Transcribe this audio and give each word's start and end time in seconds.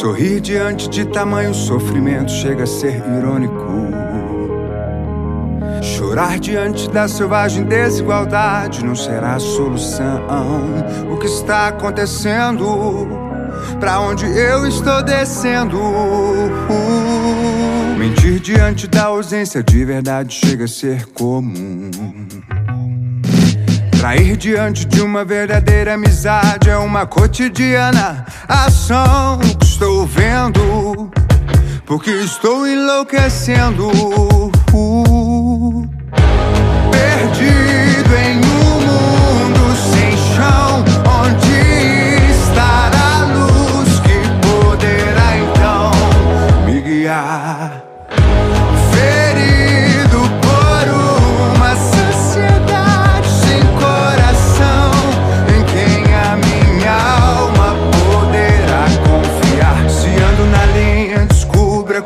Sorrir 0.00 0.40
diante 0.40 0.88
de 0.88 1.04
tamanho 1.04 1.54
sofrimento 1.54 2.32
chega 2.32 2.64
a 2.64 2.66
ser 2.66 3.00
irônico. 3.16 3.64
Chorar 5.80 6.40
diante 6.40 6.90
da 6.90 7.06
selvagem 7.06 7.62
desigualdade 7.62 8.84
não 8.84 8.96
será 8.96 9.36
a 9.36 9.38
solução. 9.38 10.20
O 11.12 11.16
que 11.16 11.26
está 11.26 11.68
acontecendo? 11.68 13.06
Pra 13.78 14.00
onde 14.00 14.26
eu 14.26 14.66
estou 14.66 15.00
descendo? 15.00 15.78
Mentir 17.96 18.40
diante 18.40 18.88
da 18.88 19.04
ausência 19.04 19.62
de 19.62 19.84
verdade 19.84 20.34
chega 20.34 20.64
a 20.64 20.68
ser 20.68 21.06
comum. 21.06 21.88
Trair 24.04 24.36
diante 24.36 24.84
de 24.84 25.00
uma 25.00 25.24
verdadeira 25.24 25.94
amizade 25.94 26.68
é 26.68 26.76
uma 26.76 27.06
cotidiana 27.06 28.26
ação 28.46 29.38
que 29.38 29.64
estou 29.64 30.06
vendo, 30.06 31.10
porque 31.86 32.10
estou 32.10 32.66
enlouquecendo. 32.66 33.90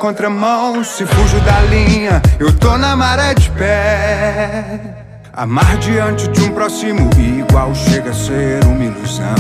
Contramão. 0.09 0.83
Se 0.83 1.05
fujo 1.05 1.39
da 1.41 1.61
linha, 1.63 2.23
eu 2.39 2.51
tô 2.53 2.79
na 2.79 2.97
maré 2.97 3.35
de 3.35 3.51
pé. 3.51 4.81
Amar 5.35 5.77
diante 5.77 6.27
de 6.29 6.41
um 6.45 6.51
próximo 6.51 7.11
igual 7.19 7.75
chega 7.75 8.11
a 8.11 8.15
ser 8.15 8.65
uma 8.65 8.85
ilusão. 8.85 9.35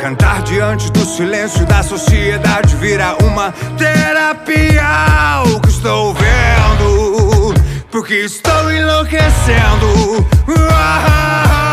Cantar 0.00 0.42
diante 0.42 0.90
do 0.90 1.04
silêncio 1.04 1.64
da 1.66 1.82
sociedade 1.82 2.74
vira 2.76 3.16
uma 3.22 3.52
terapia. 3.78 5.42
O 5.46 5.60
que 5.60 5.68
estou 5.68 6.12
vendo, 6.12 7.54
porque 7.90 8.14
estou 8.14 8.72
enlouquecendo. 8.72 10.26
Perdido 10.46 11.65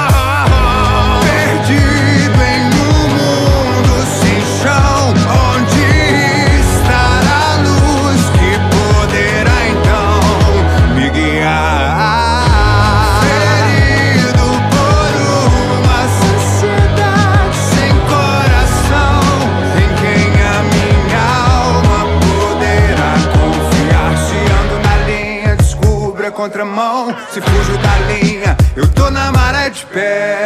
contramão. 26.44 27.16
Se 27.32 27.40
fujo 27.40 27.78
da 27.78 27.96
linha, 28.12 28.58
eu 28.76 28.86
tô 28.90 29.10
na 29.10 29.32
maré 29.32 29.70
de 29.70 29.86
pé. 29.86 30.43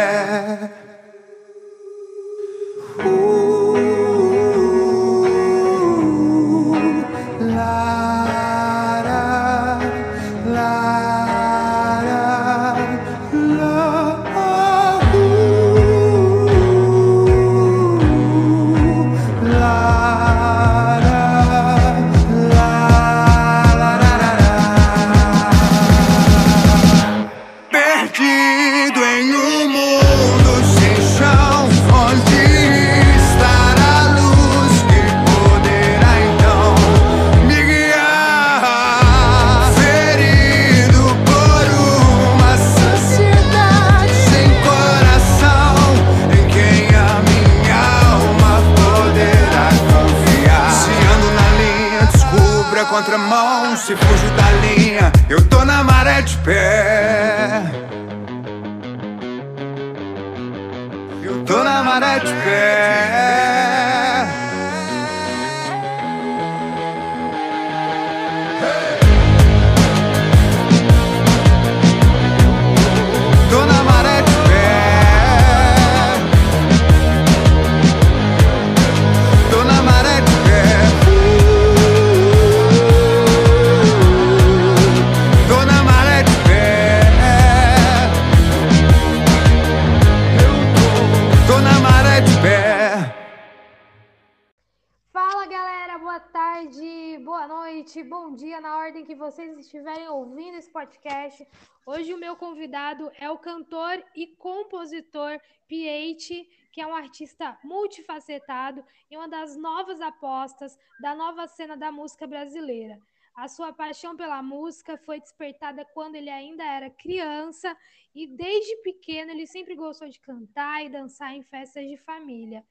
Podcast. 100.88 101.46
Hoje 101.86 102.14
o 102.14 102.18
meu 102.18 102.34
convidado 102.34 103.10
é 103.20 103.30
o 103.30 103.38
cantor 103.38 104.02
e 104.16 104.26
compositor 104.26 105.38
PH, 105.68 106.46
que 106.72 106.80
é 106.80 106.86
um 106.86 106.94
artista 106.94 107.58
multifacetado 107.62 108.82
e 109.10 109.16
uma 109.16 109.28
das 109.28 109.54
novas 109.56 110.00
apostas 110.00 110.78
da 111.00 111.14
nova 111.14 111.46
cena 111.46 111.76
da 111.76 111.92
música 111.92 112.26
brasileira. 112.26 112.98
A 113.34 113.48
sua 113.48 113.72
paixão 113.72 114.16
pela 114.16 114.42
música 114.42 114.96
foi 114.96 115.20
despertada 115.20 115.84
quando 115.92 116.16
ele 116.16 116.30
ainda 116.30 116.64
era 116.64 116.90
criança 116.90 117.76
e 118.14 118.26
desde 118.26 118.74
pequeno 118.82 119.30
ele 119.30 119.46
sempre 119.46 119.76
gostou 119.76 120.08
de 120.08 120.18
cantar 120.20 120.84
e 120.84 120.88
dançar 120.88 121.34
em 121.34 121.42
festas 121.42 121.86
de 121.86 121.98
família. 121.98 122.64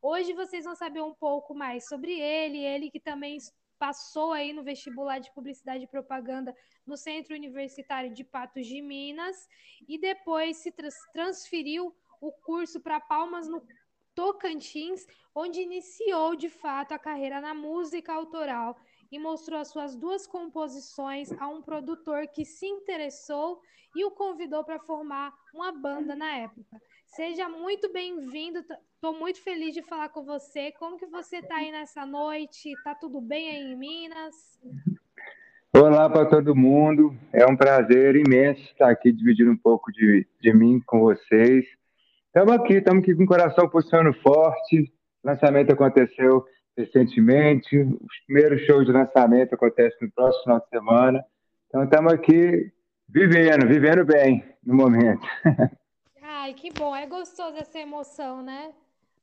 Hoje 0.00 0.32
vocês 0.32 0.64
vão 0.64 0.76
saber 0.76 1.02
um 1.02 1.14
pouco 1.14 1.54
mais 1.54 1.88
sobre 1.88 2.20
ele, 2.20 2.58
ele 2.58 2.90
que 2.90 3.00
também 3.00 3.36
passou 3.78 4.32
aí 4.32 4.52
no 4.52 4.62
vestibular 4.62 5.18
de 5.18 5.32
publicidade 5.34 5.84
e 5.84 5.88
propaganda 5.88 6.54
no 6.86 6.96
Centro 6.96 7.34
Universitário 7.34 8.12
de 8.12 8.24
Patos 8.24 8.66
de 8.66 8.80
Minas 8.80 9.48
e 9.88 9.98
depois 9.98 10.58
se 10.58 10.70
trans 10.70 10.96
transferiu 11.12 11.94
o 12.20 12.32
curso 12.32 12.80
para 12.80 13.00
Palmas 13.00 13.48
no 13.48 13.62
Tocantins, 14.14 15.06
onde 15.34 15.60
iniciou 15.60 16.36
de 16.36 16.48
fato 16.48 16.92
a 16.92 16.98
carreira 16.98 17.40
na 17.40 17.54
música 17.54 18.12
autoral 18.12 18.76
e 19.10 19.18
mostrou 19.18 19.60
as 19.60 19.68
suas 19.68 19.94
duas 19.94 20.26
composições 20.26 21.32
a 21.32 21.48
um 21.48 21.60
produtor 21.60 22.28
que 22.28 22.44
se 22.44 22.66
interessou 22.66 23.60
e 23.94 24.04
o 24.04 24.10
convidou 24.10 24.64
para 24.64 24.78
formar 24.78 25.32
uma 25.52 25.70
banda 25.70 26.16
na 26.16 26.36
época. 26.36 26.80
Seja 27.06 27.48
muito 27.48 27.92
bem-vindo. 27.92 28.58
Estou 28.94 29.14
muito 29.14 29.40
feliz 29.40 29.72
de 29.72 29.82
falar 29.82 30.08
com 30.08 30.24
você. 30.24 30.72
Como 30.72 30.96
que 30.96 31.06
você 31.06 31.36
está 31.36 31.56
aí 31.56 31.70
nessa 31.70 32.04
noite? 32.04 32.74
Tá 32.82 32.94
tudo 32.94 33.20
bem 33.20 33.50
aí 33.50 33.72
em 33.72 33.76
Minas? 33.76 34.58
Olá 35.76 36.08
para 36.08 36.26
todo 36.26 36.54
mundo. 36.54 37.16
É 37.32 37.44
um 37.46 37.56
prazer 37.56 38.14
imenso 38.16 38.60
estar 38.62 38.90
aqui 38.90 39.12
dividindo 39.12 39.50
um 39.50 39.56
pouco 39.56 39.90
de, 39.92 40.26
de 40.40 40.52
mim 40.52 40.80
com 40.86 41.00
vocês. 41.00 41.64
Estamos 42.26 42.52
aqui, 42.54 42.74
estamos 42.74 43.02
aqui 43.02 43.14
com 43.14 43.24
o 43.24 43.26
coração 43.26 43.68
pulsando 43.68 44.12
forte. 44.14 44.92
O 45.22 45.28
lançamento 45.28 45.72
aconteceu 45.72 46.44
recentemente. 46.76 47.76
Os 47.76 48.18
primeiros 48.26 48.62
shows 48.62 48.86
de 48.86 48.92
lançamento 48.92 49.54
acontecem 49.54 49.98
no 50.02 50.12
próximo 50.12 50.42
final 50.44 50.60
de 50.60 50.68
semana. 50.68 51.24
Então 51.68 51.84
estamos 51.84 52.12
aqui 52.12 52.72
vivendo, 53.08 53.66
vivendo 53.66 54.04
bem 54.04 54.44
no 54.64 54.74
momento. 54.74 55.26
Ai, 56.22 56.54
que 56.54 56.72
bom. 56.72 56.94
É 56.94 57.06
gostoso 57.06 57.56
essa 57.56 57.78
emoção, 57.78 58.42
né? 58.42 58.72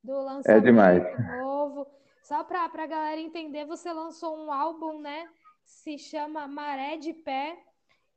do 0.04 0.14
lançamento 0.14 0.50
É 0.50 0.60
demais. 0.60 1.04
novo. 1.38 1.88
Só 2.24 2.44
para 2.44 2.66
a 2.66 2.88
galera 2.88 3.20
entender, 3.20 3.66
você 3.66 3.92
lançou 3.92 4.38
um 4.38 4.52
álbum, 4.52 5.00
né? 5.00 5.28
Se 5.66 5.98
chama 5.98 6.48
Maré 6.48 6.98
de 6.98 7.14
Pé. 7.14 7.58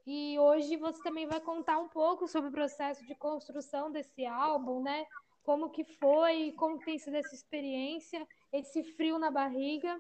E 0.07 0.39
hoje 0.39 0.77
você 0.77 1.03
também 1.03 1.27
vai 1.27 1.41
contar 1.41 1.79
um 1.79 1.89
pouco 1.89 2.29
sobre 2.29 2.51
o 2.51 2.53
processo 2.53 3.05
de 3.07 3.15
construção 3.15 3.91
desse 3.91 4.27
álbum, 4.27 4.83
né? 4.83 5.07
Como 5.43 5.71
que 5.71 5.85
foi, 5.85 6.53
como 6.59 6.79
tem 6.79 6.99
sido 6.99 7.17
essa 7.17 7.35
experiência, 7.35 8.27
esse 8.53 8.83
frio 8.95 9.19
na 9.19 9.31
barriga. 9.31 9.99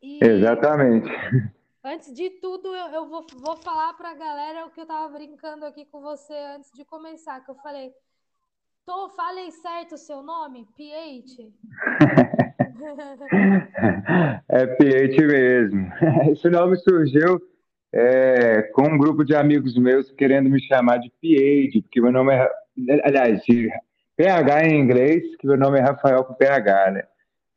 E 0.00 0.24
Exatamente. 0.24 1.08
Antes 1.82 2.12
de 2.14 2.28
tudo, 2.30 2.74
eu, 2.74 2.86
eu 2.88 3.08
vou, 3.08 3.26
vou 3.36 3.56
falar 3.56 3.94
para 3.94 4.10
a 4.10 4.14
galera 4.14 4.66
o 4.66 4.70
que 4.70 4.80
eu 4.80 4.84
estava 4.84 5.08
brincando 5.12 5.64
aqui 5.64 5.86
com 5.86 6.00
você 6.00 6.34
antes 6.34 6.70
de 6.72 6.84
começar, 6.84 7.42
que 7.42 7.50
eu 7.50 7.54
falei, 7.56 7.94
Tô, 8.86 9.08
falei 9.10 9.50
certo 9.50 9.94
o 9.94 9.98
seu 9.98 10.22
nome? 10.22 10.66
PH? 10.76 11.50
é 14.48 14.66
PH 14.66 15.26
mesmo. 15.26 15.92
Esse 16.32 16.48
nome 16.48 16.76
surgiu 16.78 17.40
é, 17.92 18.62
com 18.74 18.82
um 18.82 18.98
grupo 18.98 19.24
de 19.24 19.34
amigos 19.34 19.76
meus 19.76 20.10
querendo 20.12 20.48
me 20.48 20.60
chamar 20.62 20.98
de 20.98 21.10
PH, 21.20 21.82
porque 21.82 22.00
meu 22.00 22.12
nome 22.12 22.34
é. 22.34 22.50
Aliás, 23.04 23.42
PH 24.16 24.66
em 24.66 24.80
inglês, 24.80 25.36
que 25.36 25.46
meu 25.46 25.56
nome 25.56 25.78
é 25.78 25.82
Rafael 25.82 26.24
com 26.24 26.34
PH, 26.34 26.90
né? 26.92 27.02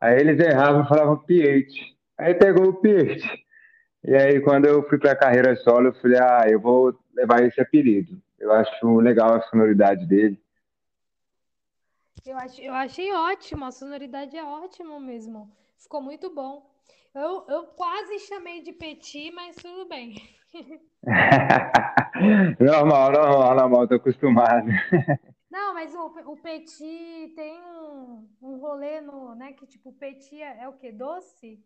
Aí 0.01 0.19
eles 0.19 0.39
erravam 0.39 0.83
e 0.83 0.87
falavam 0.87 1.17
PH. 1.17 1.73
Aí 2.17 2.33
pegou 2.33 2.67
o 2.67 2.73
PH. 2.73 3.43
E 4.05 4.15
aí, 4.15 4.41
quando 4.41 4.65
eu 4.65 4.83
fui 4.89 4.97
para 4.97 5.13
a 5.13 5.15
carreira 5.15 5.55
solo, 5.57 5.87
eu 5.87 5.93
falei, 5.93 6.19
ah, 6.19 6.45
eu 6.49 6.59
vou 6.59 6.93
levar 7.15 7.41
esse 7.41 7.61
apelido. 7.61 8.21
Eu 8.37 8.51
acho 8.51 8.97
legal 8.97 9.33
a 9.33 9.41
sonoridade 9.43 10.05
dele. 10.05 10.37
Eu, 12.25 12.37
ach, 12.37 12.59
eu 12.59 12.73
achei 12.73 13.13
ótimo, 13.13 13.65
a 13.65 13.71
sonoridade 13.71 14.37
é 14.37 14.43
ótima 14.43 14.99
mesmo. 14.99 15.51
Ficou 15.77 16.01
muito 16.01 16.33
bom. 16.33 16.69
Eu, 17.13 17.45
eu 17.49 17.63
quase 17.67 18.19
chamei 18.19 18.61
de 18.61 18.71
Petit, 18.71 19.31
mas 19.31 19.55
tudo 19.55 19.87
bem. 19.87 20.15
normal, 22.59 23.11
normal, 23.11 23.55
normal, 23.55 23.87
tô 23.87 23.95
acostumado. 23.95 24.67
Não, 25.51 25.73
mas 25.73 25.93
o, 25.93 26.05
o 26.31 26.37
Petit 26.37 27.33
tem 27.35 27.61
um, 27.61 28.27
um 28.41 28.57
rolê 28.57 29.01
no, 29.01 29.35
né, 29.35 29.53
que 29.53 29.67
tipo, 29.67 29.93
Petit 29.93 30.41
é, 30.41 30.63
é 30.63 30.67
o 30.67 30.73
quê? 30.73 30.91
Doce? 30.91 31.59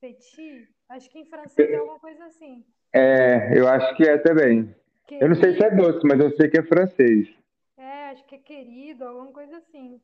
Petit? 0.00 0.68
Acho 0.88 1.08
que 1.10 1.20
em 1.20 1.26
francês 1.26 1.70
é 1.70 1.76
alguma 1.76 2.00
coisa 2.00 2.24
assim. 2.24 2.64
É, 2.92 3.56
eu 3.56 3.68
acho 3.68 3.94
que 3.96 4.02
é 4.02 4.18
também. 4.18 4.74
Eu 5.10 5.28
não 5.28 5.36
sei 5.36 5.54
se 5.54 5.62
é 5.62 5.70
doce, 5.70 6.00
mas 6.04 6.18
eu 6.18 6.34
sei 6.36 6.48
que 6.48 6.58
é 6.58 6.62
francês 6.62 7.28
acho 7.76 8.24
que 8.26 8.36
é 8.36 8.38
querido, 8.38 9.04
alguma 9.04 9.32
coisa 9.32 9.56
assim. 9.56 10.00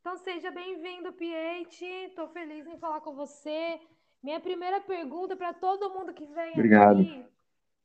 Então 0.00 0.16
seja 0.18 0.50
bem-vindo, 0.50 1.12
Piete. 1.12 1.84
Estou 1.84 2.28
feliz 2.28 2.66
em 2.66 2.78
falar 2.78 3.00
com 3.00 3.14
você. 3.14 3.80
Minha 4.22 4.40
primeira 4.40 4.80
pergunta 4.80 5.36
para 5.36 5.52
todo 5.54 5.90
mundo 5.90 6.12
que 6.12 6.26
vem 6.26 6.52
Obrigado. 6.52 7.00
aqui. 7.00 7.26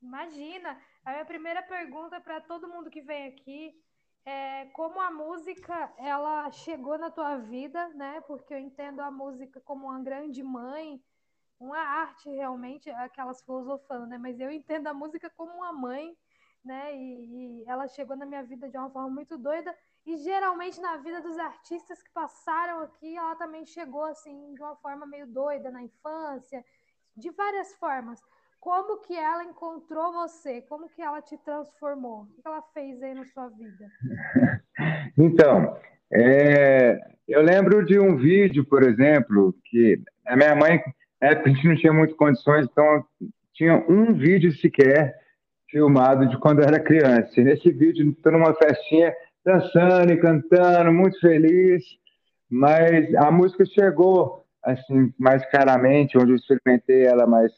Imagina, 0.01 0.81
a 1.06 1.12
minha 1.12 1.25
primeira 1.25 1.62
pergunta 1.62 2.19
para 2.19 2.42
todo 2.42 2.68
mundo 2.68 2.89
que 2.89 3.01
vem 3.01 3.28
aqui 3.28 3.74
é 4.25 4.66
como 4.74 5.00
a 5.00 5.10
música 5.10 5.94
ela 5.98 6.51
chegou 6.51 6.98
na 6.98 7.10
tua 7.10 7.38
vida, 7.38 7.88
né? 7.89 8.22
Porque 8.22 8.54
eu 8.54 8.60
entendo 8.60 9.00
a 9.00 9.10
música 9.10 9.60
como 9.62 9.88
uma 9.88 10.01
grande 10.01 10.44
mãe, 10.44 11.01
uma 11.60 11.80
arte 11.80 12.30
realmente, 12.30 12.89
aquelas 12.89 13.42
filosofando, 13.44 14.07
né? 14.07 14.18
Mas 14.18 14.39
eu 14.39 14.51
entendo 14.51 14.88
a 14.88 14.94
música 14.94 15.30
como 15.38 15.51
uma 15.54 15.72
mãe 15.72 16.16
né? 16.63 16.95
E, 16.95 17.61
e, 17.61 17.63
ela 17.67 17.87
chegou 17.87 18.15
na 18.15 18.25
minha 18.25 18.43
vida 18.43 18.69
de 18.69 18.77
uma 18.77 18.89
forma 18.89 19.09
muito 19.09 19.37
doida. 19.37 19.73
E 20.05 20.17
geralmente 20.17 20.79
na 20.81 20.97
vida 20.97 21.21
dos 21.21 21.37
artistas 21.37 22.01
que 22.01 22.09
passaram 22.11 22.81
aqui, 22.81 23.15
ela 23.15 23.35
também 23.35 23.65
chegou 23.65 24.03
assim 24.05 24.53
de 24.53 24.61
uma 24.61 24.75
forma 24.75 25.05
meio 25.05 25.27
doida 25.27 25.69
na 25.69 25.83
infância, 25.83 26.63
de 27.15 27.29
várias 27.31 27.73
formas. 27.75 28.19
Como 28.59 29.01
que 29.01 29.15
ela 29.15 29.43
encontrou 29.43 30.13
você? 30.13 30.61
Como 30.61 30.87
que 30.89 31.01
ela 31.01 31.21
te 31.21 31.37
transformou? 31.39 32.21
O 32.21 32.27
que 32.27 32.41
ela 32.47 32.61
fez 32.73 33.01
aí 33.01 33.13
na 33.13 33.25
sua 33.25 33.49
vida? 33.49 33.89
Então, 35.17 35.77
é, 36.11 36.99
eu 37.27 37.41
lembro 37.41 37.85
de 37.85 37.99
um 37.99 38.15
vídeo, 38.15 38.65
por 38.65 38.81
exemplo, 38.81 39.53
que 39.65 40.01
a 40.25 40.35
minha 40.35 40.55
mãe, 40.55 40.81
a 41.21 41.33
gente 41.47 41.67
não 41.67 41.75
tinha 41.75 41.93
muitas 41.93 42.15
condições, 42.15 42.65
então 42.65 43.05
tinha 43.53 43.75
um 43.87 44.13
vídeo 44.13 44.51
sequer 44.53 45.20
filmado 45.71 46.27
de 46.27 46.38
quando 46.38 46.59
eu 46.59 46.68
era 46.68 46.79
criança. 46.79 47.39
E 47.39 47.44
nesse 47.44 47.71
vídeo, 47.71 48.09
estou 48.09 48.31
numa 48.31 48.53
festinha, 48.53 49.13
dançando 49.44 50.12
e 50.12 50.18
cantando, 50.18 50.91
muito 50.94 51.19
feliz, 51.19 51.83
mas 52.50 53.13
a 53.15 53.31
música 53.31 53.65
chegou 53.65 54.45
assim 54.63 55.12
mais 55.18 55.44
claramente, 55.50 56.18
onde 56.18 56.31
eu 56.31 56.35
experimentei 56.35 57.06
ela 57.06 57.25
mais, 57.25 57.51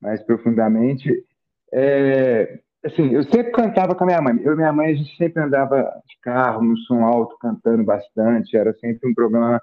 mais 0.00 0.22
profundamente. 0.22 1.24
É, 1.72 2.58
assim, 2.84 3.14
eu 3.14 3.22
sempre 3.24 3.52
cantava 3.52 3.94
com 3.94 4.04
a 4.04 4.06
minha 4.06 4.20
mãe. 4.20 4.38
Eu 4.42 4.52
e 4.52 4.56
minha 4.56 4.72
mãe, 4.72 4.90
a 4.90 4.94
gente 4.94 5.16
sempre 5.16 5.42
andava 5.42 5.82
de 6.06 6.18
carro, 6.20 6.62
no 6.62 6.76
som 6.78 7.04
alto, 7.04 7.38
cantando 7.38 7.84
bastante. 7.84 8.56
Era 8.56 8.74
sempre 8.74 9.08
um 9.08 9.14
programa 9.14 9.62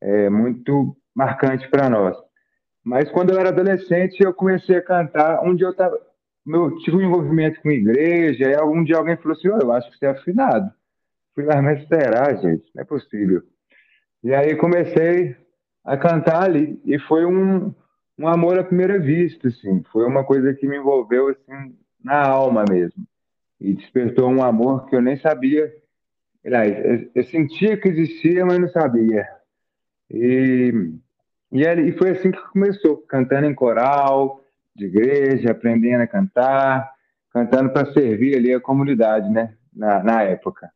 é, 0.00 0.28
muito 0.28 0.94
marcante 1.14 1.68
para 1.70 1.88
nós. 1.88 2.16
Mas 2.82 3.10
quando 3.10 3.30
eu 3.30 3.38
era 3.38 3.48
adolescente, 3.48 4.20
eu 4.20 4.34
comecei 4.34 4.76
a 4.76 4.82
cantar. 4.82 5.42
Um 5.42 5.54
dia 5.54 5.68
eu 5.68 5.70
estava 5.70 5.98
meu, 6.44 6.76
tive 6.78 6.98
um 6.98 7.02
envolvimento 7.02 7.60
com 7.62 7.70
igreja, 7.70 8.50
e 8.50 8.54
algum 8.54 8.84
dia 8.84 8.96
alguém 8.96 9.16
falou 9.16 9.32
assim, 9.32 9.48
oh, 9.48 9.58
eu 9.58 9.72
acho 9.72 9.90
que 9.90 9.98
você 9.98 10.06
é 10.06 10.10
afinado. 10.10 10.70
Fui 11.34 11.44
lá, 11.44 11.60
mas 11.62 11.86
será, 11.88 12.34
gente? 12.34 12.64
Não 12.74 12.82
é 12.82 12.84
possível. 12.84 13.42
E 14.22 14.34
aí 14.34 14.54
comecei 14.56 15.36
a 15.84 15.96
cantar 15.96 16.44
ali, 16.44 16.80
e 16.84 16.98
foi 16.98 17.24
um, 17.24 17.74
um 18.18 18.28
amor 18.28 18.58
à 18.58 18.64
primeira 18.64 18.98
vista, 18.98 19.48
assim. 19.48 19.82
Foi 19.90 20.06
uma 20.06 20.24
coisa 20.24 20.54
que 20.54 20.66
me 20.66 20.76
envolveu, 20.76 21.28
assim, 21.28 21.76
na 22.02 22.26
alma 22.26 22.64
mesmo. 22.68 23.06
E 23.60 23.72
despertou 23.72 24.28
um 24.28 24.42
amor 24.42 24.86
que 24.86 24.94
eu 24.94 25.00
nem 25.00 25.16
sabia. 25.16 25.72
Eu, 27.14 27.24
sentia 27.24 27.76
que 27.76 27.88
existia, 27.88 28.44
mas 28.44 28.58
não 28.58 28.68
sabia. 28.68 29.26
E, 30.10 30.72
e 31.50 31.92
foi 31.92 32.10
assim 32.10 32.30
que 32.30 32.48
começou, 32.52 32.98
cantando 32.98 33.46
em 33.46 33.54
coral, 33.54 34.43
de 34.74 34.86
igreja, 34.86 35.52
aprendendo 35.52 36.02
a 36.02 36.06
cantar, 36.06 36.92
cantando 37.30 37.72
para 37.72 37.92
servir 37.92 38.36
ali 38.36 38.52
a 38.52 38.60
comunidade, 38.60 39.28
né? 39.28 39.56
Na, 39.72 40.02
na 40.02 40.22
época. 40.22 40.70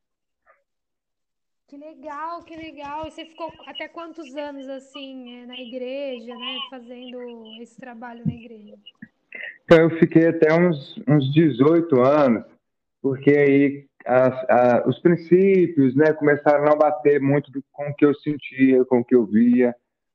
Que 1.68 1.76
legal, 1.76 2.42
que 2.42 2.56
legal. 2.56 3.06
E 3.06 3.10
você 3.10 3.24
ficou 3.24 3.52
até 3.66 3.88
quantos 3.88 4.34
anos 4.34 4.68
assim 4.68 5.42
é, 5.42 5.46
na 5.46 5.60
igreja, 5.60 6.34
né? 6.34 6.56
Fazendo 6.70 7.18
esse 7.60 7.78
trabalho 7.78 8.24
na 8.24 8.32
igreja? 8.32 8.74
Então, 9.64 9.78
eu 9.78 9.90
fiquei 9.98 10.28
até 10.28 10.52
uns, 10.54 10.98
uns 11.06 11.32
18 11.32 12.00
anos, 12.00 12.44
porque 13.02 13.30
aí 13.30 13.88
a, 14.06 14.84
os 14.88 14.98
princípios, 15.00 15.94
né, 15.94 16.12
começaram 16.14 16.64
a 16.64 16.70
não 16.70 16.78
bater 16.78 17.20
muito 17.20 17.52
com 17.72 17.90
o 17.90 17.94
que 17.94 18.06
eu 18.06 18.14
sentia, 18.14 18.84
com 18.86 19.00
o 19.00 19.04
que 19.04 19.14
eu 19.14 19.26
via. 19.26 19.74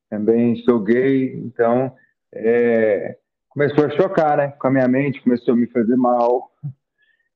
Também 0.09 0.55
sou 0.63 0.79
gay, 0.79 1.35
então 1.35 1.95
é, 2.33 3.17
começou 3.53 3.85
a 3.85 3.89
chocar, 3.91 4.37
né? 4.37 4.47
Com 4.59 4.67
a 4.67 4.71
minha 4.71 4.87
mente, 4.87 5.21
começou 5.21 5.53
a 5.53 5.57
me 5.57 5.67
fazer 5.67 5.95
mal. 5.95 6.51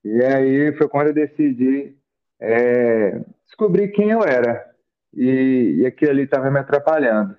E 0.04 0.24
aí 0.24 0.76
foi 0.76 0.88
quando 0.90 1.08
eu 1.08 1.14
decidi 1.14 1.96
é, 2.40 3.22
descobrir 3.46 3.90
quem 3.90 4.10
eu 4.10 4.24
era. 4.24 4.66
E, 5.14 5.78
e 5.80 5.86
aquilo 5.86 6.12
ali 6.12 6.24
estava 6.24 6.52
me 6.52 6.60
atrapalhando. 6.60 7.36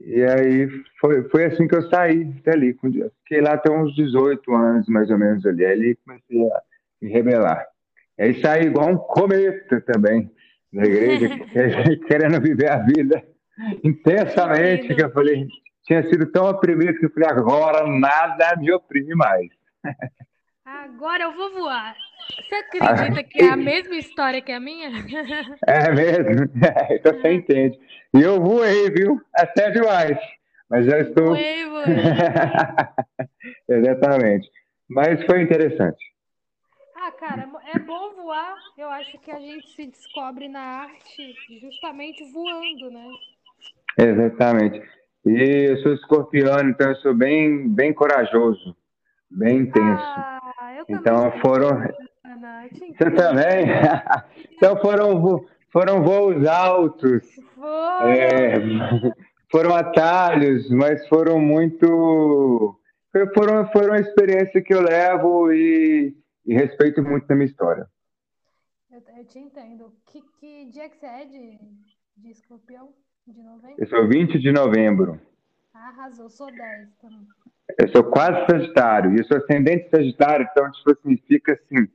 E 0.00 0.22
aí 0.22 0.68
foi, 1.00 1.28
foi 1.28 1.44
assim 1.46 1.66
que 1.66 1.74
eu 1.74 1.88
saí 1.88 2.24
dali. 2.44 2.76
Fiquei 3.22 3.40
lá 3.40 3.54
até 3.54 3.70
uns 3.70 3.94
18 3.94 4.54
anos, 4.54 4.88
mais 4.88 5.10
ou 5.10 5.18
menos, 5.18 5.44
ali. 5.46 5.64
Aí 5.64 5.96
comecei 5.96 6.50
a 6.50 6.62
me 7.00 7.10
rebelar. 7.10 7.66
E 8.18 8.22
aí 8.22 8.40
saí 8.40 8.66
igual 8.66 8.90
um 8.90 8.96
cometa 8.96 9.80
também 9.80 10.30
da 10.72 10.84
igreja, 10.84 11.28
querendo 12.06 12.40
viver 12.40 12.70
a 12.70 12.78
vida 12.78 13.22
intensamente, 13.84 14.94
que 14.94 15.02
eu 15.02 15.10
falei, 15.10 15.46
tinha 15.84 16.02
sido 16.08 16.30
tão 16.30 16.48
oprimido 16.48 16.98
que 16.98 17.06
eu 17.06 17.10
falei, 17.10 17.28
agora 17.28 17.86
nada 17.86 18.56
me 18.56 18.72
oprime 18.72 19.14
mais. 19.14 19.48
Agora 20.64 21.24
eu 21.24 21.32
vou 21.34 21.52
voar. 21.52 21.96
Você 22.36 22.54
acredita 22.54 23.24
que 23.24 23.42
é 23.42 23.48
a 23.48 23.56
mesma 23.56 23.96
história 23.96 24.40
que 24.40 24.52
a 24.52 24.60
minha? 24.60 24.88
É 25.66 25.90
mesmo? 25.90 26.50
É, 26.64 26.94
então 26.96 27.12
você 27.12 27.32
entende. 27.32 27.78
E 28.14 28.20
eu 28.20 28.40
voei, 28.40 28.90
viu? 28.90 29.20
Até 29.34 29.70
demais. 29.70 30.18
Mas 30.70 30.86
já 30.86 30.98
estou. 31.00 31.26
Voei, 31.26 31.66
voei. 31.66 31.84
Exatamente. 33.68 34.48
Mas 34.88 35.24
foi 35.26 35.42
interessante. 35.42 36.12
Ah, 36.94 37.10
cara, 37.12 37.48
é 37.74 37.78
bom 37.80 38.14
voar. 38.14 38.54
Eu 38.78 38.88
acho 38.88 39.18
que 39.18 39.30
a 39.30 39.38
gente 39.40 39.68
se 39.70 39.86
descobre 39.86 40.48
na 40.48 40.60
arte 40.60 41.34
justamente 41.60 42.22
voando, 42.32 42.90
né? 42.90 43.10
Exatamente. 43.98 44.80
E 45.24 45.70
eu 45.70 45.76
sou 45.78 45.94
escorpiano, 45.94 46.70
então 46.70 46.88
eu 46.88 46.96
sou 46.96 47.14
bem, 47.14 47.68
bem 47.68 47.94
corajoso, 47.94 48.76
bem 49.30 49.60
intenso. 49.60 50.02
Ah, 50.04 50.74
eu 50.78 50.84
então 50.96 51.30
foram. 51.40 51.70
Você 52.72 53.10
também? 53.12 53.66
então 54.52 54.76
foram, 54.80 55.44
foram 55.70 56.02
voos 56.02 56.44
altos. 56.46 57.24
Foi. 57.54 58.10
É, 58.10 58.54
foram 59.50 59.76
atalhos, 59.76 60.68
mas 60.70 61.06
foram 61.08 61.38
muito. 61.38 62.76
Foram, 63.34 63.70
foram 63.70 63.88
uma 63.88 64.00
experiência 64.00 64.60
que 64.60 64.74
eu 64.74 64.80
levo 64.80 65.52
e, 65.52 66.16
e 66.46 66.54
respeito 66.54 67.02
muito 67.02 67.28
da 67.28 67.34
minha 67.34 67.46
história. 67.46 67.86
Eu, 68.90 69.02
eu 69.18 69.24
te 69.26 69.38
entendo. 69.38 69.92
Que, 70.06 70.20
que 70.40 70.64
dia 70.70 70.88
que 70.88 70.96
você 70.96 71.06
é 71.06 71.24
de, 71.26 71.60
de 72.16 72.30
escorpião? 72.30 72.92
De 73.26 73.42
novembro? 73.42 73.76
Eu 73.78 73.86
sou 73.86 74.08
20 74.08 74.38
de 74.38 74.52
novembro. 74.52 75.20
Arrasou, 75.72 76.28
sou 76.28 76.46
10 76.46 76.88
também. 77.00 77.26
Eu 77.78 77.88
sou 77.88 78.04
quase 78.04 78.46
Sagitário, 78.46 79.12
e 79.12 79.18
eu 79.18 79.24
sou 79.24 79.36
ascendente 79.36 79.88
Sagitário, 79.88 80.46
então, 80.50 80.70
tipo, 80.72 80.94
significa 80.96 81.52
assim. 81.52 81.88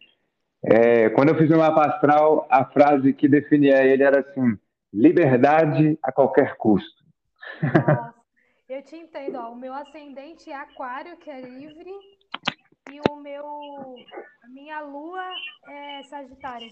É, 0.64 1.10
quando 1.10 1.30
eu 1.30 1.38
fiz 1.38 1.50
o 1.52 1.58
mapa 1.58 1.86
astral, 1.86 2.48
a 2.50 2.66
frase 2.66 3.14
que 3.14 3.28
definia 3.28 3.84
ele 3.84 4.04
era 4.04 4.22
assim: 4.22 4.58
liberdade 4.94 5.98
a 6.02 6.12
qualquer 6.12 6.56
custo. 6.56 7.04
Nossa, 7.62 8.14
eu 8.70 8.82
te 8.84 8.96
entendo. 8.96 9.38
Ó, 9.38 9.52
o 9.52 9.56
meu 9.56 9.74
ascendente 9.74 10.50
é 10.50 10.56
Aquário, 10.56 11.18
que 11.18 11.30
é 11.30 11.42
livre, 11.42 11.92
e 12.92 13.02
o 13.10 13.16
meu, 13.18 13.46
a 13.46 14.48
minha 14.50 14.82
lua 14.82 15.24
é 15.68 16.04
Sagitário. 16.04 16.70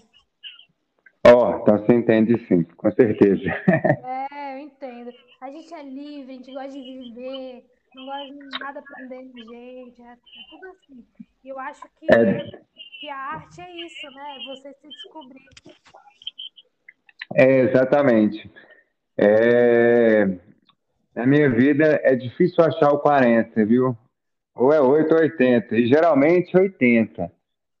Ó, 1.26 1.60
então 1.76 1.86
você 1.86 1.94
entende 1.94 2.46
sim, 2.46 2.62
com 2.62 2.90
certeza. 2.90 3.42
É, 4.32 4.54
eu 4.54 4.58
entendo. 4.60 5.12
A 5.40 5.50
gente 5.50 5.72
é 5.74 5.82
livre, 5.82 6.32
a 6.32 6.36
gente 6.36 6.52
gosta 6.52 6.72
de 6.72 6.98
viver, 6.98 7.64
não 7.94 8.06
gosta 8.06 8.26
de 8.26 8.58
nada 8.58 8.82
prendendo 8.82 9.38
gente, 9.38 10.02
é, 10.02 10.12
é 10.12 10.16
tudo 10.50 10.66
assim. 10.66 11.04
E 11.44 11.48
eu 11.48 11.58
acho 11.58 11.82
que, 11.98 12.12
é... 12.12 12.60
que 13.00 13.08
a 13.08 13.16
arte 13.16 13.60
é 13.60 13.76
isso, 13.84 14.10
né? 14.10 14.36
Você 14.48 14.72
se 14.74 14.88
descobrir. 14.88 15.42
É, 17.34 17.60
exatamente. 17.60 18.50
É... 19.18 20.26
Na 21.14 21.26
minha 21.26 21.50
vida 21.50 22.00
é 22.02 22.14
difícil 22.14 22.64
achar 22.64 22.92
o 22.92 22.98
40, 22.98 23.64
viu? 23.64 23.96
Ou 24.54 24.72
é 24.72 24.80
8 24.80 25.12
ou 25.14 25.20
80, 25.20 25.76
e 25.76 25.86
geralmente 25.86 26.56
80. 26.56 27.30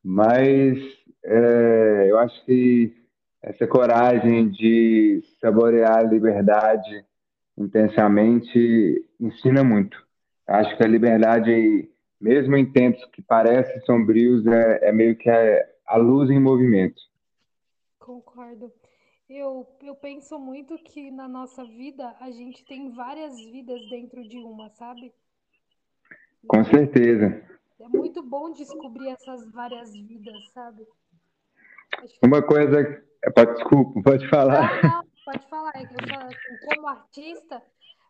Mas 0.02 0.78
é, 1.24 2.06
eu 2.08 2.18
acho 2.18 2.44
que 2.44 2.95
essa 3.46 3.64
coragem 3.64 4.48
de 4.48 5.22
saborear 5.40 5.98
a 5.98 6.02
liberdade 6.02 7.04
intensamente 7.56 9.08
ensina 9.20 9.62
muito. 9.62 10.04
Acho 10.48 10.76
que 10.76 10.82
a 10.82 10.88
liberdade, 10.88 11.88
mesmo 12.20 12.56
em 12.56 12.70
tempos 12.70 13.04
que 13.12 13.22
parecem 13.22 13.80
sombrios, 13.82 14.44
é, 14.48 14.88
é 14.88 14.92
meio 14.92 15.16
que 15.16 15.30
a, 15.30 15.64
a, 15.86 15.96
luz 15.96 16.28
em 16.28 16.40
movimento. 16.40 17.00
Concordo. 18.00 18.72
Eu, 19.30 19.64
eu 19.80 19.94
penso 19.94 20.38
muito 20.40 20.76
que 20.78 21.12
na 21.12 21.28
nossa 21.28 21.64
vida 21.64 22.16
a 22.20 22.30
gente 22.32 22.64
tem 22.64 22.90
várias 22.90 23.36
vidas 23.36 23.80
dentro 23.88 24.26
de 24.28 24.38
uma, 24.38 24.70
sabe? 24.70 25.12
Com 26.48 26.64
certeza. 26.64 27.42
É 27.78 27.88
muito 27.88 28.24
bom 28.24 28.52
descobrir 28.52 29.08
essas 29.08 29.48
várias 29.52 29.92
vidas, 29.92 30.50
sabe? 30.52 30.84
Uma 32.22 32.42
coisa. 32.42 33.06
Pode, 33.34 33.54
desculpa, 33.54 34.02
pode 34.02 34.28
falar. 34.28 34.82
Não, 34.82 34.90
não, 34.90 35.04
pode 35.24 35.48
falar. 35.48 35.72
É 35.76 35.82
eu 35.82 36.08
falo 36.08 36.26
assim, 36.26 36.74
como 36.74 36.88
artista, 36.88 37.62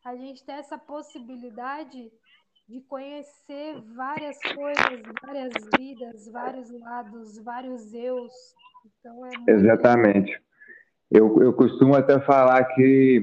a 0.05 0.15
gente 0.15 0.45
tem 0.45 0.57
essa 0.57 0.79
possibilidade 0.79 2.11
de 2.69 2.81
conhecer 2.83 3.81
várias 3.95 4.37
coisas, 4.55 5.03
várias 5.23 5.53
vidas, 5.79 6.29
vários 6.31 6.71
lados, 6.81 7.39
vários 7.39 7.95
eus. 7.95 8.33
Então 8.85 9.27
é. 9.27 9.31
Exatamente. 9.49 10.41
Eu, 11.11 11.41
eu 11.43 11.53
costumo 11.53 11.95
até 11.95 12.21
falar 12.21 12.65
que, 12.75 13.23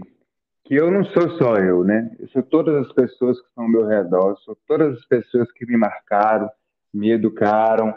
que 0.63 0.75
eu 0.75 0.89
não 0.89 1.03
sou 1.05 1.29
só 1.37 1.57
eu, 1.57 1.83
né? 1.83 2.15
Eu 2.17 2.27
sou 2.29 2.41
todas 2.41 2.87
as 2.87 2.93
pessoas 2.93 3.39
que 3.39 3.47
estão 3.47 3.65
ao 3.65 3.69
meu 3.69 3.85
redor, 3.85 4.37
sou 4.39 4.57
todas 4.65 4.97
as 4.97 5.05
pessoas 5.05 5.51
que 5.51 5.65
me 5.65 5.75
marcaram, 5.75 6.49
me 6.93 7.11
educaram, 7.11 7.93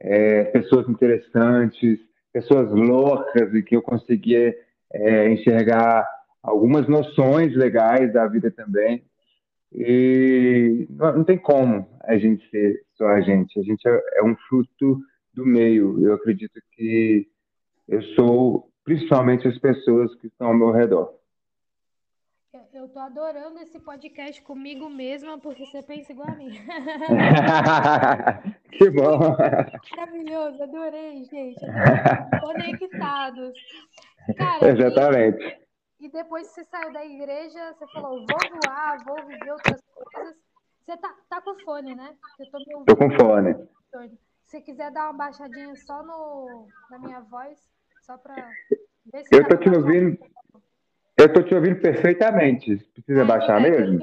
é, 0.00 0.44
pessoas 0.44 0.88
interessantes, 0.88 1.98
pessoas 2.34 2.68
loucas 2.72 3.54
e 3.54 3.62
que 3.62 3.76
eu 3.76 3.80
conseguia 3.80 4.52
é, 4.92 5.30
enxergar 5.30 6.04
algumas 6.42 6.88
noções 6.88 7.54
legais 7.54 8.12
da 8.12 8.26
vida 8.26 8.50
também. 8.50 9.04
E 9.72 10.86
não, 10.90 11.18
não, 11.18 11.24
tem 11.24 11.38
como 11.38 11.88
a 12.02 12.18
gente 12.18 12.48
ser 12.50 12.82
só 12.96 13.06
a 13.06 13.20
gente. 13.20 13.58
A 13.58 13.62
gente 13.62 13.88
é, 13.88 14.00
é 14.16 14.24
um 14.24 14.34
fruto 14.48 15.00
do 15.32 15.46
meio. 15.46 16.04
Eu 16.04 16.14
acredito 16.14 16.60
que 16.72 17.28
eu 17.88 18.02
sou 18.16 18.68
principalmente 18.84 19.46
as 19.46 19.58
pessoas 19.58 20.12
que 20.16 20.26
estão 20.26 20.48
ao 20.48 20.54
meu 20.54 20.72
redor. 20.72 21.14
Eu 22.72 22.88
tô 22.88 23.00
adorando 23.00 23.58
esse 23.58 23.80
podcast 23.80 24.40
comigo 24.42 24.88
mesma, 24.88 25.40
porque 25.40 25.66
você 25.66 25.82
pensa 25.82 26.12
igual 26.12 26.28
a 26.28 26.36
mim. 26.36 26.52
que 28.70 28.88
bom! 28.90 29.18
Maravilhoso, 29.96 30.62
adorei, 30.62 31.24
gente. 31.24 31.58
Conectados. 32.40 33.58
Cara, 34.36 34.68
Exatamente. 34.68 35.58
E, 35.98 36.06
e, 36.06 36.08
depois 36.08 36.46
que 36.46 36.54
você 36.54 36.64
saiu 36.64 36.92
da 36.92 37.04
igreja, 37.04 37.72
você 37.72 37.88
falou, 37.88 38.24
vou 38.24 38.60
voar, 38.62 39.04
vou 39.04 39.26
viver 39.26 39.50
outras 39.50 39.82
coisas. 39.92 40.36
Você 40.84 40.96
tá, 40.96 41.12
tá 41.28 41.40
com 41.40 41.58
fone, 41.58 41.96
né? 41.96 42.14
Eu 42.38 42.50
tô, 42.52 42.84
tô 42.84 42.96
com 42.96 43.10
fone. 43.18 43.52
Se 44.44 44.46
você 44.46 44.60
quiser 44.60 44.92
dar 44.92 45.10
uma 45.10 45.14
baixadinha 45.14 45.74
só 45.74 46.04
no, 46.04 46.68
na 46.88 47.00
minha 47.00 47.20
voz, 47.20 47.58
só 48.02 48.16
para 48.16 48.48
ver 49.12 49.24
se 49.24 49.34
Eu 49.34 49.42
tá 49.42 49.48
tô 49.48 49.56
te 49.56 49.70
ouvindo. 49.70 50.16
Eu 51.16 51.32
tô 51.32 51.42
te 51.42 51.54
ouvindo 51.54 51.80
perfeitamente. 51.80 52.76
Precisa 52.92 53.22
ah, 53.22 53.24
baixar 53.24 53.64
é 53.64 53.70
mesmo? 53.70 54.00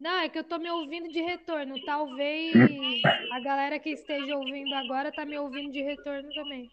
Não, 0.00 0.18
é 0.20 0.28
que 0.28 0.38
eu 0.38 0.44
tô 0.44 0.58
me 0.58 0.70
ouvindo 0.70 1.08
de 1.08 1.20
retorno. 1.20 1.74
Talvez 1.84 2.54
a 3.32 3.40
galera 3.40 3.78
que 3.78 3.90
esteja 3.90 4.36
ouvindo 4.36 4.72
agora 4.74 5.10
tá 5.10 5.24
me 5.24 5.36
ouvindo 5.38 5.72
de 5.72 5.82
retorno 5.82 6.28
também. 6.32 6.70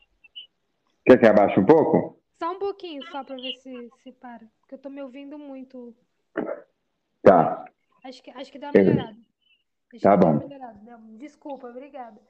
Quer 1.06 1.20
que 1.20 1.26
abaixe 1.26 1.60
um 1.60 1.66
pouco? 1.66 2.20
Só 2.38 2.52
um 2.52 2.60
pouquinho, 2.60 3.02
só 3.12 3.24
para 3.24 3.36
ver 3.38 3.54
se, 3.56 3.90
se 4.04 4.12
para. 4.12 4.46
Porque 4.62 4.76
eu 4.76 4.80
tô 4.80 4.90
me 4.90 5.02
ouvindo 5.02 5.38
muito. 5.40 5.96
Tá. 7.24 7.66
Acho 8.04 8.22
que, 8.22 8.32
acho 8.32 8.52
que 8.52 8.60
dá 8.60 8.68
uma 8.70 8.84
melhorada. 8.84 9.18
Acho 9.94 10.04
tá 10.04 10.18
bom. 10.18 10.40
Desculpa, 11.18 11.68
obrigada. 11.68 12.22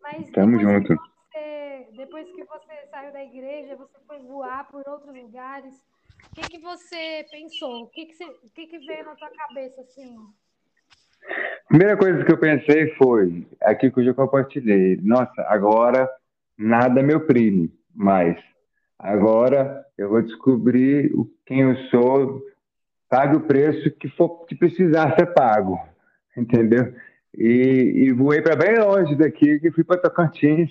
Mas 0.00 0.30
Tamo 0.30 0.60
junto. 0.60 0.88
Que 0.88 0.94
você, 0.94 1.88
depois 1.96 2.30
que 2.30 2.44
você 2.44 2.86
saiu 2.90 3.12
da 3.12 3.24
igreja, 3.24 3.74
você 3.74 3.98
foi 4.06 4.18
voar 4.20 4.68
por 4.68 4.86
outros 4.86 5.14
lugares. 5.14 5.82
O 6.30 6.34
que, 6.34 6.42
que 6.48 6.58
você 6.58 7.24
pensou? 7.30 7.82
O 7.82 7.86
que, 7.88 8.06
que, 8.06 8.14
você, 8.14 8.24
que, 8.54 8.66
que 8.66 8.78
veio 8.78 9.04
na 9.04 9.14
tua 9.14 9.30
cabeça, 9.30 9.80
assim? 9.80 10.16
Primeira 11.68 11.96
coisa 11.96 12.24
que 12.24 12.32
eu 12.32 12.38
pensei 12.38 12.94
foi, 12.96 13.46
aqui 13.62 13.90
que 13.90 14.06
eu 14.06 14.14
compartilhei, 14.14 14.98
nossa, 15.02 15.42
agora 15.48 16.08
nada 16.56 17.02
me 17.02 17.14
oprime 17.14 17.72
mais. 17.94 18.38
Agora 18.98 19.84
eu 19.96 20.08
vou 20.10 20.22
descobrir 20.22 21.12
quem 21.46 21.60
eu 21.60 21.76
sou, 21.90 22.42
pague 23.08 23.36
o 23.36 23.40
preço 23.40 23.90
que 23.92 24.08
for 24.10 24.44
que 24.46 24.54
precisar 24.54 25.14
ser 25.16 25.26
pago, 25.34 25.78
entendeu? 26.36 26.94
E, 27.36 28.06
e 28.06 28.12
voei 28.12 28.40
para 28.40 28.56
bem 28.56 28.78
longe 28.78 29.16
daqui, 29.16 29.58
que 29.58 29.72
fui 29.72 29.82
para 29.82 30.00
Tocantins. 30.00 30.70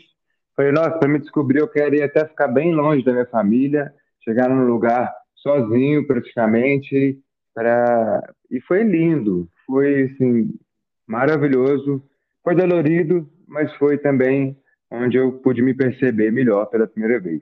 Falei, 0.56 0.72
nossa, 0.72 0.92
para 0.92 1.10
me 1.10 1.20
descobrir 1.20 1.60
eu 1.60 1.68
queria 1.68 2.06
até 2.06 2.26
ficar 2.26 2.48
bem 2.48 2.74
longe 2.74 3.04
da 3.04 3.12
minha 3.12 3.26
família, 3.26 3.94
chegar 4.24 4.48
num 4.48 4.66
lugar 4.66 5.14
sozinho 5.44 6.08
praticamente, 6.08 7.20
pra... 7.54 8.34
e 8.50 8.60
foi 8.62 8.84
lindo, 8.84 9.48
foi 9.68 10.04
assim, 10.04 10.58
maravilhoso, 11.06 12.02
foi 12.42 12.56
dolorido, 12.56 13.30
mas 13.48 13.72
foi 13.76 13.98
também 13.98 14.58
onde 14.90 15.18
eu 15.18 15.34
pude 15.40 15.62
me 15.62 15.74
perceber 15.74 16.32
melhor 16.32 16.66
pela 16.68 16.88
primeira 16.88 17.20
vez. 17.20 17.42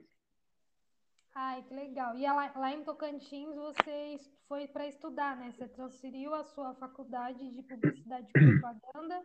Ai, 1.34 1.62
que 1.62 1.74
legal. 1.74 2.16
E 2.16 2.22
lá, 2.22 2.52
lá 2.56 2.72
em 2.72 2.82
Tocantins 2.82 3.54
você 3.54 4.16
foi 4.48 4.66
para 4.66 4.86
estudar, 4.86 5.36
né? 5.36 5.52
Você 5.52 5.68
transferiu 5.68 6.34
a 6.34 6.44
sua 6.44 6.74
faculdade 6.74 7.38
de 7.50 7.62
publicidade 7.62 8.26
e 8.28 8.60
propaganda 8.60 9.20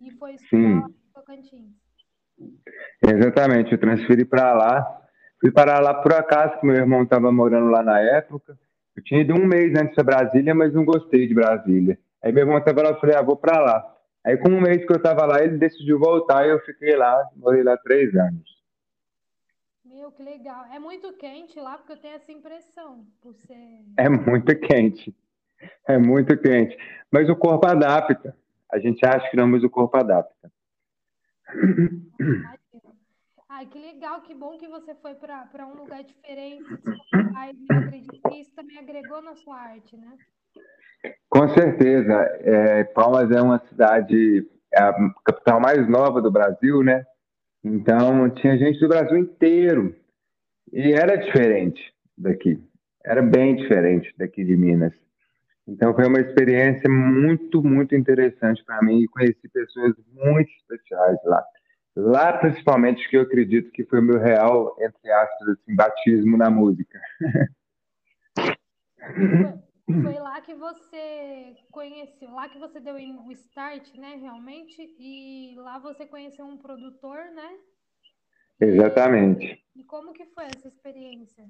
e 0.00 0.10
foi 0.12 0.34
estudar 0.34 0.80
lá 0.80 0.88
em 0.88 1.12
Tocantins. 1.14 1.72
Exatamente, 3.02 3.72
eu 3.72 3.78
transferi 3.78 4.24
para 4.24 4.52
lá. 4.52 5.05
Fui 5.40 5.50
parar 5.50 5.80
lá 5.80 5.94
por 5.94 6.12
acaso, 6.12 6.58
que 6.58 6.66
meu 6.66 6.76
irmão 6.76 7.02
estava 7.02 7.30
morando 7.30 7.68
lá 7.70 7.82
na 7.82 8.00
época. 8.00 8.58
Eu 8.96 9.02
tinha 9.02 9.20
ido 9.20 9.34
um 9.34 9.46
mês 9.46 9.78
antes 9.78 9.94
de 9.94 10.02
Brasília, 10.02 10.54
mas 10.54 10.72
não 10.72 10.84
gostei 10.84 11.28
de 11.28 11.34
Brasília. 11.34 11.98
Aí 12.22 12.32
meu 12.32 12.42
irmão 12.42 12.58
estava 12.58 12.82
lá, 12.82 12.90
eu 12.90 13.00
falei, 13.00 13.14
ah, 13.14 13.22
vou 13.22 13.36
para 13.36 13.60
lá. 13.60 13.96
Aí 14.24 14.36
com 14.38 14.48
um 14.48 14.60
mês 14.60 14.84
que 14.84 14.92
eu 14.92 14.96
estava 14.96 15.24
lá, 15.26 15.42
ele 15.42 15.58
decidiu 15.58 15.98
voltar 15.98 16.46
e 16.46 16.50
eu 16.50 16.58
fiquei 16.60 16.96
lá, 16.96 17.28
morei 17.36 17.62
lá 17.62 17.76
três 17.76 18.14
anos. 18.16 18.56
Meu, 19.84 20.10
que 20.10 20.22
legal. 20.22 20.64
É 20.72 20.78
muito 20.78 21.12
quente 21.12 21.60
lá, 21.60 21.76
porque 21.78 21.92
eu 21.92 21.96
tenho 21.98 22.16
essa 22.16 22.32
impressão, 22.32 23.04
por 23.22 23.34
ser... 23.34 23.84
É 23.98 24.08
muito 24.08 24.58
quente. 24.58 25.14
É 25.86 25.98
muito 25.98 26.36
quente. 26.38 26.76
Mas 27.10 27.28
o 27.28 27.36
corpo 27.36 27.66
adapta. 27.66 28.36
A 28.72 28.78
gente 28.78 29.04
acha 29.06 29.30
que 29.30 29.36
não, 29.36 29.46
mas 29.46 29.62
o 29.62 29.70
corpo 29.70 29.96
adapta. 29.96 30.50
Ai, 33.56 33.64
que 33.64 33.78
legal, 33.78 34.20
que 34.20 34.34
bom 34.34 34.58
que 34.58 34.68
você 34.68 34.94
foi 34.96 35.14
para 35.14 35.66
um 35.66 35.76
lugar 35.76 36.04
diferente 36.04 36.62
eu 37.70 37.78
acredito 37.78 38.20
que 38.28 38.34
isso 38.38 38.54
também 38.54 38.76
agregou 38.76 39.22
na 39.22 39.34
sua 39.34 39.56
arte, 39.56 39.96
né? 39.96 40.12
Com 41.30 41.48
certeza. 41.48 42.12
É, 42.40 42.84
Palmas 42.84 43.30
é 43.30 43.40
uma 43.40 43.58
cidade, 43.60 44.46
é 44.70 44.82
a 44.82 44.92
capital 45.24 45.58
mais 45.58 45.88
nova 45.88 46.20
do 46.20 46.30
Brasil, 46.30 46.82
né? 46.82 47.06
Então, 47.64 48.28
tinha 48.28 48.58
gente 48.58 48.78
do 48.78 48.88
Brasil 48.88 49.16
inteiro. 49.16 49.96
E 50.70 50.92
era 50.92 51.16
diferente 51.16 51.94
daqui. 52.18 52.62
Era 53.02 53.22
bem 53.22 53.56
diferente 53.56 54.14
daqui 54.18 54.44
de 54.44 54.54
Minas. 54.54 54.92
Então, 55.66 55.94
foi 55.94 56.06
uma 56.06 56.20
experiência 56.20 56.90
muito, 56.90 57.62
muito 57.62 57.94
interessante 57.94 58.62
para 58.66 58.82
mim 58.82 59.00
e 59.00 59.08
conheci 59.08 59.48
pessoas 59.48 59.94
muito 60.12 60.50
especiais 60.50 61.16
lá. 61.24 61.42
Lá, 61.96 62.34
principalmente, 62.34 63.08
que 63.08 63.16
eu 63.16 63.22
acredito 63.22 63.70
que 63.70 63.82
foi 63.84 64.00
o 64.00 64.02
meu 64.02 64.18
real, 64.18 64.76
entre 64.78 65.10
aspas, 65.10 65.48
assim, 65.48 65.74
batismo 65.74 66.36
na 66.36 66.50
música. 66.50 67.00
Foi, 69.86 70.14
lá 70.18 70.40
que 70.42 70.54
você 70.54 71.56
conheceu, 71.70 72.30
lá 72.32 72.48
que 72.50 72.58
você 72.58 72.80
deu 72.80 72.96
o 72.96 73.32
start, 73.32 73.94
né, 73.94 74.16
realmente, 74.20 74.76
e 74.98 75.54
lá 75.56 75.78
você 75.78 76.04
conheceu 76.04 76.44
um 76.44 76.58
produtor, 76.58 77.16
né? 77.34 77.56
Exatamente. 78.60 79.64
E 79.74 79.84
como 79.84 80.12
que 80.12 80.26
foi 80.26 80.44
essa 80.44 80.68
experiência? 80.68 81.44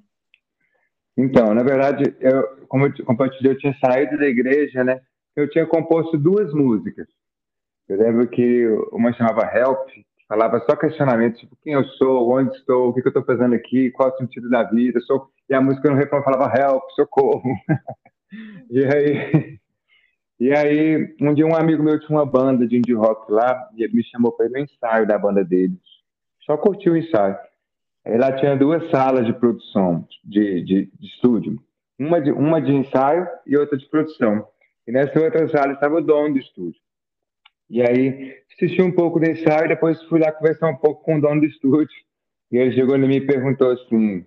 Então, 1.17 1.53
na 1.53 1.63
verdade, 1.63 2.15
eu, 2.21 2.67
como 2.67 2.85
eu 2.85 3.05
compartilhei, 3.05 3.53
eu 3.53 3.57
tinha 3.57 3.75
saído 3.79 4.17
da 4.17 4.27
igreja, 4.27 4.83
né? 4.83 5.01
Eu 5.35 5.49
tinha 5.49 5.65
composto 5.65 6.17
duas 6.17 6.53
músicas. 6.53 7.07
Eu 7.89 7.97
lembro 7.97 8.27
que 8.27 8.67
uma 8.91 9.11
chamava 9.13 9.49
Help, 9.51 9.89
falava 10.27 10.59
só 10.69 10.75
questionamentos, 10.75 11.39
tipo, 11.39 11.57
quem 11.63 11.73
eu 11.73 11.83
sou, 11.83 12.29
onde 12.31 12.55
estou, 12.55 12.89
o 12.89 12.93
que, 12.93 13.01
que 13.01 13.07
eu 13.07 13.11
estou 13.11 13.23
fazendo 13.23 13.55
aqui, 13.55 13.91
qual 13.91 14.09
o 14.09 14.17
sentido 14.17 14.49
da 14.49 14.63
vida, 14.63 14.99
sou... 15.01 15.29
e 15.49 15.53
a 15.53 15.61
música 15.61 15.89
no 15.89 15.95
refrão 15.95 16.23
falava 16.23 16.53
help, 16.57 16.83
socorro. 16.95 17.43
e 18.69 18.83
aí, 18.83 19.59
e 20.39 20.51
aí, 20.51 21.15
um 21.21 21.33
dia 21.33 21.47
um 21.47 21.55
amigo 21.55 21.81
meu 21.81 21.99
tinha 21.99 22.17
uma 22.17 22.25
banda 22.25 22.67
de 22.67 22.77
indie 22.77 22.93
rock 22.93 23.31
lá, 23.31 23.69
e 23.75 23.83
ele 23.83 23.95
me 23.95 24.03
chamou 24.03 24.31
para 24.31 24.47
ir 24.47 24.49
no 24.49 24.59
ensaio 24.59 25.07
da 25.07 25.17
banda 25.17 25.43
dele. 25.43 25.79
Só 26.45 26.57
curtiu 26.57 26.93
o 26.93 26.97
ensaio. 26.97 27.37
Aí 28.05 28.17
lá 28.17 28.31
tinha 28.33 28.55
duas 28.55 28.89
salas 28.89 29.25
de 29.25 29.33
produção, 29.33 30.07
de, 30.23 30.61
de, 30.63 30.91
de 30.97 31.07
estúdio. 31.07 31.61
Uma 31.99 32.21
de, 32.21 32.31
uma 32.31 32.61
de 32.61 32.71
ensaio 32.71 33.27
e 33.45 33.57
outra 33.57 33.77
de 33.77 33.85
produção. 33.89 34.47
E 34.87 34.91
nessa 34.91 35.19
outra 35.19 35.47
sala 35.49 35.73
estava 35.73 35.95
o 35.95 36.01
dono 36.01 36.33
do 36.33 36.39
estúdio. 36.39 36.79
E 37.69 37.81
aí 37.81 38.35
assisti 38.51 38.81
um 38.81 38.91
pouco 38.91 39.19
do 39.19 39.29
ensaio 39.29 39.65
e 39.65 39.69
depois 39.69 40.01
fui 40.03 40.19
lá 40.19 40.31
conversar 40.31 40.69
um 40.69 40.77
pouco 40.77 41.03
com 41.03 41.17
o 41.17 41.21
dono 41.21 41.41
do 41.41 41.47
estúdio. 41.47 41.95
E 42.51 42.57
ele 42.57 42.71
chegou 42.71 42.95
e 42.95 42.99
me 42.99 43.21
perguntou 43.21 43.71
assim: 43.71 44.25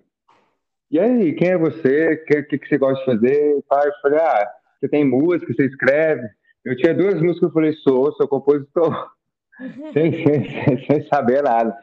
E 0.91 0.99
aí, 0.99 1.33
quem 1.33 1.49
é 1.49 1.57
você? 1.57 2.13
O 2.13 2.25
que, 2.25 2.43
que, 2.43 2.57
que, 2.59 2.67
você 2.67 2.77
gosta 2.77 2.99
de 2.99 3.05
fazer? 3.05 3.63
Pai, 3.67 3.87
eu 3.87 3.93
falei: 4.01 4.19
Ah, 4.19 4.47
você 4.79 4.87
tem 4.87 5.03
música, 5.03 5.53
você 5.53 5.65
escreve? 5.65 6.27
Eu 6.63 6.75
tinha 6.77 6.93
duas 6.93 7.15
músicas, 7.15 7.49
eu 7.49 7.53
falei: 7.53 7.73
Sou, 7.73 8.11
sou 8.13 8.27
compositor. 8.27 9.11
sem, 9.93 10.23
sem, 10.23 10.85
sem, 10.85 11.07
saber 11.07 11.41
nada. 11.41 11.75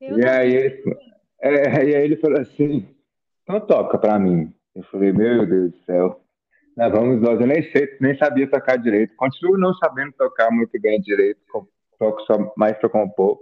Eu 0.00 0.18
e 0.18 0.26
aí, 0.26 0.54
ele, 0.54 0.82
é, 1.40 1.84
e 1.84 1.94
aí 1.94 2.04
ele 2.04 2.16
falou 2.16 2.40
assim: 2.40 2.88
Então 3.42 3.60
toca 3.60 3.98
pra 3.98 4.18
mim. 4.18 4.52
Eu 4.74 4.82
falei: 4.84 5.12
Meu 5.12 5.46
Deus 5.46 5.70
do 5.70 5.78
céu. 5.84 6.23
Nós 6.76 6.90
vamos 6.90 7.20
nós, 7.20 7.40
eu 7.40 7.46
nem 7.46 7.62
sei, 7.70 7.96
nem 8.00 8.16
sabia 8.18 8.50
tocar 8.50 8.76
direito. 8.76 9.14
Continuo 9.16 9.56
não 9.56 9.72
sabendo 9.74 10.12
tocar 10.12 10.50
muito 10.50 10.80
bem 10.80 11.00
direito, 11.00 11.40
toco 11.98 12.20
só 12.22 12.52
mais 12.56 12.76
para 12.78 12.88
compor. 12.88 13.38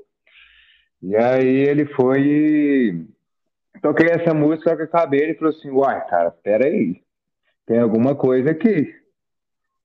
E 1.03 1.17
aí 1.17 1.67
ele 1.67 1.87
foi 1.87 2.21
e 2.21 3.07
toquei 3.81 4.09
essa 4.11 4.35
música, 4.35 4.71
só 4.71 4.77
que 4.77 4.83
acabei, 4.83 5.21
ele 5.21 5.35
falou 5.35 5.55
assim, 5.55 5.71
uai, 5.71 6.07
cara, 6.07 6.31
peraí, 6.31 7.03
tem 7.67 7.79
alguma 7.79 8.15
coisa 8.15 8.51
aqui. 8.51 8.95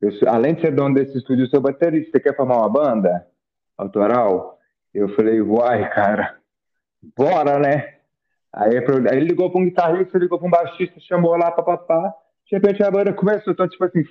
Eu, 0.01 0.11
além 0.27 0.53
de 0.53 0.61
ser 0.61 0.75
dono 0.75 0.93
desse 0.93 1.17
estúdio, 1.17 1.45
eu 1.45 1.49
sou 1.49 1.61
baterista, 1.61 2.11
você 2.11 2.19
quer 2.19 2.35
formar 2.35 2.57
uma 2.57 2.69
banda 2.69 3.25
autoral? 3.77 4.59
Eu 4.93 5.09
falei, 5.15 5.41
uai, 5.41 5.89
cara, 5.89 6.37
bora, 7.15 7.57
né? 7.57 7.95
Aí, 8.53 8.75
ele 8.75 9.21
ligou 9.21 9.49
para 9.49 9.61
um 9.61 9.65
guitarrista, 9.65 10.17
ligou 10.17 10.37
para 10.37 10.47
um 10.47 10.51
baixista, 10.51 10.99
chamou 10.99 11.35
lá, 11.35 11.49
papapá, 11.51 12.13
repente 12.13 12.26
a 12.26 12.26
banda 12.91 13.13
começou. 13.13 13.53
Então, 13.53 13.67
tipo 13.67 13.83
assim, 13.83 14.03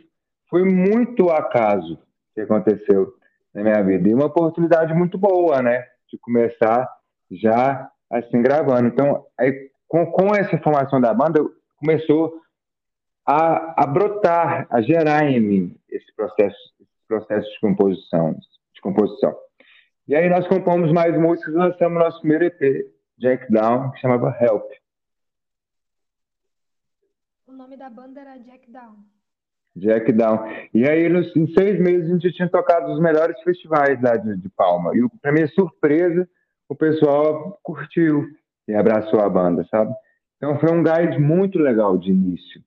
foi 0.49 0.65
muito 0.65 1.31
acaso 1.31 1.99
que 2.35 2.41
aconteceu 2.41 3.13
na 3.55 3.63
minha 3.63 3.83
vida. 3.83 4.09
E 4.09 4.15
uma 4.15 4.27
oportunidade 4.27 4.93
muito 4.95 5.17
boa, 5.17 5.63
né? 5.63 5.85
De 6.11 6.19
começar 6.19 6.89
já 7.31 7.91
assim 8.11 8.43
gravando. 8.43 8.89
Então, 8.89 9.25
aí, 9.39 9.71
com, 9.89 10.07
com 10.07 10.35
essa 10.35 10.59
formação 10.59 11.01
da 11.01 11.13
banda, 11.15 11.41
começou 11.77 12.41
a, 13.27 13.83
a 13.83 13.87
brotar, 13.87 14.67
a 14.71 14.81
gerar 14.81 15.25
em 15.25 15.41
mim 15.41 15.77
esse 15.91 16.15
processo, 16.15 16.57
esse 16.81 17.09
processo 17.09 17.51
de 17.51 17.61
composição, 17.61 18.35
de 18.75 18.81
composição. 18.81 19.37
E 20.07 20.15
aí 20.15 20.29
nós 20.29 20.47
compomos 20.47 20.93
mais 20.93 21.19
músicas 21.19 21.53
e 21.53 21.57
lançamos 21.57 21.99
nosso 21.99 22.21
primeiro 22.21 22.45
EP, 22.45 22.87
Jack 23.19 23.51
Down, 23.51 23.91
que 23.91 24.01
chamava 24.01 24.37
Help. 24.41 24.71
O 27.57 27.59
nome 27.59 27.75
da 27.75 27.89
banda 27.89 28.21
era 28.21 28.37
Jack 28.37 28.71
Down. 28.71 28.97
Jack 29.75 30.13
Down. 30.13 30.41
E 30.75 30.87
aí, 30.87 31.09
nos, 31.09 31.35
em 31.35 31.47
seis 31.55 31.81
meses, 31.81 32.11
a 32.11 32.13
gente 32.13 32.33
tinha 32.33 32.51
tocado 32.51 32.93
os 32.93 33.01
melhores 33.01 33.41
festivais 33.41 33.99
lá 34.03 34.15
de, 34.15 34.37
de 34.37 34.49
Palma. 34.51 34.95
E, 34.95 35.01
para 35.23 35.33
minha 35.33 35.49
surpresa, 35.49 36.29
o 36.69 36.75
pessoal 36.75 37.59
curtiu 37.63 38.27
e 38.69 38.75
abraçou 38.75 39.21
a 39.21 39.29
banda, 39.31 39.67
sabe? 39.71 39.91
Então, 40.37 40.61
foi 40.61 40.71
um 40.71 40.83
gás 40.83 41.19
muito 41.19 41.59
legal 41.59 41.97
de 41.97 42.11
início. 42.11 42.63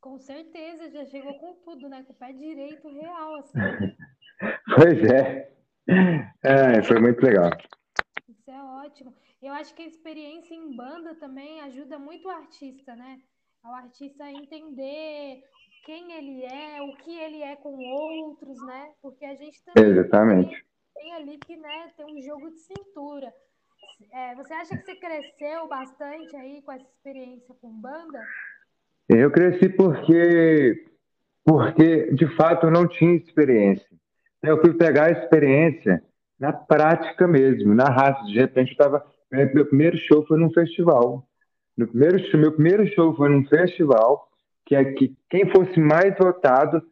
Com 0.00 0.18
certeza, 0.18 0.90
já 0.90 1.04
chegou 1.04 1.34
com 1.34 1.54
tudo, 1.64 1.88
né? 1.88 2.02
Com 2.08 2.14
o 2.14 2.16
pé 2.16 2.32
direito 2.32 2.88
real, 2.88 3.36
assim. 3.36 3.52
pois 4.74 5.04
é. 5.12 5.48
é. 6.42 6.82
Foi 6.82 6.98
muito 6.98 7.24
legal. 7.24 7.50
Isso 8.28 8.50
é 8.50 8.60
ótimo. 8.60 9.14
Eu 9.40 9.52
acho 9.52 9.74
que 9.74 9.82
a 9.82 9.86
experiência 9.86 10.54
em 10.54 10.76
banda 10.76 11.14
também 11.14 11.60
ajuda 11.60 11.98
muito 11.98 12.26
o 12.26 12.30
artista, 12.30 12.94
né? 12.96 13.18
O 13.64 13.68
artista 13.68 14.30
entender 14.30 15.42
quem 15.84 16.12
ele 16.12 16.44
é, 16.44 16.82
o 16.82 16.96
que 16.96 17.16
ele 17.18 17.42
é 17.42 17.54
com 17.56 17.76
outros, 17.78 18.60
né? 18.66 18.90
Porque 19.00 19.24
a 19.24 19.34
gente 19.34 19.62
também 19.64 19.90
Exatamente. 19.90 20.66
Tem, 20.94 21.04
tem 21.04 21.14
ali 21.14 21.38
que 21.38 21.56
né, 21.56 21.92
tem 21.96 22.06
um 22.06 22.22
jogo 22.22 22.50
de 22.50 22.58
cintura. 22.58 23.32
É, 24.12 24.34
você 24.34 24.54
acha 24.54 24.76
que 24.76 24.84
você 24.84 24.96
cresceu 24.96 25.68
bastante 25.68 26.36
aí 26.36 26.62
com 26.62 26.72
essa 26.72 26.84
experiência 26.84 27.54
com 27.60 27.70
banda? 27.80 28.20
Eu 29.08 29.30
cresci 29.30 29.68
porque, 29.68 30.84
porque 31.44 32.12
de 32.12 32.26
fato 32.36 32.66
eu 32.66 32.70
não 32.70 32.86
tinha 32.86 33.14
experiência. 33.14 33.88
Eu 34.42 34.60
fui 34.60 34.74
pegar 34.74 35.06
a 35.06 35.10
experiência 35.10 36.02
na 36.38 36.52
prática 36.52 37.26
mesmo, 37.26 37.74
na 37.74 37.84
raça. 37.84 38.24
De 38.24 38.38
repente 38.38 38.68
eu 38.68 38.72
estava 38.72 39.04
meu 39.30 39.66
primeiro 39.66 39.96
show 39.98 40.24
foi 40.26 40.38
num 40.38 40.50
festival. 40.52 41.26
No 41.76 41.86
primeiro, 41.86 42.38
meu 42.38 42.52
primeiro 42.52 42.86
show 42.88 43.14
foi 43.14 43.28
num 43.28 43.44
festival 43.46 44.28
que 44.66 44.74
é 44.74 44.84
que 44.92 45.16
quem 45.30 45.50
fosse 45.50 45.80
mais 45.80 46.14
votado, 46.18 46.82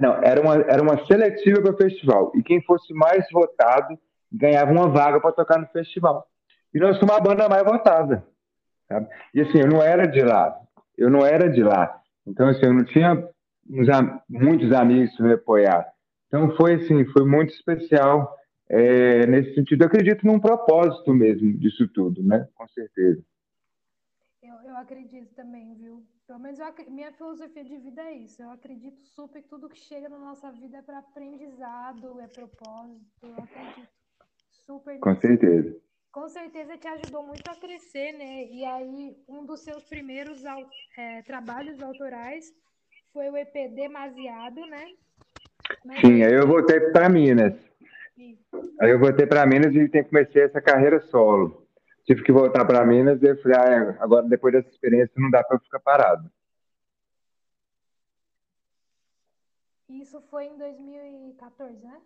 não, 0.00 0.14
era 0.22 0.40
uma, 0.40 0.54
era 0.54 0.82
uma 0.82 1.04
seletiva 1.06 1.60
para 1.60 1.74
o 1.74 1.76
festival, 1.76 2.30
e 2.36 2.42
quem 2.42 2.62
fosse 2.62 2.94
mais 2.94 3.26
votado 3.32 3.98
ganhava 4.30 4.70
uma 4.70 4.88
vaga 4.88 5.20
para 5.20 5.32
tocar 5.32 5.58
no 5.58 5.66
festival. 5.68 6.26
E 6.72 6.78
nós 6.78 6.98
somos 6.98 7.16
a 7.16 7.20
banda 7.20 7.48
mais 7.48 7.64
votada. 7.64 8.24
Sabe? 8.88 9.08
E 9.34 9.40
assim, 9.40 9.58
eu 9.58 9.66
não 9.66 9.82
era 9.82 10.06
de 10.06 10.22
lá, 10.22 10.56
eu 10.96 11.10
não 11.10 11.26
era 11.26 11.48
de 11.48 11.62
lá. 11.62 12.00
Então, 12.26 12.48
assim, 12.48 12.66
eu 12.66 12.74
não 12.74 12.84
tinha 12.84 13.28
uns, 13.68 13.88
muitos 14.28 14.72
amigos 14.72 15.16
para 15.16 15.26
me 15.26 15.32
apoiar. 15.34 15.86
Então, 16.28 16.54
foi 16.56 16.74
assim, 16.74 17.04
foi 17.06 17.24
muito 17.24 17.52
especial 17.52 18.36
é, 18.68 19.26
nesse 19.26 19.54
sentido, 19.54 19.82
eu 19.82 19.86
acredito 19.86 20.26
num 20.26 20.40
propósito 20.40 21.14
mesmo 21.14 21.52
disso 21.58 21.86
tudo, 21.88 22.22
né? 22.22 22.48
Com 22.54 22.66
certeza. 22.68 23.22
Eu, 24.42 24.54
eu 24.70 24.76
acredito 24.76 25.34
também, 25.34 25.74
viu? 25.74 26.04
Pelo 26.26 26.40
menos 26.40 26.58
eu, 26.58 26.66
minha 26.88 27.12
filosofia 27.12 27.64
de 27.64 27.76
vida 27.78 28.02
é 28.02 28.12
isso. 28.12 28.42
Eu 28.42 28.50
acredito 28.50 29.00
super 29.04 29.42
que 29.42 29.48
tudo 29.48 29.68
que 29.68 29.78
chega 29.78 30.08
na 30.08 30.18
nossa 30.18 30.50
vida 30.52 30.78
é 30.78 30.82
para 30.82 30.98
aprendizado, 30.98 32.20
é 32.20 32.26
propósito. 32.26 33.02
Eu 33.22 33.34
acredito 33.34 33.88
super. 34.66 34.98
Com 34.98 35.16
certeza. 35.20 35.76
Com 36.12 36.28
certeza 36.28 36.78
te 36.78 36.88
ajudou 36.88 37.24
muito 37.24 37.46
a 37.48 37.56
crescer, 37.56 38.12
né? 38.12 38.46
E 38.46 38.64
aí, 38.64 39.16
um 39.28 39.44
dos 39.44 39.60
seus 39.60 39.84
primeiros 39.84 40.42
é, 40.96 41.22
trabalhos 41.22 41.80
autorais 41.82 42.52
foi 43.12 43.28
o 43.28 43.36
EP 43.36 43.52
Demasiado, 43.74 44.60
né? 44.66 44.94
Mas 45.84 46.00
Sim, 46.00 46.22
aí 46.22 46.32
eu 46.32 46.46
voltei 46.46 46.80
para 46.90 47.08
Minas. 47.08 47.54
Aí 48.80 48.90
eu 48.90 48.98
voltei 48.98 49.26
para 49.26 49.46
Minas 49.46 49.74
e 49.74 50.04
comecei 50.04 50.42
essa 50.42 50.60
carreira 50.60 51.00
solo. 51.08 51.66
Tive 52.06 52.22
que 52.22 52.32
voltar 52.32 52.64
para 52.64 52.84
Minas 52.86 53.20
e 53.22 53.26
eu 53.26 53.36
falei, 53.42 53.58
ah, 53.58 53.96
agora 54.00 54.26
depois 54.28 54.54
dessa 54.54 54.68
experiência 54.68 55.12
não 55.16 55.30
dá 55.30 55.42
para 55.42 55.58
ficar 55.58 55.80
parado. 55.80 56.30
Isso 59.88 60.20
foi 60.30 60.46
em 60.46 60.56
2014, 60.56 61.84
né? 61.84 61.98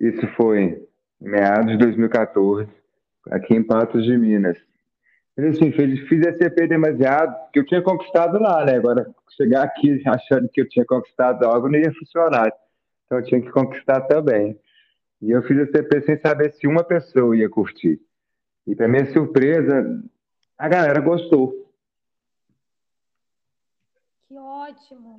Isso 0.00 0.26
foi 0.36 0.60
em 0.60 0.88
meados 1.20 1.72
de 1.72 1.78
2014. 1.78 2.68
aqui 3.30 3.54
em 3.54 3.62
Patos 3.62 4.04
de 4.04 4.16
Minas. 4.16 4.58
Mas, 5.36 5.56
assim, 5.56 5.70
fiz, 5.72 6.08
fiz 6.08 6.26
EP 6.26 6.68
demasiado, 6.68 7.34
que 7.52 7.58
eu 7.58 7.66
tinha 7.66 7.82
conquistado 7.82 8.40
lá, 8.40 8.64
né? 8.64 8.76
Agora, 8.76 9.08
chegar 9.36 9.64
aqui 9.64 10.02
achando 10.06 10.48
que 10.48 10.60
eu 10.60 10.68
tinha 10.68 10.84
conquistado 10.84 11.44
algo 11.44 11.68
não 11.68 11.78
ia 11.78 11.92
funcionar. 11.92 12.52
Então, 13.04 13.18
eu 13.18 13.24
tinha 13.24 13.40
que 13.40 13.50
conquistar 13.50 14.00
também. 14.02 14.58
E 15.20 15.30
eu 15.30 15.42
fiz 15.42 15.58
esse 15.58 15.78
EP 15.78 16.04
sem 16.04 16.18
saber 16.18 16.52
se 16.52 16.66
uma 16.66 16.84
pessoa 16.84 17.36
ia 17.36 17.48
curtir. 17.48 18.00
E, 18.66 18.74
para 18.74 18.88
minha 18.88 19.10
surpresa, 19.12 20.02
a 20.56 20.68
galera 20.68 21.00
gostou. 21.00 21.72
Que 24.28 24.36
ótimo! 24.38 25.16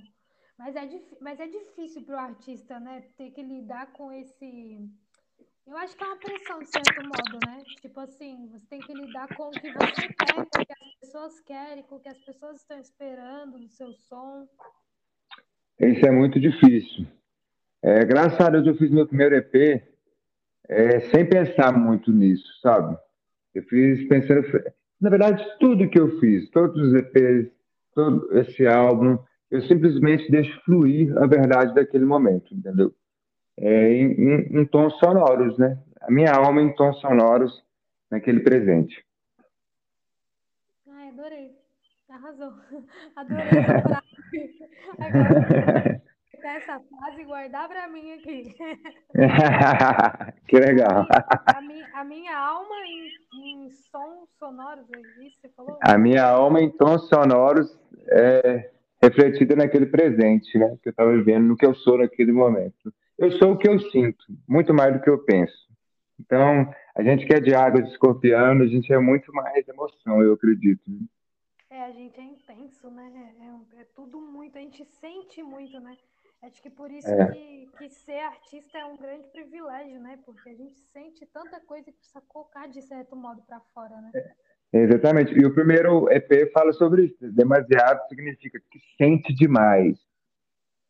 Mas 0.57 0.75
é, 0.75 0.87
mas 1.21 1.39
é 1.39 1.47
difícil 1.47 2.03
para 2.03 2.15
o 2.15 2.19
artista, 2.19 2.79
né? 2.79 3.03
Ter 3.17 3.31
que 3.31 3.41
lidar 3.41 3.91
com 3.93 4.11
esse 4.11 4.89
eu 5.69 5.77
acho 5.77 5.95
que 5.95 6.03
é 6.03 6.07
uma 6.07 6.17
pressão, 6.17 6.59
de 6.59 6.65
certo 6.65 7.03
modo, 7.03 7.39
né? 7.45 7.63
Tipo 7.79 7.99
assim, 7.99 8.47
você 8.47 8.65
tem 8.65 8.79
que 8.79 8.91
lidar 8.91 9.27
com 9.35 9.49
o 9.49 9.51
que 9.51 9.71
você 9.71 10.07
quer, 10.07 10.33
com 10.33 10.41
o 10.41 10.65
que 10.65 10.73
as 10.73 10.95
pessoas 10.99 11.39
querem, 11.41 11.83
com 11.83 11.95
o 11.95 11.99
que 11.99 12.09
as 12.09 12.17
pessoas 12.17 12.59
estão 12.59 12.79
esperando 12.79 13.59
do 13.59 13.69
seu 13.69 13.93
som. 13.93 14.47
Isso 15.79 16.03
é 16.07 16.09
muito 16.09 16.39
difícil. 16.39 17.05
É, 17.81 18.03
graças 18.05 18.39
a 18.39 18.49
Deus 18.49 18.67
eu 18.67 18.75
fiz 18.75 18.91
meu 18.91 19.07
primeiro 19.07 19.35
EP 19.35 19.81
é, 20.67 20.99
sem 21.11 21.25
pensar 21.25 21.71
muito 21.77 22.11
nisso, 22.11 22.47
sabe? 22.61 22.97
Eu 23.53 23.63
fiz 23.63 24.07
pensando. 24.07 24.43
Na 24.99 25.09
verdade, 25.09 25.43
tudo 25.59 25.89
que 25.89 25.99
eu 25.99 26.19
fiz, 26.19 26.49
todos 26.51 26.77
os 26.77 26.93
EPs, 26.93 27.51
todo 27.95 28.37
esse 28.37 28.67
álbum, 28.67 29.17
eu 29.49 29.61
simplesmente 29.63 30.29
deixo 30.29 30.61
fluir 30.65 31.17
a 31.17 31.25
verdade 31.25 31.73
daquele 31.73 32.05
momento, 32.05 32.53
entendeu? 32.53 32.93
é, 33.59 33.91
em, 33.93 34.11
em, 34.13 34.61
em, 34.61 34.65
tons 34.65 34.97
sonoros, 34.99 35.57
né? 35.57 35.77
A 36.01 36.09
minha 36.09 36.31
alma 36.31 36.61
em 36.61 36.73
tons 36.73 36.99
sonoros 37.01 37.63
naquele 38.09 38.39
presente. 38.39 39.05
Ai, 40.87 41.09
adorei. 41.09 41.51
Arrasou. 42.09 42.53
Adorei 43.15 43.43
essa 43.43 44.03
Agora, 46.39 46.57
essa 46.57 46.79
frase 46.79 47.21
e 47.21 47.25
guardar 47.25 47.67
para 47.67 47.87
mim 47.89 48.13
aqui. 48.13 48.55
que 50.47 50.57
legal. 50.57 51.05
A 51.45 51.61
minha, 51.61 51.89
a 51.93 52.03
minha 52.05 52.37
alma 52.37 52.75
em, 52.85 53.65
em 53.65 53.69
sons 53.69 54.29
sonoros, 54.39 54.85
é 54.93 55.29
você 55.29 55.49
falou? 55.49 55.77
A 55.81 55.97
minha 55.97 56.23
alma 56.23 56.61
em 56.61 56.69
tons 56.69 57.09
sonoros 57.09 57.77
é 58.09 58.71
refletida 59.01 59.53
naquele 59.53 59.85
presente, 59.85 60.57
né? 60.57 60.77
Que 60.81 60.89
eu 60.89 60.91
estava 60.91 61.11
vivendo, 61.11 61.45
no 61.45 61.57
que 61.57 61.65
eu 61.65 61.75
sou 61.75 61.97
naquele 61.97 62.31
momento. 62.31 62.93
Eu 63.17 63.31
sou 63.33 63.51
o 63.51 63.57
que 63.57 63.67
eu 63.67 63.77
sinto, 63.91 64.23
muito 64.47 64.73
mais 64.73 64.93
do 64.93 65.01
que 65.01 65.09
eu 65.09 65.19
penso. 65.19 65.67
Então, 66.17 66.73
a 66.95 67.03
gente 67.03 67.25
que 67.25 67.33
é 67.33 67.41
de 67.41 67.53
água 67.53 67.81
de 67.81 67.89
escorpião, 67.89 68.61
a 68.61 68.67
gente 68.67 68.93
é 68.93 68.97
muito 68.97 69.33
mais 69.33 69.67
emoção, 69.67 70.21
eu 70.21 70.33
acredito. 70.33 70.89
É, 71.69 71.83
a 71.83 71.91
gente 71.91 72.19
é 72.19 72.23
intenso, 72.23 72.89
né? 72.89 73.33
É, 73.39 73.81
é 73.81 73.85
tudo 73.93 74.19
muito, 74.21 74.57
a 74.57 74.61
gente 74.61 74.85
sente 74.85 75.43
muito, 75.43 75.79
né? 75.79 75.97
Acho 76.41 76.61
que 76.61 76.69
por 76.69 76.89
isso 76.89 77.09
é. 77.09 77.31
que, 77.31 77.69
que 77.77 77.89
ser 77.89 78.19
artista 78.19 78.77
é 78.77 78.85
um 78.85 78.95
grande 78.95 79.27
privilégio, 79.27 79.99
né? 79.99 80.17
Porque 80.25 80.49
a 80.49 80.55
gente 80.55 80.79
sente 80.93 81.25
tanta 81.25 81.59
coisa 81.59 81.91
que 81.91 81.97
precisa 81.97 82.21
colocar 82.27 82.67
de 82.67 82.81
certo 82.81 83.15
modo 83.15 83.41
para 83.41 83.59
fora, 83.73 83.99
né? 83.99 84.11
É, 84.71 84.79
exatamente. 84.79 85.33
E 85.33 85.45
o 85.45 85.53
primeiro 85.53 86.09
EP 86.09 86.51
fala 86.53 86.71
sobre 86.71 87.05
isso. 87.05 87.31
Demasiado 87.33 88.07
significa 88.07 88.59
que 88.71 88.79
sente 88.97 89.33
demais, 89.33 89.99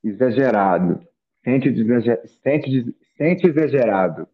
exagerado. 0.03 1.07
Sente, 1.43 1.73
sente, 2.43 2.95
sente 3.17 3.47
exagerado. 3.47 4.27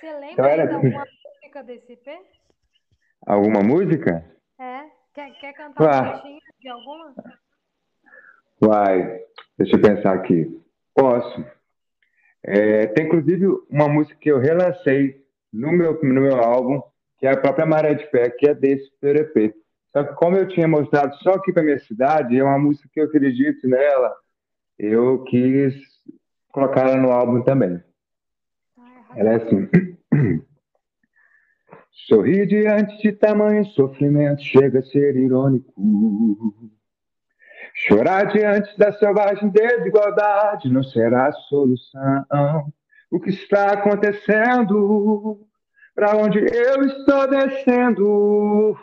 Você 0.00 0.12
lembra 0.12 0.32
então, 0.32 0.44
era... 0.46 0.66
de 0.66 0.74
alguma 0.74 1.04
música 1.04 1.62
desse 1.62 1.92
EP? 1.92 2.08
Alguma 3.24 3.60
música? 3.62 4.24
É. 4.58 4.90
Quer, 5.12 5.30
quer 5.38 5.52
cantar 5.52 6.02
um 6.02 6.12
trechinho 6.12 6.40
de 6.58 6.68
alguma? 6.68 7.14
Vai, 8.60 9.24
deixa 9.60 9.76
eu 9.76 9.82
pensar 9.82 10.14
aqui. 10.14 10.58
Posso. 10.94 11.44
É, 12.42 12.86
tem 12.86 13.06
inclusive 13.06 13.46
uma 13.68 13.86
música 13.88 14.18
que 14.18 14.30
eu 14.30 14.38
relancei 14.38 15.22
no 15.52 15.70
meu, 15.70 16.02
no 16.02 16.20
meu 16.22 16.36
álbum, 16.36 16.80
que 17.18 17.26
é 17.26 17.32
a 17.32 17.36
própria 17.36 17.66
Maré 17.66 17.94
de 17.94 18.10
Pé, 18.10 18.30
que 18.30 18.48
é 18.48 18.54
desse 18.54 18.90
EP. 19.02 19.54
Só 19.92 20.02
que 20.02 20.14
como 20.14 20.36
eu 20.36 20.48
tinha 20.48 20.66
mostrado 20.66 21.14
só 21.16 21.34
aqui 21.34 21.52
para 21.52 21.62
minha 21.62 21.78
cidade, 21.80 22.38
é 22.38 22.42
uma 22.42 22.58
música 22.58 22.88
que 22.90 23.00
eu 23.00 23.04
acredito 23.04 23.68
nela, 23.68 24.14
eu 24.78 25.24
quis 25.24 25.74
colocar 26.52 26.88
ela 26.88 26.96
no 26.96 27.10
álbum 27.10 27.42
também. 27.42 27.82
Ela 29.14 29.32
é 29.32 29.34
assim. 29.36 29.68
Sorrir 32.08 32.46
diante 32.46 32.96
de 33.02 33.12
tamanho 33.12 33.64
sofrimento 33.66 34.42
chega 34.42 34.78
a 34.78 34.82
ser 34.82 35.16
irônico. 35.16 35.72
Chorar 37.86 38.26
diante 38.26 38.76
da 38.76 38.92
selvagem 38.92 39.48
desigualdade 39.48 40.68
não 40.70 40.82
será 40.82 41.28
a 41.28 41.32
solução. 41.32 42.72
O 43.10 43.18
que 43.18 43.30
está 43.30 43.72
acontecendo? 43.72 45.40
Para 45.94 46.16
onde 46.16 46.38
eu 46.38 46.82
estou 46.84 47.28
descendo? 47.28 48.76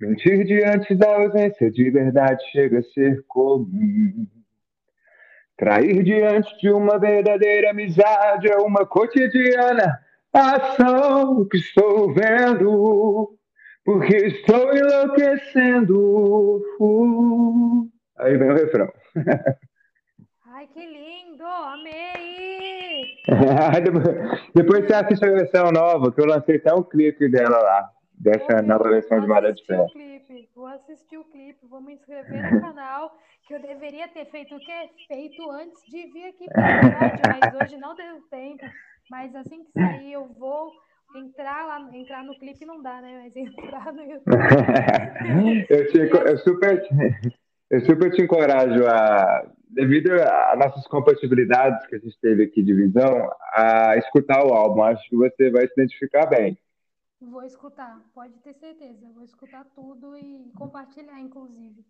Mentir 0.00 0.44
diante 0.44 0.94
da 0.94 1.14
ausência 1.14 1.70
de 1.70 1.90
verdade 1.90 2.42
chega 2.50 2.78
a 2.78 2.82
ser 2.82 3.22
comum. 3.28 4.26
Trair 5.56 6.02
diante 6.02 6.58
de 6.58 6.70
uma 6.70 6.98
verdadeira 6.98 7.70
amizade 7.70 8.50
é 8.50 8.56
uma 8.56 8.86
cotidiana 8.86 10.00
ação 10.32 11.46
que 11.46 11.58
estou 11.58 12.12
vendo, 12.14 13.38
porque 13.84 14.16
estou 14.16 14.74
enlouquecendo. 14.76 16.62
Aí 18.18 18.36
vem 18.36 18.50
o 18.50 18.54
refrão. 18.54 18.92
Ai, 20.46 20.66
que 20.68 20.86
lindo! 20.86 21.44
Amei! 21.44 23.04
Depois 24.54 24.86
você 24.86 24.94
assiste 24.94 25.24
a 25.24 25.32
versão 25.32 25.72
nova, 25.72 26.12
que 26.12 26.20
eu 26.20 26.26
lancei 26.26 26.56
até 26.56 26.74
um 26.74 26.82
clipe 26.82 27.28
dela 27.28 27.58
lá, 27.58 27.90
dessa 28.12 28.60
nova 28.62 28.90
versão 28.90 29.20
de 29.20 29.26
Maré 29.26 29.52
de 29.52 29.64
Pé 29.64 29.86
vou 30.54 30.66
assistir 30.66 31.18
o 31.18 31.24
clipe, 31.24 31.66
vou 31.66 31.80
me 31.80 31.94
inscrever 31.94 32.52
no 32.52 32.60
canal, 32.60 33.16
que 33.46 33.54
eu 33.54 33.60
deveria 33.60 34.06
ter 34.08 34.26
feito 34.26 34.54
o 34.54 34.60
quê? 34.60 34.90
Feito 35.08 35.50
antes 35.50 35.82
de 35.86 36.06
vir 36.12 36.26
aqui 36.26 36.46
para 36.46 36.62
o 36.62 37.50
mas 37.50 37.62
hoje 37.62 37.76
não 37.78 37.94
deu 37.96 38.20
tempo. 38.30 38.64
Mas 39.10 39.34
assim 39.34 39.64
que 39.64 39.72
sair, 39.72 40.12
eu 40.12 40.28
vou 40.38 40.70
entrar 41.18 41.66
lá, 41.66 41.96
entrar 41.96 42.24
no 42.24 42.38
clipe 42.38 42.64
não 42.64 42.82
dá, 42.82 43.00
né? 43.00 43.22
Mas 43.22 43.36
entrar 43.36 43.92
no 43.92 44.02
YouTube. 44.02 44.36
eu, 45.68 45.88
te, 45.90 45.98
eu, 45.98 46.38
super, 46.38 46.88
eu 47.70 47.80
super 47.84 48.10
te 48.12 48.22
encorajo 48.22 48.86
a, 48.86 49.46
devido 49.68 50.12
a 50.12 50.56
nossas 50.56 50.86
compatibilidades 50.86 51.86
que 51.86 51.96
a 51.96 51.98
gente 51.98 52.18
teve 52.20 52.44
aqui 52.44 52.62
de 52.62 52.74
visão, 52.74 53.30
a 53.54 53.96
escutar 53.96 54.44
o 54.44 54.52
álbum. 54.52 54.82
Acho 54.82 55.08
que 55.08 55.16
você 55.16 55.50
vai 55.50 55.66
se 55.66 55.72
identificar 55.72 56.26
bem. 56.26 56.58
Vou 57.20 57.44
escutar, 57.44 58.00
pode 58.14 58.34
ter 58.40 58.54
certeza. 58.54 59.06
Vou 59.14 59.24
escutar 59.24 59.64
tudo 59.74 60.16
e 60.18 60.50
compartilhar, 60.56 61.20
inclusive. 61.20 61.84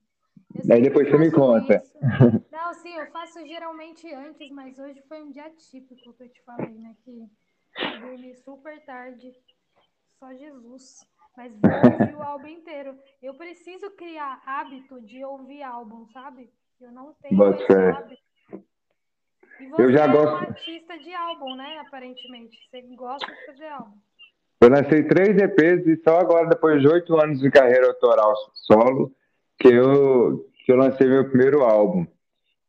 Daí 0.65 0.83
depois 0.83 1.09
você 1.09 1.17
me 1.17 1.31
conta. 1.31 1.77
Isso. 1.77 1.99
Não, 2.53 2.75
sim, 2.75 2.95
eu 2.95 3.07
faço 3.07 3.45
geralmente 3.47 4.13
antes, 4.13 4.51
mas 4.51 4.79
hoje 4.79 5.03
foi 5.09 5.23
um 5.23 5.31
dia 5.31 5.51
típico 5.51 6.13
que 6.13 6.25
eu 6.25 6.29
te 6.29 6.43
falei, 6.45 6.75
né? 6.79 6.95
Que 7.05 7.27
eu 7.79 8.01
dormi 8.01 8.35
super 8.37 8.85
tarde. 8.85 9.33
Só 10.19 10.33
Jesus. 10.35 11.07
Mas 11.37 11.53
vou 11.59 11.71
ouvir 11.71 12.15
o 12.15 12.23
álbum 12.23 12.47
inteiro. 12.47 12.97
Eu 13.23 13.35
preciso 13.35 13.91
criar 13.93 14.43
hábito 14.45 15.01
de 15.01 15.25
ouvir 15.25 15.63
álbum, 15.63 16.07
sabe? 16.13 16.51
Eu 16.81 16.93
não 16.93 17.15
tenho 17.15 17.55
esse 17.55 17.73
hábito. 17.73 18.23
E 19.61 19.69
você 19.69 19.83
eu 19.83 19.93
já 19.93 20.05
é 20.05 20.09
gosto... 20.09 20.35
um 20.35 20.49
artista 20.49 20.99
de 20.99 21.15
álbum, 21.15 21.55
né? 21.57 21.79
Aparentemente. 21.79 22.59
Você 22.71 22.83
gosta 22.95 23.33
de 23.33 23.47
fazer 23.47 23.69
álbum. 23.69 23.97
Eu 24.61 24.69
lancei 24.69 25.03
três 25.05 25.37
EPs 25.37 25.87
e 25.87 25.97
só 26.05 26.21
agora, 26.21 26.49
depois 26.49 26.81
de 26.81 26.87
oito 26.87 27.21
anos 27.21 27.41
de 27.41 27.51
carreira 27.51 27.89
autoral 27.89 28.33
solo, 28.55 29.13
que 29.59 29.69
eu, 29.69 30.49
que 30.65 30.71
eu 30.71 30.77
lancei 30.77 31.09
meu 31.09 31.29
primeiro 31.29 31.63
álbum. 31.65 32.07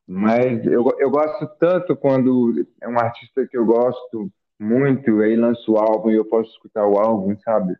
Mas 0.08 0.66
eu, 0.66 0.84
eu 0.98 1.10
gosto 1.10 1.48
tanto 1.60 1.96
quando 1.96 2.68
é 2.82 2.88
um 2.88 2.98
artista 3.00 3.46
que 3.48 3.58
eu 3.58 3.66
gosto 3.66 4.32
muito, 4.60 5.22
aí 5.22 5.36
lança 5.36 5.70
o 5.70 5.78
álbum 5.78 6.12
e 6.12 6.16
eu 6.16 6.26
posso 6.26 6.52
escutar 6.52 6.88
o 6.88 6.98
álbum, 6.98 7.38
sabe? 7.40 7.76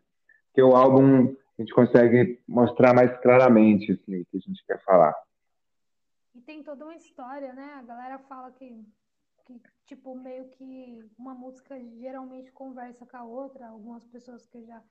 Porque 0.46 0.62
o 0.62 0.74
álbum 0.74 1.34
a 1.58 1.62
gente 1.62 1.72
consegue 1.72 2.42
mostrar 2.46 2.94
mais 2.94 3.16
claramente 3.20 3.92
assim, 3.92 4.20
o 4.20 4.26
que 4.26 4.36
a 4.36 4.40
gente 4.40 4.64
quer 4.66 4.82
falar. 4.84 5.14
E 6.34 6.40
tem 6.40 6.62
toda 6.62 6.84
uma 6.84 6.96
história, 6.96 7.52
né? 7.52 7.74
A 7.76 7.82
galera 7.82 8.18
fala 8.18 8.50
que 8.50 8.84
que, 9.44 9.60
tipo, 9.84 10.14
meio 10.14 10.48
que 10.48 11.04
uma 11.18 11.34
música 11.34 11.78
geralmente 11.98 12.50
conversa 12.52 13.04
com 13.06 13.16
a 13.16 13.24
outra. 13.24 13.68
Algumas 13.68 14.04
pessoas 14.06 14.46
que 14.46 14.56
eu 14.56 14.64
já 14.64 14.82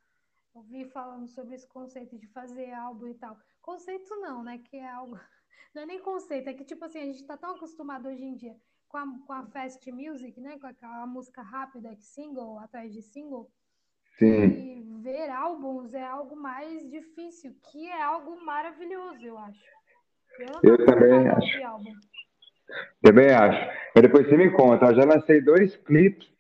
ouvi 0.54 0.86
falando 0.86 1.28
sobre 1.28 1.56
esse 1.56 1.68
conceito 1.68 2.18
de 2.18 2.28
fazer 2.28 2.72
álbum 2.72 3.08
e 3.08 3.16
tal. 3.16 3.38
Conceito 3.62 4.16
não, 4.18 4.44
né? 4.44 4.60
Que 4.60 4.78
é 4.78 4.90
algo. 4.90 5.20
Não 5.74 5.82
é 5.82 5.86
nem 5.88 6.00
conceito, 6.00 6.48
é 6.48 6.54
que, 6.54 6.64
tipo 6.64 6.86
assim, 6.86 7.00
a 7.00 7.06
gente 7.06 7.26
tá 7.26 7.36
tão 7.36 7.56
acostumado 7.56 8.08
hoje 8.08 8.24
em 8.24 8.36
dia 8.36 8.56
com 8.94 8.98
a, 9.00 9.06
com 9.26 9.34
a 9.34 9.44
fast 9.48 9.92
music, 9.92 10.40
né? 10.40 10.60
Com 10.60 10.68
aquela 10.68 11.08
música 11.08 11.42
rápida, 11.42 11.96
que 11.96 12.06
single 12.06 12.60
atrás 12.60 12.94
de 12.94 13.02
single, 13.02 13.50
Sim. 14.20 14.44
E 14.44 15.02
ver 15.02 15.32
álbuns 15.32 15.92
é 15.96 16.06
algo 16.06 16.36
mais 16.36 16.88
difícil, 16.92 17.56
que 17.72 17.90
é 17.90 18.00
algo 18.00 18.40
maravilhoso, 18.46 19.26
eu 19.26 19.36
acho. 19.40 19.64
Eu, 20.38 20.60
eu 20.72 20.86
também 20.86 21.28
acho. 21.28 21.66
Álbum. 21.66 21.94
Também 23.02 23.32
acho. 23.32 23.72
Mas 23.96 24.04
depois 24.04 24.28
você 24.28 24.38
me 24.38 24.52
conta. 24.52 24.86
Eu 24.86 24.96
já 24.96 25.04
lancei 25.04 25.42
dois 25.42 25.76
clipes, 25.76 26.32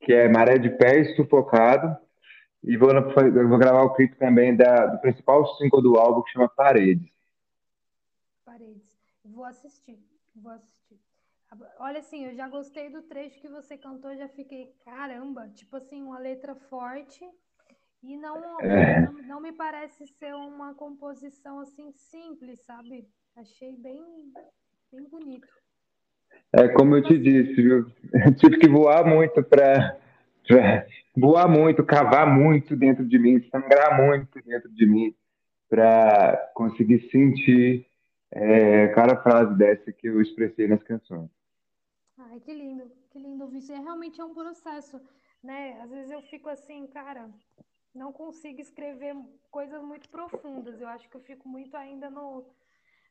que 0.00 0.12
é 0.12 0.28
Maré 0.28 0.58
de 0.58 0.68
Pé 0.68 1.00
e 1.00 1.16
Sufocado. 1.16 1.96
E 2.62 2.76
vou, 2.76 2.90
vou 3.48 3.58
gravar 3.58 3.84
o 3.84 3.94
clipe 3.94 4.16
também 4.16 4.54
da, 4.54 4.84
do 4.86 5.00
principal 5.00 5.46
single 5.56 5.80
do 5.80 5.96
álbum, 5.96 6.22
que 6.22 6.32
chama 6.32 6.48
Paredes. 6.50 7.08
Paredes. 8.44 8.98
Vou 9.24 9.44
assistir. 9.44 9.98
Vou 10.34 10.52
assistir. 10.52 11.05
Olha, 11.78 12.00
assim, 12.00 12.24
eu 12.26 12.34
já 12.34 12.48
gostei 12.48 12.90
do 12.90 13.02
trecho 13.02 13.40
que 13.40 13.48
você 13.48 13.78
cantou, 13.78 14.16
já 14.16 14.28
fiquei, 14.28 14.74
caramba, 14.84 15.48
tipo 15.54 15.76
assim, 15.76 16.02
uma 16.02 16.18
letra 16.18 16.54
forte 16.54 17.24
e 18.02 18.16
não, 18.16 18.60
é. 18.60 19.00
não, 19.00 19.12
não, 19.12 19.40
me 19.40 19.52
parece 19.52 20.06
ser 20.06 20.34
uma 20.34 20.74
composição 20.74 21.60
assim 21.60 21.92
simples, 21.92 22.64
sabe? 22.64 23.08
Achei 23.36 23.76
bem, 23.76 24.02
bem 24.92 25.08
bonito. 25.08 25.48
É 26.52 26.68
como 26.68 26.96
eu 26.96 27.02
te 27.02 27.18
disse, 27.18 27.54
viu? 27.54 27.86
Eu 28.12 28.34
tive 28.34 28.58
que 28.58 28.68
voar 28.68 29.04
muito 29.04 29.42
para 29.42 29.98
voar 31.16 31.48
muito, 31.48 31.84
cavar 31.84 32.26
muito 32.26 32.76
dentro 32.76 33.04
de 33.04 33.18
mim, 33.18 33.40
sangrar 33.50 34.00
muito 34.00 34.40
dentro 34.42 34.72
de 34.72 34.86
mim 34.86 35.14
para 35.68 36.50
conseguir 36.54 37.10
sentir 37.10 37.86
é, 38.30 38.88
cada 38.88 39.16
frase 39.22 39.56
dessa 39.56 39.92
que 39.92 40.06
eu 40.06 40.20
expressei 40.20 40.68
nas 40.68 40.82
canções. 40.82 41.35
Ai, 42.18 42.40
que 42.40 42.52
lindo, 42.52 42.90
que 43.10 43.18
lindo 43.18 43.44
ouvir 43.44 43.58
isso. 43.58 43.72
É, 43.72 43.78
realmente 43.78 44.20
é 44.20 44.24
um 44.24 44.32
processo, 44.32 45.00
né? 45.42 45.80
Às 45.82 45.90
vezes 45.90 46.10
eu 46.10 46.22
fico 46.22 46.48
assim, 46.48 46.86
cara, 46.86 47.30
não 47.94 48.12
consigo 48.12 48.60
escrever 48.60 49.14
coisas 49.50 49.82
muito 49.82 50.08
profundas. 50.08 50.80
Eu 50.80 50.88
acho 50.88 51.08
que 51.08 51.16
eu 51.16 51.20
fico 51.20 51.46
muito 51.48 51.76
ainda 51.76 52.08
no, 52.08 52.46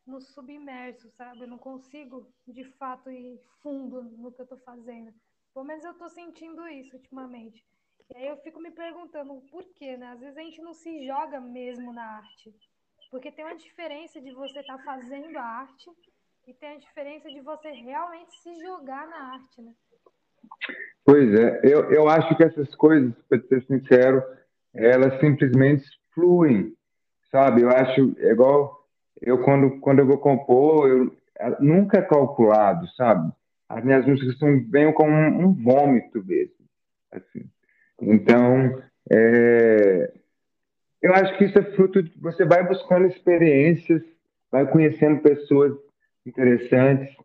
no 0.08 0.20
submerso, 0.20 1.10
sabe? 1.12 1.42
Eu 1.42 1.48
não 1.48 1.58
consigo, 1.58 2.28
de 2.48 2.64
fato, 2.78 3.12
ir 3.12 3.40
fundo 3.62 4.02
no 4.04 4.32
que 4.32 4.42
eu 4.42 4.48
tô 4.48 4.58
fazendo. 4.58 5.14
Pelo 5.54 5.66
menos 5.66 5.86
eu 5.86 5.94
tô 5.94 6.10
sentindo 6.10 6.68
isso 6.68 6.96
ultimamente. 6.96 7.64
E 8.10 8.18
aí 8.18 8.28
eu 8.28 8.38
fico 8.38 8.60
me 8.60 8.72
perguntando 8.72 9.40
por 9.52 9.64
quê, 9.76 9.98
né? 9.98 10.08
Às 10.08 10.20
vezes 10.20 10.38
a 10.38 10.42
gente 10.42 10.62
não 10.62 10.74
se 10.74 11.06
joga 11.06 11.40
mesmo 11.40 11.94
na 11.94 12.18
arte. 12.18 12.56
Porque 13.12 13.32
tem 13.32 13.46
uma 13.46 13.56
diferença 13.56 14.20
de 14.20 14.32
você 14.34 14.60
estar 14.60 14.78
tá 14.78 14.84
fazendo 14.84 15.38
a 15.38 15.44
arte 15.44 15.92
e 16.48 16.54
tem 16.54 16.76
a 16.76 16.78
diferença 16.78 17.30
de 17.30 17.42
você 17.42 17.72
realmente 17.72 18.32
se 18.42 18.54
jogar 18.62 19.08
na 19.08 19.34
arte, 19.34 19.62
né? 19.62 19.72
Pois 21.04 21.34
é, 21.34 21.62
eu, 21.64 21.92
eu 21.92 22.08
acho 22.08 22.36
que 22.36 22.44
essas 22.44 22.74
coisas, 22.76 23.14
para 23.28 23.42
ser 23.42 23.64
sincero, 23.66 24.24
elas 24.74 25.20
simplesmente 25.20 25.86
fluem, 26.14 26.76
sabe? 27.32 27.62
Eu 27.62 27.70
acho, 27.70 28.16
é 28.20 28.32
igual 28.32 28.86
eu 29.22 29.42
quando, 29.44 29.80
quando 29.80 30.00
eu 30.00 30.06
vou 30.06 30.18
compor, 30.18 30.88
eu, 30.88 31.18
nunca 31.60 31.98
é 31.98 32.02
calculado, 32.02 32.88
sabe? 32.96 33.32
As 33.68 33.84
minhas 33.84 34.06
músicas 34.06 34.38
são 34.38 34.60
bem 34.64 34.92
como 34.94 35.12
um, 35.12 35.46
um 35.46 35.54
vômito 35.54 36.24
mesmo, 36.24 36.66
assim. 37.12 37.50
Então, 38.00 38.82
é, 39.12 40.14
eu 41.02 41.14
acho 41.14 41.38
que 41.38 41.46
isso 41.46 41.58
é 41.58 41.64
fruto 41.76 42.04
de 42.04 42.12
você 42.20 42.46
vai 42.46 42.68
buscando 42.68 43.08
experiências, 43.08 44.04
vai 44.52 44.70
conhecendo 44.70 45.22
pessoas 45.22 45.85
interessantes 46.26 47.16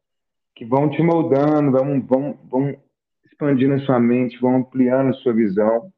que 0.54 0.64
vão 0.64 0.90
te 0.90 1.02
moldando, 1.02 1.72
vão, 1.72 2.00
vão, 2.02 2.38
vão 2.50 2.76
expandindo 3.24 3.74
a 3.74 3.80
sua 3.80 3.98
mente, 3.98 4.40
vão 4.40 4.56
ampliando 4.56 5.10
a 5.10 5.14
sua 5.14 5.32
visão 5.32 5.90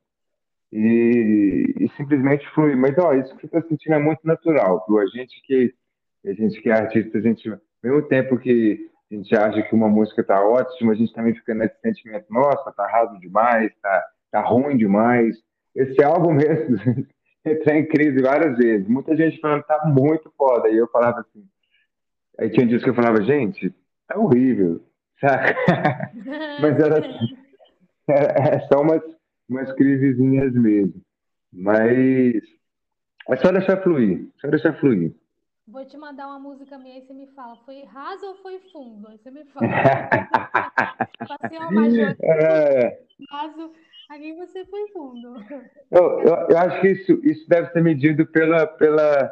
e, 0.73 1.75
e 1.81 1.89
simplesmente 1.97 2.49
flui. 2.55 2.77
Mas 2.77 2.97
ó, 2.99 3.13
isso 3.13 3.35
que 3.37 3.41
você 3.41 3.47
está 3.47 3.69
sentindo 3.69 3.95
é 3.95 3.99
muito 3.99 4.21
natural, 4.25 4.85
viu? 4.89 4.99
A 4.99 5.07
gente 5.07 5.41
que 5.43 5.75
a 6.25 6.33
gente 6.33 6.61
que 6.61 6.71
é 6.71 6.73
artista, 6.73 7.19
a 7.19 7.21
gente, 7.21 7.49
ao 7.49 7.59
mesmo 7.83 8.03
tempo 8.03 8.39
que 8.39 8.89
a 9.11 9.15
gente 9.15 9.37
acha 9.37 9.63
que 9.63 9.75
uma 9.75 9.89
música 9.89 10.21
está 10.21 10.41
ótima, 10.41 10.93
a 10.93 10.95
gente 10.95 11.13
também 11.13 11.35
fica 11.35 11.55
nesse 11.55 11.79
sentimento, 11.81 12.27
nossa, 12.31 12.73
tá 12.73 12.87
raso 12.87 13.19
demais, 13.19 13.73
tá, 13.83 14.05
tá 14.31 14.41
ruim 14.41 14.77
demais. 14.77 15.37
Esse 15.75 16.03
álbum 16.03 16.33
mesmo 16.33 16.77
entrou 17.45 17.75
em 17.75 17.87
crise 17.87 18.23
várias 18.23 18.57
vezes. 18.57 18.87
Muita 18.87 19.17
gente 19.17 19.41
falando, 19.41 19.65
tá 19.65 19.85
muito 19.87 20.33
foda. 20.39 20.69
E 20.69 20.77
eu 20.77 20.89
falava 20.89 21.21
assim, 21.21 21.45
Aí 22.39 22.51
tinha 22.51 22.67
dias 22.67 22.83
que 22.83 22.91
eu 22.91 22.95
falava, 22.95 23.23
gente, 23.23 23.75
tá 24.09 24.19
horrível, 24.19 24.83
saca? 25.21 25.55
Mas 26.61 26.79
era, 26.79 27.03
era, 28.09 28.61
só 28.69 28.81
umas, 28.81 29.03
umas 29.49 29.73
crisezinhas 29.73 30.53
mesmo. 30.55 30.95
Mas 31.53 32.43
é 33.29 33.37
só 33.37 33.53
deixar 33.53 33.83
fluir, 33.83 34.29
só 34.41 34.49
deixar 34.49 34.73
fluir. 34.81 35.15
Vou 35.67 35.85
te 35.85 35.97
mandar 35.97 36.27
uma 36.27 36.39
música 36.39 36.77
minha 36.77 36.99
e 36.99 37.03
você 37.03 37.15
me 37.15 37.27
fala, 37.29 37.57
foi 37.65 37.85
raso 37.85 38.27
ou 38.27 38.35
foi 38.37 38.59
fundo? 38.73 39.09
Aí 39.09 39.19
você 39.19 39.31
me 39.31 39.45
fala. 39.45 39.67
Passei 41.29 41.59
uma. 41.59 42.17
É... 42.21 43.01
Raso, 43.31 43.73
aí 44.11 44.33
você 44.35 44.65
foi 44.65 44.89
fundo. 44.89 45.37
Eu, 45.91 46.21
eu, 46.21 46.35
eu, 46.51 46.59
acho 46.59 46.81
que 46.81 46.89
isso, 46.89 47.21
isso 47.23 47.49
deve 47.49 47.71
ser 47.71 47.81
medido 47.81 48.27
pela, 48.27 48.67
pela 48.67 49.31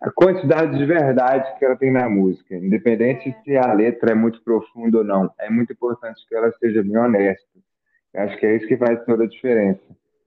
a 0.00 0.10
quantidade 0.12 0.78
de 0.78 0.86
verdade 0.86 1.58
que 1.58 1.64
ela 1.64 1.76
tem 1.76 1.90
na 1.90 2.08
música, 2.08 2.54
independente 2.54 3.34
se 3.42 3.56
a 3.56 3.72
letra 3.72 4.12
é 4.12 4.14
muito 4.14 4.42
profunda 4.42 4.98
ou 4.98 5.04
não, 5.04 5.30
é 5.38 5.50
muito 5.50 5.72
importante 5.72 6.24
que 6.28 6.34
ela 6.34 6.52
seja 6.52 6.82
bem 6.82 6.96
honesta. 6.96 7.58
Eu 8.14 8.22
acho 8.22 8.38
que 8.38 8.46
é 8.46 8.56
isso 8.56 8.68
que 8.68 8.76
faz 8.76 9.04
toda 9.04 9.24
a 9.24 9.28
diferença. 9.28 9.82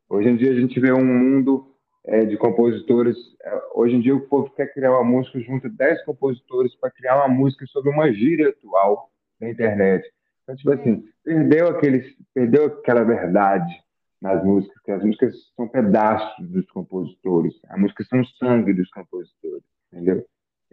Hoje 0.10 0.30
em 0.30 0.36
dia 0.36 0.52
a 0.52 0.56
gente 0.56 0.78
vê 0.80 0.92
um 0.92 1.06
mundo 1.06 1.74
é, 2.06 2.26
de 2.26 2.36
compositores. 2.36 3.16
É, 3.44 3.62
hoje 3.74 3.96
em 3.96 4.02
dia 4.02 4.16
o 4.16 4.28
povo 4.28 4.50
quer 4.52 4.74
criar 4.74 4.92
uma 4.92 5.04
música, 5.06 5.40
junta 5.40 5.70
10 5.70 6.04
compositores 6.04 6.76
para 6.76 6.92
criar 6.92 7.18
uma 7.18 7.30
música 7.30 7.66
sobre 7.68 7.92
uma 7.92 8.12
gíria 8.12 8.50
atual 8.50 9.10
na 9.40 9.50
internet. 9.50 10.06
Então, 10.44 10.56
tipo 10.56 10.72
assim, 10.72 11.06
perdeu, 11.24 11.70
aquele, 11.70 12.04
perdeu 12.34 12.66
aquela 12.66 13.04
verdade 13.04 13.74
nas 14.22 14.44
músicas, 14.44 14.82
que 14.84 14.92
as 14.92 15.04
músicas 15.04 15.36
são 15.56 15.68
pedaços 15.68 16.48
dos 16.48 16.70
compositores, 16.70 17.54
as 17.68 17.80
músicas 17.80 18.08
são 18.08 18.24
sangue 18.24 18.74
dos 18.74 18.90
compositores, 18.92 19.64
entendeu? 19.92 20.24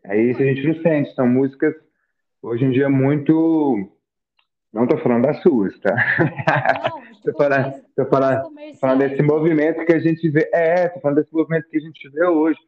Aí 0.05 0.31
isso 0.31 0.43
a 0.43 0.45
gente 0.45 0.67
não 0.67 0.83
sente, 0.83 1.15
são 1.15 1.27
músicas 1.27 1.75
hoje 2.43 2.65
em 2.65 2.71
dia 2.71 2.89
muito. 2.89 3.91
Não 4.73 4.85
estou 4.85 4.99
falando 4.99 5.23
das 5.23 5.41
suas, 5.41 5.79
tá? 5.81 5.97
Estou 7.13 7.35
falando, 7.39 7.83
tô 7.97 8.05
falando, 8.07 8.51
falando 8.79 8.99
desse 8.99 9.23
movimento 9.23 9.85
que 9.87 9.93
a 9.93 9.99
gente 9.99 10.29
vê. 10.29 10.49
É, 10.53 10.85
estou 10.87 11.01
falando 11.01 11.17
desse 11.17 11.35
movimento 11.35 11.69
que 11.71 11.79
a 11.79 11.81
gente 11.81 12.09
vê 12.11 12.27
hoje. 12.27 12.59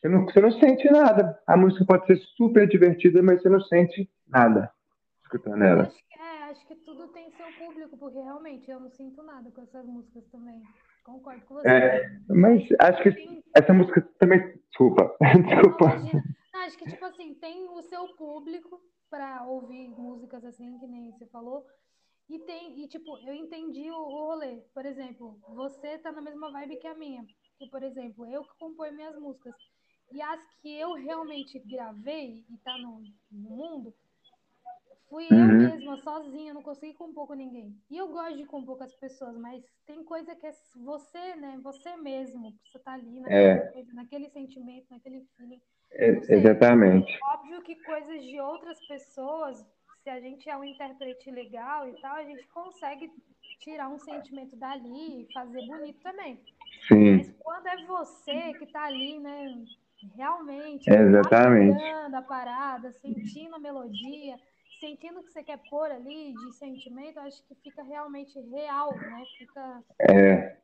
Você 0.00 0.08
não, 0.08 0.24
você 0.24 0.40
não 0.40 0.50
sente 0.50 0.90
nada. 0.90 1.38
A 1.46 1.56
música 1.56 1.84
pode 1.84 2.06
ser 2.06 2.16
super 2.36 2.68
divertida, 2.68 3.22
mas 3.22 3.40
você 3.40 3.48
não 3.48 3.60
sente 3.60 4.10
nada 4.28 4.70
escutando 5.22 5.62
ela 5.62 5.90
tudo 6.94 7.12
tem 7.12 7.30
seu 7.32 7.46
público, 7.58 7.96
porque 7.96 8.18
realmente 8.18 8.70
eu 8.70 8.80
não 8.80 8.90
sinto 8.90 9.22
nada 9.22 9.50
com 9.50 9.62
essas 9.62 9.84
músicas 9.84 10.24
também. 10.30 10.62
Concordo 11.04 11.44
com 11.44 11.54
você. 11.54 11.68
É, 11.68 12.18
mas 12.28 12.62
acho 12.80 13.02
que 13.02 13.12
tem... 13.12 13.44
essa 13.54 13.72
música 13.72 14.00
também. 14.18 14.40
Desculpa. 14.68 15.16
Desculpa. 15.20 15.96
Não, 16.52 16.60
acho 16.60 16.78
que, 16.78 16.88
tipo 16.88 17.04
assim, 17.04 17.34
tem 17.34 17.68
o 17.68 17.82
seu 17.82 18.06
público 18.16 18.80
para 19.10 19.44
ouvir 19.44 19.88
músicas 19.88 20.44
assim, 20.44 20.78
que 20.78 20.86
nem 20.86 21.10
você 21.12 21.26
falou. 21.26 21.66
E 22.28 22.38
tem, 22.40 22.82
e 22.82 22.88
tipo, 22.88 23.18
eu 23.18 23.34
entendi 23.34 23.90
o, 23.90 23.96
o 23.96 24.26
rolê. 24.28 24.62
Por 24.72 24.86
exemplo, 24.86 25.38
você 25.54 25.98
tá 25.98 26.10
na 26.10 26.22
mesma 26.22 26.50
vibe 26.50 26.76
que 26.76 26.86
a 26.86 26.94
minha. 26.94 27.24
Que, 27.58 27.68
por 27.68 27.82
exemplo, 27.82 28.26
eu 28.26 28.42
que 28.42 28.58
componho 28.58 28.94
minhas 28.94 29.18
músicas. 29.18 29.54
E 30.10 30.22
as 30.22 30.40
que 30.62 30.72
eu 30.78 30.92
realmente 30.94 31.58
gravei 31.60 32.44
e 32.48 32.56
tá 32.58 32.78
no, 32.78 33.02
no 33.30 33.50
mundo, 33.50 33.94
Fui 35.14 35.28
uhum. 35.30 35.62
eu 35.62 35.70
mesma, 35.70 35.96
sozinha, 35.98 36.52
não 36.52 36.60
consegui 36.60 36.92
compor 36.92 37.28
com 37.28 37.34
ninguém. 37.34 37.72
E 37.88 37.96
eu 37.96 38.08
gosto 38.08 38.36
de 38.36 38.46
compor 38.46 38.76
com 38.76 38.82
as 38.82 38.96
pessoas, 38.96 39.36
mas 39.36 39.62
tem 39.86 40.02
coisa 40.02 40.34
que 40.34 40.44
é 40.44 40.52
você, 40.74 41.36
né? 41.36 41.56
Você 41.62 41.96
mesmo, 41.98 42.52
você 42.66 42.80
tá 42.80 42.94
ali 42.94 43.20
naquele, 43.20 43.40
é. 43.40 43.58
coisa, 43.68 43.92
naquele 43.92 44.28
sentimento, 44.30 44.86
naquele 44.90 45.24
feeling. 45.36 45.60
É, 45.92 46.08
exatamente. 46.34 47.16
Óbvio 47.30 47.62
que 47.62 47.76
coisas 47.84 48.24
de 48.24 48.40
outras 48.40 48.84
pessoas, 48.88 49.64
se 50.02 50.10
a 50.10 50.18
gente 50.18 50.50
é 50.50 50.56
um 50.56 50.64
intérprete 50.64 51.30
legal 51.30 51.88
e 51.88 51.92
tal, 52.00 52.16
a 52.16 52.24
gente 52.24 52.44
consegue 52.48 53.08
tirar 53.60 53.88
um 53.90 53.98
sentimento 54.00 54.56
dali 54.56 55.22
e 55.22 55.32
fazer 55.32 55.64
bonito 55.64 56.00
também. 56.02 56.40
Sim. 56.88 57.18
Mas 57.18 57.32
quando 57.38 57.68
é 57.68 57.84
você 57.84 58.52
que 58.54 58.66
tá 58.66 58.86
ali, 58.86 59.20
né? 59.20 59.64
Realmente, 60.16 60.90
exatamente. 60.90 61.82
a 61.82 62.20
parada, 62.20 62.92
sentindo 62.92 63.54
a 63.54 63.58
melodia, 63.58 64.36
sentindo 64.84 65.22
que 65.22 65.32
você 65.32 65.42
quer 65.42 65.58
pôr 65.70 65.90
ali 65.90 66.34
de 66.34 66.52
sentimento, 66.58 67.18
acho 67.20 67.42
que 67.48 67.54
fica 67.62 67.82
realmente 67.82 68.38
real, 68.50 68.94
né? 68.94 69.22
Fica. 69.38 69.82
É. 69.98 70.56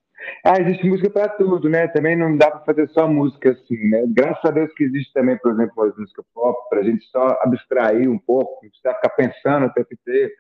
Ah, 0.44 0.60
existe 0.60 0.86
música 0.86 1.08
para 1.08 1.28
tudo, 1.30 1.70
né? 1.70 1.88
Também 1.88 2.14
não 2.14 2.36
dá 2.36 2.50
para 2.50 2.64
fazer 2.66 2.88
só 2.90 3.08
música 3.08 3.52
assim, 3.52 3.88
né? 3.88 4.04
Graças 4.08 4.44
a 4.44 4.50
Deus 4.50 4.70
que 4.74 4.84
existe 4.84 5.10
também, 5.14 5.38
por 5.38 5.52
exemplo, 5.52 5.82
as 5.84 5.96
músicas 5.96 6.26
pop, 6.34 6.68
para 6.68 6.80
a 6.80 6.82
gente 6.82 7.02
só 7.06 7.38
abstrair 7.40 8.10
um 8.10 8.18
pouco, 8.18 8.62
não 8.62 8.68
precisa 8.68 8.94
ficar 8.94 9.08
pensando 9.10 9.66
o 9.66 9.72
tempo 9.72 9.94
inteiro. 9.94 10.32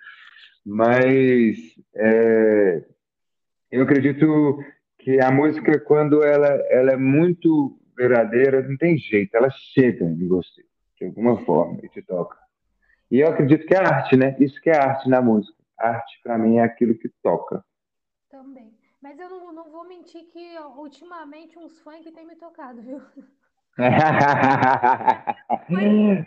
Mas 0.66 1.56
é, 1.96 2.84
eu 3.72 3.82
acredito 3.82 4.58
que 4.98 5.18
a 5.18 5.30
música, 5.30 5.80
quando 5.80 6.22
ela, 6.22 6.48
ela 6.68 6.92
é 6.92 6.96
muito 6.96 7.80
verdadeira, 7.96 8.60
não 8.60 8.76
tem 8.76 8.98
jeito, 8.98 9.34
ela 9.34 9.48
chega 9.50 10.04
em 10.04 10.28
você, 10.28 10.62
de 10.98 11.06
alguma 11.06 11.42
forma, 11.46 11.78
e 11.82 11.88
te 11.88 12.02
toca. 12.02 12.39
E 13.10 13.20
eu 13.20 13.28
acredito 13.28 13.66
que 13.66 13.74
é 13.74 13.78
arte, 13.78 14.16
né? 14.16 14.36
Isso 14.38 14.60
que 14.60 14.70
é 14.70 14.76
arte 14.76 15.08
na 15.08 15.20
música. 15.20 15.56
Arte, 15.78 16.20
para 16.22 16.38
mim, 16.38 16.58
é 16.58 16.62
aquilo 16.62 16.94
que 16.94 17.08
toca. 17.22 17.64
Também. 18.30 18.72
Mas 19.02 19.18
eu 19.18 19.28
não, 19.28 19.52
não 19.52 19.70
vou 19.70 19.84
mentir 19.88 20.24
que 20.26 20.58
ultimamente 20.76 21.58
uns 21.58 21.80
funk 21.80 22.10
tem 22.12 22.26
me 22.26 22.36
tocado, 22.36 22.82
viu? 22.82 23.00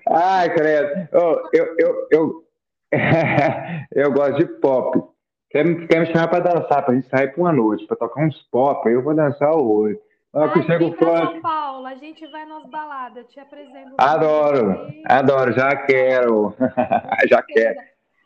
Ai, 0.10 0.54
credo. 0.54 1.08
Oh, 1.14 1.50
eu, 1.54 1.76
eu, 1.78 2.08
eu, 2.12 2.48
eu 3.92 4.12
gosto 4.12 4.40
de 4.40 4.46
pop. 4.60 5.14
Quer, 5.50 5.88
quer 5.88 6.00
me 6.00 6.08
chamar 6.08 6.30
para 6.30 6.40
dançar, 6.40 6.84
para 6.84 6.94
a 6.94 6.96
gente 6.96 7.08
sair 7.08 7.32
para 7.32 7.42
uma 7.42 7.54
noite, 7.54 7.86
para 7.86 7.96
tocar 7.96 8.26
uns 8.26 8.42
pop, 8.50 8.88
aí 8.88 8.96
eu 8.96 9.04
vou 9.04 9.14
dançar 9.14 9.56
hoje. 9.56 10.00
Ah, 10.36 10.50
que 10.50 10.64
chega 10.64 10.84
o 10.84 10.98
São 10.98 11.42
Paulo, 11.42 11.86
a 11.86 11.94
gente 11.94 12.26
vai 12.26 12.44
nas 12.48 12.66
baladas, 12.66 13.28
te 13.28 13.40
apresento. 13.40 13.94
Adoro, 14.00 14.88
adoro, 15.06 15.52
já 15.52 15.76
quero. 15.76 16.56
já 17.30 17.44
quero. 17.44 17.80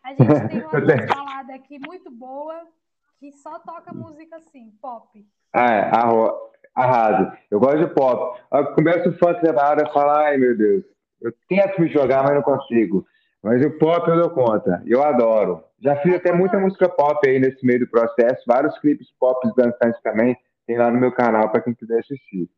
A 0.06 0.10
gente 0.12 0.48
tem 0.48 0.64
uma 0.64 1.06
balada 1.06 1.54
aqui 1.54 1.78
muito 1.86 2.10
boa, 2.10 2.62
que 3.20 3.34
só 3.34 3.60
toca 3.60 3.94
música 3.94 4.38
assim, 4.38 4.72
pop. 4.82 5.26
Ah, 5.54 5.74
é, 5.74 5.92
arrasa. 6.74 7.38
Eu 7.52 7.60
gosto 7.60 7.80
de 7.80 7.94
pop. 7.94 8.40
Começa 8.74 9.10
o 9.10 9.18
funk 9.18 9.42
da 9.42 9.70
hora 9.70 9.84
e 9.86 9.94
fala, 9.94 10.28
ai 10.28 10.38
meu 10.38 10.58
Deus, 10.58 10.86
eu 11.22 11.34
tento 11.50 11.82
me 11.82 11.90
jogar, 11.90 12.24
mas 12.24 12.36
não 12.36 12.42
consigo. 12.42 13.06
Mas 13.44 13.66
o 13.66 13.78
pop 13.78 14.10
eu 14.10 14.22
dou 14.22 14.30
conta, 14.30 14.82
eu 14.86 15.04
adoro. 15.04 15.62
Já 15.82 15.98
fiz 15.98 16.16
até 16.16 16.32
muita 16.32 16.58
música 16.58 16.88
pop 16.88 17.20
aí 17.28 17.38
nesse 17.38 17.66
meio 17.66 17.82
do 17.82 17.88
processo, 17.88 18.44
vários 18.48 18.80
clipes 18.80 19.12
pop 19.20 19.46
dançantes 19.58 20.02
também, 20.02 20.38
tem 20.68 20.78
lá 20.78 20.92
no 20.92 21.00
meu 21.00 21.12
canal 21.14 21.50
para 21.50 21.62
quem 21.62 21.74
quiser 21.74 22.00
assistir. 22.00 22.50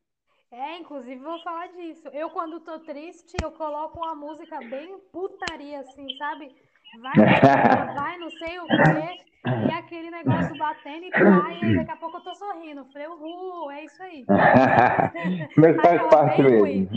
É, 0.52 0.80
inclusive 0.80 1.16
vou 1.18 1.40
falar 1.44 1.68
disso. 1.68 2.10
Eu, 2.12 2.32
quando 2.32 2.60
tô 2.60 2.80
triste, 2.80 3.38
eu 3.42 3.52
coloco 3.52 4.00
uma 4.00 4.16
música 4.16 4.58
bem 4.58 4.98
putaria, 5.14 5.80
assim, 5.80 6.08
sabe? 6.18 6.50
Vai, 7.00 7.14
vai, 7.96 8.18
não 8.18 8.32
sei 8.32 8.60
o 8.60 8.66
quê. 8.66 9.30
E 9.46 9.72
aquele 9.72 10.10
negócio 10.10 10.58
batendo 10.58 11.06
e 11.06 11.12
cai, 11.12 11.60
e 11.64 11.76
daqui 11.76 11.92
a 11.92 11.96
pouco 11.98 12.18
eu 12.18 12.24
tô 12.24 12.34
sorrindo. 12.34 12.84
Falei, 12.92 13.08
uhul, 13.08 13.72
é 13.72 13.86
isso 13.86 14.02
aí. 14.02 14.26
Mas 15.56 15.76
faz 15.76 16.02
parte 16.10 16.42
mesmo. 16.42 16.60
Ruim. 16.60 16.90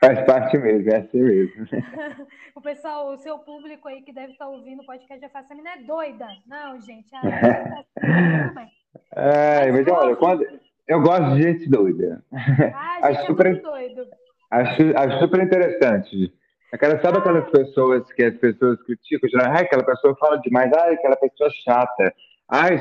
Faz 0.00 0.26
parte 0.26 0.58
mesmo, 0.58 0.90
é 0.90 0.96
assim 0.96 1.22
mesmo. 1.22 1.66
o 2.56 2.60
pessoal, 2.60 3.12
o 3.12 3.18
seu 3.18 3.38
público 3.38 3.86
aí 3.86 4.02
que 4.02 4.12
deve 4.12 4.32
estar 4.32 4.48
ouvindo 4.48 4.82
o 4.82 4.86
podcast 4.86 5.20
já 5.20 5.28
fala, 5.28 5.44
essa 5.44 5.54
menina 5.54 5.74
é 5.74 5.82
doida. 5.82 6.26
Não, 6.46 6.80
gente, 6.80 7.08
tudo 7.10 8.54
bem. 8.54 8.81
É, 9.14 9.70
mas, 9.70 9.86
olha, 9.88 10.16
quando... 10.16 10.46
eu 10.88 11.00
gosto 11.00 11.34
de 11.34 11.42
gente 11.42 11.68
doida. 11.68 12.22
Ah, 12.32 12.38
gente 12.48 12.74
acho 13.04 13.20
é 13.20 13.26
super... 13.26 13.62
doido. 13.62 14.06
Acho, 14.50 14.82
acho 14.96 15.18
super 15.18 15.42
interessante. 15.42 16.32
Aquela, 16.72 17.00
sabe 17.00 17.18
aquelas 17.18 17.50
pessoas 17.50 18.10
que 18.12 18.24
as 18.24 18.34
pessoas 18.36 18.80
criticam, 18.82 19.28
ah, 19.40 19.60
aquela 19.60 19.84
pessoa 19.84 20.16
fala 20.16 20.38
demais, 20.38 20.72
ah, 20.72 20.90
aquela 20.90 21.16
pessoa 21.16 21.50
chata. 21.64 22.14
Ai, 22.48 22.74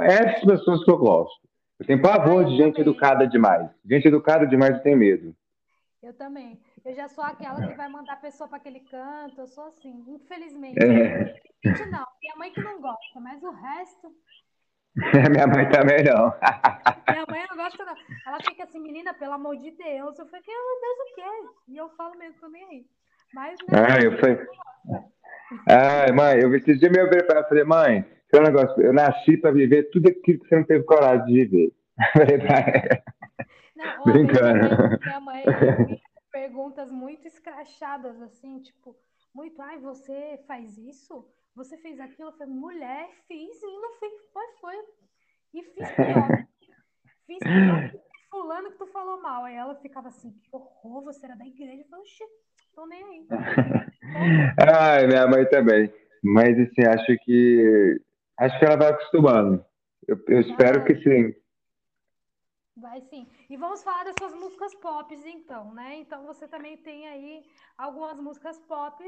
essas 0.00 0.44
pessoas 0.44 0.84
que 0.84 0.90
eu 0.90 0.98
gosto. 0.98 1.46
Eu 1.78 1.86
tenho 1.86 2.00
pavor 2.00 2.44
de 2.44 2.56
gente 2.56 2.80
educada 2.80 3.26
demais. 3.26 3.68
Gente 3.84 4.08
educada 4.08 4.46
demais 4.46 4.76
eu 4.76 4.82
tenho 4.82 4.96
medo. 4.96 5.36
Eu 6.02 6.14
também. 6.14 6.58
Eu 6.84 6.94
já 6.94 7.08
sou 7.08 7.24
aquela 7.24 7.66
que 7.66 7.74
vai 7.74 7.88
mandar 7.88 8.14
a 8.14 8.16
pessoa 8.16 8.48
para 8.48 8.58
aquele 8.58 8.80
canto, 8.80 9.40
eu 9.40 9.46
sou 9.46 9.64
assim, 9.64 10.04
infelizmente. 10.06 10.78
É. 10.82 11.34
Não, 11.90 12.06
minha 12.22 12.36
mãe 12.36 12.52
que 12.52 12.62
não 12.62 12.80
gosta, 12.80 13.20
mas 13.20 13.42
o 13.42 13.50
resto. 13.50 14.12
minha 15.30 15.46
mãe 15.46 15.68
também 15.68 16.02
não. 16.04 16.32
minha 17.12 17.26
mãe 17.28 17.46
não 17.50 17.56
gosta, 17.56 17.84
não. 17.84 17.94
Ela 18.26 18.38
fica 18.40 18.64
assim, 18.64 18.80
menina, 18.80 19.12
pelo 19.14 19.32
amor 19.32 19.56
de 19.56 19.70
Deus. 19.70 20.18
Eu 20.18 20.26
falei, 20.26 20.42
meu 20.46 20.80
Deus, 20.80 20.98
o 20.98 21.14
quê? 21.14 21.62
E 21.68 21.76
eu 21.76 21.88
falo 21.90 22.16
mesmo, 22.16 22.40
tô 22.40 22.48
nem 22.48 22.64
aí. 22.64 22.86
Mas, 23.34 23.58
né, 23.68 23.86
ah, 23.88 23.98
eu 24.02 24.18
falei. 24.18 24.38
Ai, 25.68 26.12
mãe, 26.12 26.40
eu 26.40 26.54
esses 26.54 26.78
dias 26.78 26.90
meu 26.90 27.08
para 27.08 27.44
falei, 27.44 27.64
mãe, 27.64 28.04
seu 28.30 28.42
negócio, 28.42 28.82
eu 28.82 28.92
nasci 28.92 29.36
para 29.36 29.50
viver 29.50 29.90
tudo 29.90 30.08
aquilo 30.08 30.38
que 30.40 30.48
você 30.48 30.56
não 30.56 30.64
teve 30.64 30.84
coragem 30.84 31.26
de 31.26 31.44
viver. 31.44 31.72
Não, 33.76 34.04
Brincando. 34.04 34.98
Minha 35.00 35.20
mãe 35.20 35.44
me 35.86 36.00
perguntas 36.32 36.90
muito 36.90 37.26
escrachadas, 37.26 38.20
assim, 38.22 38.60
tipo, 38.60 38.96
muito, 39.36 39.60
ai, 39.60 39.78
você 39.78 40.42
faz 40.46 40.78
isso? 40.78 41.28
Você 41.54 41.76
fez 41.78 42.00
aquilo? 42.00 42.30
Eu 42.30 42.36
falei, 42.36 42.52
mulher, 42.52 43.08
fiz 43.28 43.62
e 43.62 43.66
não 43.66 43.92
fui, 43.98 44.08
foi, 44.32 44.46
foi. 44.60 44.76
E 45.54 45.62
fiz 45.62 45.90
pior. 45.92 46.46
fiz 47.26 47.38
pior 47.38 48.06
fulano 48.30 48.70
que 48.70 48.78
tu 48.78 48.86
falou 48.88 49.20
mal. 49.20 49.44
Aí 49.44 49.54
ela 49.54 49.74
ficava 49.76 50.08
assim, 50.08 50.30
que 50.30 50.48
horror, 50.52 51.04
você 51.04 51.26
era 51.26 51.36
da 51.36 51.46
igreja. 51.46 51.82
Eu 51.82 51.88
falei, 51.88 52.04
oxi, 52.04 52.24
tô 52.74 52.86
nem 52.86 53.04
aí. 53.04 53.26
ai, 54.58 55.06
minha 55.06 55.26
mãe 55.26 55.48
também. 55.48 55.92
Mas, 56.22 56.58
assim, 56.58 56.82
acho 56.86 57.16
que, 57.24 58.00
acho 58.38 58.58
que 58.58 58.64
ela 58.64 58.76
vai 58.76 58.88
acostumando. 58.90 59.64
Eu, 60.06 60.22
eu 60.28 60.40
espero 60.40 60.84
que 60.84 60.96
sim. 60.96 61.34
Vai 62.76 63.00
sim. 63.02 63.26
E 63.56 63.58
vamos 63.58 63.82
falar 63.82 64.04
das 64.04 64.14
suas 64.18 64.34
músicas 64.34 64.74
pop, 64.74 65.18
então, 65.24 65.72
né? 65.72 65.96
Então 65.96 66.26
você 66.26 66.46
também 66.46 66.76
tem 66.76 67.08
aí 67.08 67.42
algumas 67.78 68.18
músicas 68.18 68.58
pop, 68.68 69.02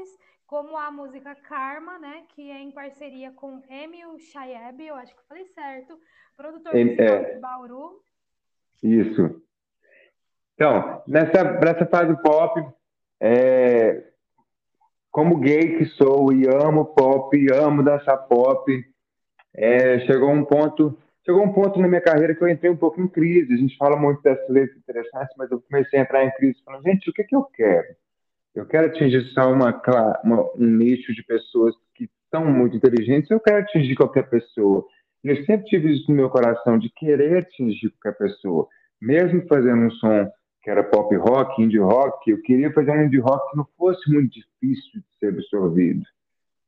como 0.47 0.75
a 0.75 0.89
música 0.89 1.35
Karma, 1.35 1.99
né? 1.99 2.23
Que 2.29 2.49
é 2.49 2.59
em 2.59 2.71
parceria 2.71 3.31
com 3.31 3.61
Emil 3.69 4.17
Shayeb, 4.17 4.83
eu 4.83 4.95
acho 4.95 5.15
que 5.15 5.27
falei 5.27 5.45
certo, 5.53 5.99
produtor 6.35 6.75
é, 6.75 6.83
musical 6.83 7.23
de 7.25 7.39
Bauru. 7.39 8.01
Isso. 8.81 9.39
Então, 10.55 11.03
nessa, 11.07 11.43
nessa 11.43 11.85
fase 11.85 12.19
pop, 12.23 12.67
é, 13.19 14.03
como 15.11 15.37
gay 15.37 15.77
que 15.77 15.85
sou 15.85 16.33
e 16.33 16.47
amo 16.47 16.85
pop, 16.85 17.37
amo 17.53 17.83
dançar 17.83 18.17
pop, 18.27 18.83
é, 19.53 19.99
chegou 20.07 20.31
um 20.31 20.43
ponto 20.43 20.97
chegou 21.29 21.43
um 21.43 21.53
ponto 21.53 21.79
na 21.79 21.87
minha 21.87 22.01
carreira 22.01 22.33
que 22.33 22.43
eu 22.43 22.49
entrei 22.49 22.71
um 22.71 22.75
pouco 22.75 22.99
em 22.99 23.07
crise. 23.07 23.53
A 23.53 23.57
gente 23.57 23.77
fala 23.77 23.95
muito 23.95 24.19
dessas 24.23 24.49
letras 24.49 24.75
interessantes, 24.79 25.35
mas 25.37 25.51
eu 25.51 25.61
comecei 25.61 25.99
a 25.99 26.01
entrar 26.01 26.25
em 26.25 26.31
crise, 26.31 26.59
falando, 26.65 26.83
gente, 26.83 27.07
o 27.07 27.13
que, 27.13 27.21
é 27.21 27.25
que 27.25 27.35
eu 27.35 27.43
quero? 27.43 27.87
Eu 28.55 28.65
quero 28.65 28.87
atingir 28.87 29.21
só 29.33 29.53
uma, 29.53 29.79
uma, 30.23 30.41
um 30.55 30.65
nicho 30.65 31.13
de 31.13 31.23
pessoas 31.23 31.75
que 31.93 32.09
são 32.31 32.43
muito 32.45 32.75
inteligentes, 32.75 33.29
eu 33.29 33.39
quero 33.39 33.59
atingir 33.59 33.95
qualquer 33.95 34.27
pessoa. 34.27 34.83
Eu 35.23 35.35
sempre 35.45 35.65
tive 35.65 35.93
isso 35.93 36.09
no 36.09 36.17
meu 36.17 36.31
coração, 36.31 36.79
de 36.79 36.89
querer 36.89 37.37
atingir 37.37 37.93
qualquer 38.01 38.17
pessoa. 38.17 38.67
Mesmo 38.99 39.45
fazendo 39.47 39.83
um 39.83 39.91
som 39.91 40.27
que 40.63 40.69
era 40.69 40.83
pop 40.83 41.15
rock, 41.15 41.61
indie 41.61 41.77
rock, 41.77 42.31
eu 42.31 42.41
queria 42.41 42.73
fazer 42.73 42.89
um 42.89 43.03
indie 43.03 43.19
rock 43.19 43.51
que 43.51 43.57
não 43.57 43.67
fosse 43.77 44.11
muito 44.11 44.33
difícil 44.33 44.99
de 44.99 45.19
ser 45.19 45.27
absorvido, 45.27 46.03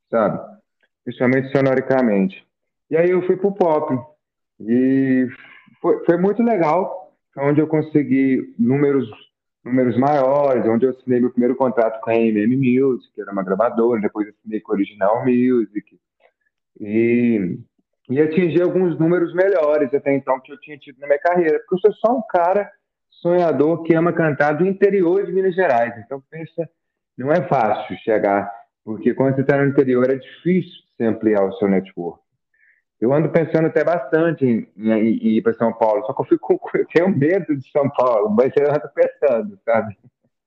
sabe? 0.10 0.40
Principalmente 1.04 1.52
sonoricamente. 1.52 2.46
E 2.92 2.96
aí 2.96 3.10
eu 3.10 3.26
fui 3.26 3.38
pro 3.38 3.54
pop. 3.54 4.11
E 4.68 5.28
foi, 5.82 6.04
foi 6.06 6.18
muito 6.18 6.44
legal, 6.44 7.14
onde 7.38 7.60
eu 7.62 7.68
consegui 7.68 8.54
números 8.60 9.10
números 9.64 9.96
maiores, 9.98 10.66
onde 10.66 10.86
eu 10.86 10.90
assinei 10.90 11.20
meu 11.20 11.30
primeiro 11.30 11.56
contrato 11.56 12.02
com 12.02 12.10
a 12.10 12.16
MM 12.16 12.58
Music, 12.58 13.14
que 13.14 13.22
era 13.22 13.32
uma 13.32 13.44
gravadora, 13.44 14.02
depois 14.02 14.28
assinei 14.28 14.60
com 14.60 14.72
a 14.72 14.76
Original 14.76 15.24
Music, 15.24 16.00
e, 16.80 17.60
e 18.10 18.20
atingi 18.20 18.62
alguns 18.62 18.98
números 18.98 19.34
melhores 19.34 19.94
até 19.94 20.14
então 20.16 20.40
que 20.40 20.52
eu 20.52 20.60
tinha 20.60 20.78
tido 20.78 21.00
na 21.00 21.08
minha 21.08 21.20
carreira, 21.20 21.60
porque 21.60 21.76
eu 21.76 21.92
sou 21.92 21.94
só 21.94 22.18
um 22.18 22.24
cara 22.28 22.72
sonhador 23.10 23.84
que 23.84 23.94
ama 23.94 24.12
cantar 24.12 24.54
do 24.54 24.66
interior 24.66 25.26
de 25.26 25.32
Minas 25.32 25.54
Gerais, 25.54 25.94
então 26.04 26.24
pensa, 26.30 26.68
não 27.16 27.32
é 27.32 27.48
fácil 27.48 27.96
chegar, 27.98 28.52
porque 28.84 29.14
quando 29.14 29.36
você 29.36 29.42
está 29.42 29.58
no 29.58 29.70
interior 29.70 30.10
é 30.10 30.16
difícil 30.16 30.74
você 30.98 31.04
ampliar 31.04 31.46
o 31.46 31.54
seu 31.54 31.68
network. 31.68 32.20
Eu 33.02 33.12
ando 33.12 33.30
pensando 33.30 33.66
até 33.66 33.84
bastante 33.84 34.46
em, 34.46 34.70
em, 34.78 34.92
em 34.92 35.38
ir 35.38 35.42
para 35.42 35.56
São 35.56 35.74
Paulo, 35.74 36.06
só 36.06 36.14
que 36.14 36.22
eu 36.22 36.26
fico 36.26 36.62
eu 36.76 36.86
tenho 36.86 37.10
medo 37.10 37.58
de 37.58 37.72
São 37.72 37.90
Paulo, 37.90 38.30
mas 38.30 38.54
eu 38.56 38.70
ando 38.70 38.88
pensando, 38.94 39.60
sabe? 39.66 39.98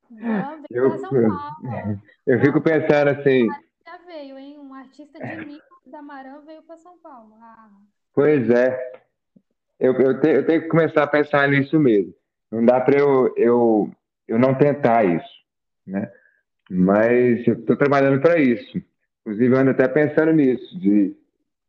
Não, 0.09 0.63
eu, 0.71 0.99
São 0.99 1.11
Paulo. 1.11 2.01
eu 2.25 2.41
fico 2.41 2.61
pensando 2.61 3.09
assim. 3.09 3.49
Já 3.85 3.99
veio, 4.07 4.39
hein? 4.39 4.57
Um 4.61 4.73
artista 4.73 5.19
de 5.19 5.37
Minas 5.45 5.63
da 5.91 6.01
Marã 6.01 6.43
veio 6.47 6.63
para 6.63 6.77
São 6.77 6.97
Paulo. 6.99 7.35
Ah. 7.43 7.71
Pois 8.15 8.49
é. 8.49 8.93
Eu, 9.81 9.93
eu, 9.95 10.21
te, 10.21 10.29
eu 10.29 10.47
tenho 10.47 10.63
que 10.63 10.69
começar 10.69 11.03
a 11.03 11.09
pensar 11.09 11.49
nisso 11.49 11.81
mesmo. 11.81 12.15
Não 12.53 12.65
dá 12.65 12.81
para 12.81 12.97
eu, 12.97 13.35
eu, 13.37 13.91
eu 14.29 14.39
não 14.39 14.55
tentar 14.55 15.05
isso, 15.05 15.35
né? 15.85 16.09
Mas 16.71 17.45
eu 17.49 17.55
estou 17.55 17.77
trabalhando 17.77 18.21
para 18.21 18.39
isso. 18.39 18.81
Inclusive, 19.21 19.53
eu 19.53 19.59
ando 19.59 19.73
até 19.73 19.89
pensando 19.89 20.33
nisso, 20.33 20.79
de 20.79 21.17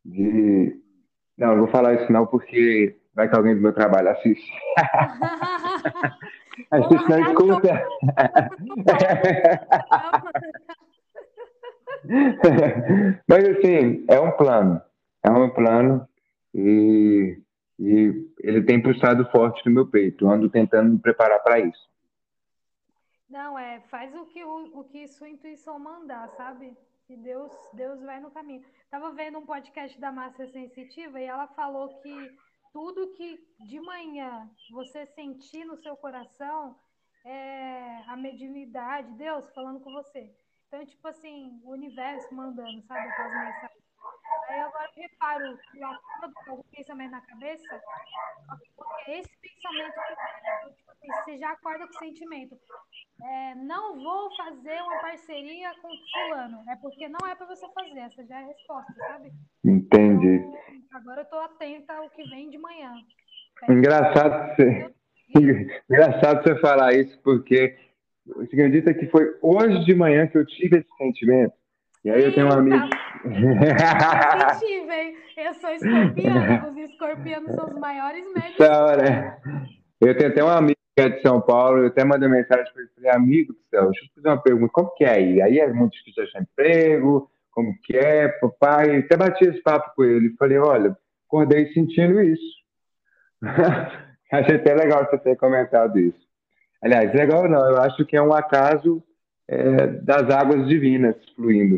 de. 0.06 0.80
Não, 1.36 1.48
não 1.48 1.58
vou 1.58 1.68
falar 1.68 1.94
isso 1.94 2.10
não, 2.10 2.26
porque 2.26 2.96
vai 3.14 3.28
que 3.28 3.36
alguém 3.36 3.54
do 3.54 3.60
meu 3.60 3.72
trabalho 3.72 4.10
assiste. 4.10 4.52
assiste 6.70 7.10
não 7.10 7.20
escuta. 7.20 7.86
Mas 13.28 13.48
assim, 13.48 14.04
é 14.08 14.20
um 14.20 14.30
plano. 14.32 14.80
É 15.22 15.30
um 15.30 15.50
plano 15.50 16.08
e 16.54 17.38
e 17.78 18.30
ele 18.40 18.62
tem 18.62 18.82
pulsado 18.82 19.28
forte 19.30 19.62
no 19.66 19.74
meu 19.74 19.86
peito. 19.86 20.24
Eu 20.24 20.30
ando 20.30 20.48
tentando 20.48 20.92
me 20.92 20.98
preparar 20.98 21.42
para 21.42 21.60
isso. 21.60 21.86
Não, 23.28 23.58
é, 23.58 23.80
faz 23.88 24.14
o 24.14 24.24
que, 24.24 24.42
o, 24.42 24.80
o 24.80 24.84
que 24.84 25.06
sua 25.08 25.28
intuição 25.28 25.78
mandar, 25.78 26.28
sabe? 26.36 26.76
E 27.08 27.16
Deus, 27.16 27.52
Deus 27.72 28.02
vai 28.02 28.18
no 28.20 28.30
caminho. 28.32 28.64
Tava 28.90 29.12
vendo 29.12 29.38
um 29.38 29.46
podcast 29.46 29.98
da 30.00 30.10
Márcia 30.10 30.48
Sensitiva 30.48 31.20
e 31.20 31.24
ela 31.24 31.46
falou 31.48 32.00
que 32.00 32.36
tudo 32.72 33.12
que 33.14 33.38
de 33.60 33.80
manhã 33.80 34.50
você 34.70 35.06
sentir 35.06 35.64
no 35.64 35.76
seu 35.76 35.96
coração 35.96 36.76
é 37.24 38.02
a 38.08 38.16
mediunidade, 38.16 39.12
Deus 39.12 39.48
falando 39.54 39.80
com 39.80 39.92
você. 39.92 40.34
Então, 40.66 40.84
tipo 40.84 41.06
assim, 41.06 41.60
o 41.64 41.70
universo 41.70 42.34
mandando, 42.34 42.82
sabe, 42.82 43.08
aquelas 43.08 43.32
mensagens. 43.32 43.86
Aí 44.48 44.60
agora 44.60 44.90
eu 44.96 45.02
reparo 45.02 45.58
que 45.58 45.78
lá 45.78 45.98
fora 45.98 46.28
do 46.28 46.50
algum 46.50 46.62
pensamento 46.70 47.10
na 47.10 47.20
cabeça, 47.20 47.82
porque 48.76 49.10
é 49.10 49.20
esse 49.20 49.36
pensamento 49.38 49.94
que 49.94 50.12
então, 50.40 50.74
tipo 50.74 50.90
assim, 50.90 51.06
você 51.06 51.38
já 51.38 51.50
acorda 51.50 51.86
com 51.86 51.94
o 51.94 51.98
sentimento. 51.98 52.58
É, 53.22 53.54
não 53.54 53.96
vou 54.02 54.30
fazer 54.36 54.78
uma 54.82 55.00
parceria 55.00 55.70
com 55.80 55.88
fulano. 56.12 56.62
É 56.68 56.76
porque 56.76 57.08
não 57.08 57.26
é 57.26 57.34
para 57.34 57.46
você 57.46 57.66
fazer, 57.72 58.00
essa 58.00 58.24
já 58.26 58.40
é 58.40 58.44
a 58.44 58.46
resposta, 58.46 58.92
sabe? 58.98 59.32
Entendi. 59.64 60.36
Então, 60.36 60.58
agora 60.92 61.22
eu 61.22 61.24
tô 61.24 61.38
atenta 61.38 61.94
ao 61.94 62.10
que 62.10 62.28
vem 62.28 62.50
de 62.50 62.58
manhã. 62.58 62.92
Engraçado 63.68 64.54
você, 64.54 64.94
engraçado 65.88 66.42
você 66.42 66.60
falar 66.60 66.92
isso, 66.92 67.18
porque 67.22 67.78
você 68.26 68.54
acredita 68.54 68.92
que 68.92 69.06
foi 69.06 69.34
hoje 69.40 69.84
de 69.84 69.94
manhã 69.94 70.26
que 70.26 70.36
eu 70.36 70.44
tive 70.44 70.78
esse 70.78 70.96
sentimento? 70.98 71.54
E 72.04 72.10
aí 72.10 72.22
eu 72.22 72.34
tenho 72.34 72.46
um 72.46 72.52
amigo. 72.52 72.86
Positivo, 73.22 74.92
hein? 74.92 75.16
Eu 75.36 75.54
sou 75.54 75.70
escorpiano. 75.70 76.70
Os 76.70 76.76
escorpianos 76.76 77.54
são 77.54 77.66
os 77.66 77.78
maiores 77.78 78.24
médicos. 78.32 78.68
Hora. 78.68 79.38
Eu 80.00 80.16
tenho 80.16 80.30
até 80.30 80.44
um 80.44 80.48
amigo 80.48 80.75
que 80.96 81.02
é 81.02 81.10
de 81.10 81.20
São 81.20 81.42
Paulo, 81.42 81.80
eu 81.80 81.88
até 81.88 82.04
mandei 82.04 82.26
mensagem 82.26 82.72
para 82.72 82.82
ele, 82.82 82.90
falei, 82.94 83.10
amigo 83.10 83.52
do 83.52 83.58
céu, 83.68 83.90
deixa 83.90 84.06
eu 84.06 84.08
fazer 84.14 84.28
uma 84.28 84.42
pergunta, 84.42 84.72
como 84.72 84.94
que 84.94 85.04
é 85.04 85.10
aí? 85.10 85.42
Aí 85.42 85.58
é 85.58 85.70
muito 85.70 85.92
difícil 85.92 86.22
achar 86.22 86.40
emprego, 86.40 87.30
como 87.50 87.78
que 87.82 87.94
é, 87.94 88.28
papai? 88.28 89.00
Até 89.00 89.14
bati 89.14 89.44
esse 89.44 89.60
papo 89.60 89.94
com 89.94 90.04
ele, 90.04 90.34
falei, 90.38 90.56
olha, 90.56 90.96
acordei 91.26 91.70
sentindo 91.74 92.22
isso. 92.22 92.56
Achei 94.32 94.56
até 94.56 94.74
legal 94.74 95.04
você 95.04 95.18
ter 95.18 95.36
comentado 95.36 95.98
isso. 95.98 96.18
Aliás, 96.82 97.12
legal 97.12 97.46
não, 97.46 97.64
eu 97.70 97.80
acho 97.82 98.04
que 98.06 98.16
é 98.16 98.22
um 98.22 98.32
acaso 98.32 99.02
é, 99.46 99.86
das 99.86 100.30
águas 100.30 100.66
divinas 100.66 101.14
fluindo. 101.34 101.76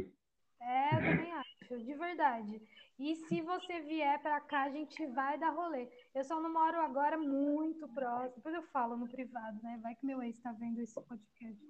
É, 0.63 0.95
eu 0.95 0.97
também 0.97 1.33
acho, 1.35 1.85
de 1.85 1.95
verdade. 1.95 2.63
E 2.99 3.15
se 3.15 3.41
você 3.43 3.81
vier 3.83 4.21
para 4.21 4.41
cá, 4.41 4.65
a 4.65 4.71
gente 4.71 5.07
vai 5.09 5.39
dar 5.39 5.51
rolê. 5.51 5.89
Eu 6.13 6.25
só 6.25 6.41
não 6.41 6.53
moro 6.53 6.81
agora 6.81 7.17
muito 7.17 7.87
próximo. 7.89 8.35
Depois 8.37 8.55
eu 8.55 8.63
falo 8.65 8.97
no 8.97 9.09
privado, 9.09 9.59
né? 9.63 9.79
Vai 9.81 9.95
que 9.95 10.05
meu 10.05 10.21
ex 10.21 10.37
está 10.37 10.51
vendo 10.53 10.81
esse 10.81 11.01
podcast. 11.01 11.63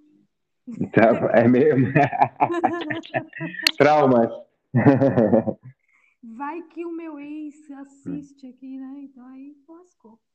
Tá, 0.92 1.38
é 1.38 1.46
mesmo. 1.46 1.86
Traumas. 3.76 4.30
Vai 6.22 6.62
que 6.62 6.84
o 6.84 6.92
meu 6.92 7.18
ex 7.18 7.70
assiste 7.72 8.48
aqui, 8.48 8.78
né? 8.78 8.94
Então 9.00 9.26
aí 9.26 9.54
lascou. 9.68 10.18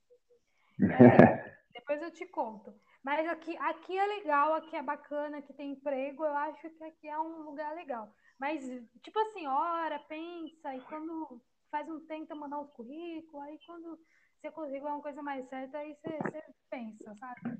É, 0.79 1.53
depois 1.73 2.01
eu 2.01 2.11
te 2.11 2.25
conto. 2.25 2.73
Mas 3.03 3.27
aqui, 3.27 3.57
aqui 3.57 3.97
é 3.97 4.05
legal, 4.05 4.53
aqui 4.53 4.75
é 4.75 4.81
bacana, 4.81 5.37
aqui 5.39 5.53
tem 5.53 5.71
emprego. 5.71 6.23
Eu 6.23 6.35
acho 6.35 6.69
que 6.69 6.83
aqui 6.83 7.07
é 7.07 7.19
um 7.19 7.41
lugar 7.41 7.75
legal. 7.75 8.09
Mas, 8.39 8.63
tipo 9.01 9.19
assim, 9.19 9.45
ora, 9.45 9.99
pensa, 10.07 10.73
e 10.75 10.81
quando 10.81 11.41
faz 11.69 11.89
um 11.89 11.99
tenta 12.05 12.33
mandar 12.33 12.59
uns 12.59 12.69
currículos, 12.71 13.45
aí 13.45 13.59
quando 13.65 13.99
você 14.39 14.51
conseguir 14.51 14.85
uma 14.85 15.01
coisa 15.01 15.21
mais 15.21 15.47
certa, 15.49 15.77
aí 15.77 15.95
você, 15.95 16.17
você 16.17 16.43
pensa, 16.69 17.15
sabe? 17.15 17.57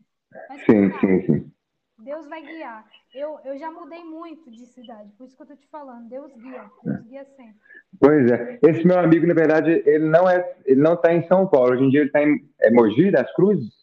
Mas, 0.50 0.66
sim, 0.66 0.92
sim, 1.00 1.26
sim. 1.26 1.52
Deus 2.00 2.28
vai 2.28 2.42
guiar. 2.42 2.86
Eu, 3.14 3.40
eu 3.46 3.58
já 3.58 3.70
mudei 3.72 4.04
muito 4.04 4.50
de 4.50 4.66
cidade, 4.68 5.12
por 5.18 5.26
isso 5.26 5.36
que 5.36 5.44
eu 5.44 5.48
tô 5.48 5.56
te 5.56 5.68
falando. 5.68 6.10
Deus 6.10 6.34
guia, 6.36 6.70
Deus 6.84 7.02
guia 7.04 7.26
sempre. 7.36 7.60
Pois 8.00 8.32
é. 8.32 8.60
Esse 8.64 8.86
meu 8.86 9.00
amigo, 9.00 9.28
na 9.28 9.34
verdade, 9.34 9.84
ele 9.86 10.06
não 10.06 10.28
é, 10.28 10.56
ele 10.66 10.82
não 10.82 10.96
tá 10.96 11.14
em 11.14 11.26
São 11.28 11.48
Paulo. 11.48 11.74
Hoje 11.74 11.84
em 11.84 11.90
dia 11.90 12.02
ele 12.02 12.12
tá 12.12 12.22
em 12.24 12.50
é 12.60 12.72
Mogi 12.72 13.12
das 13.12 13.32
Cruzes? 13.36 13.83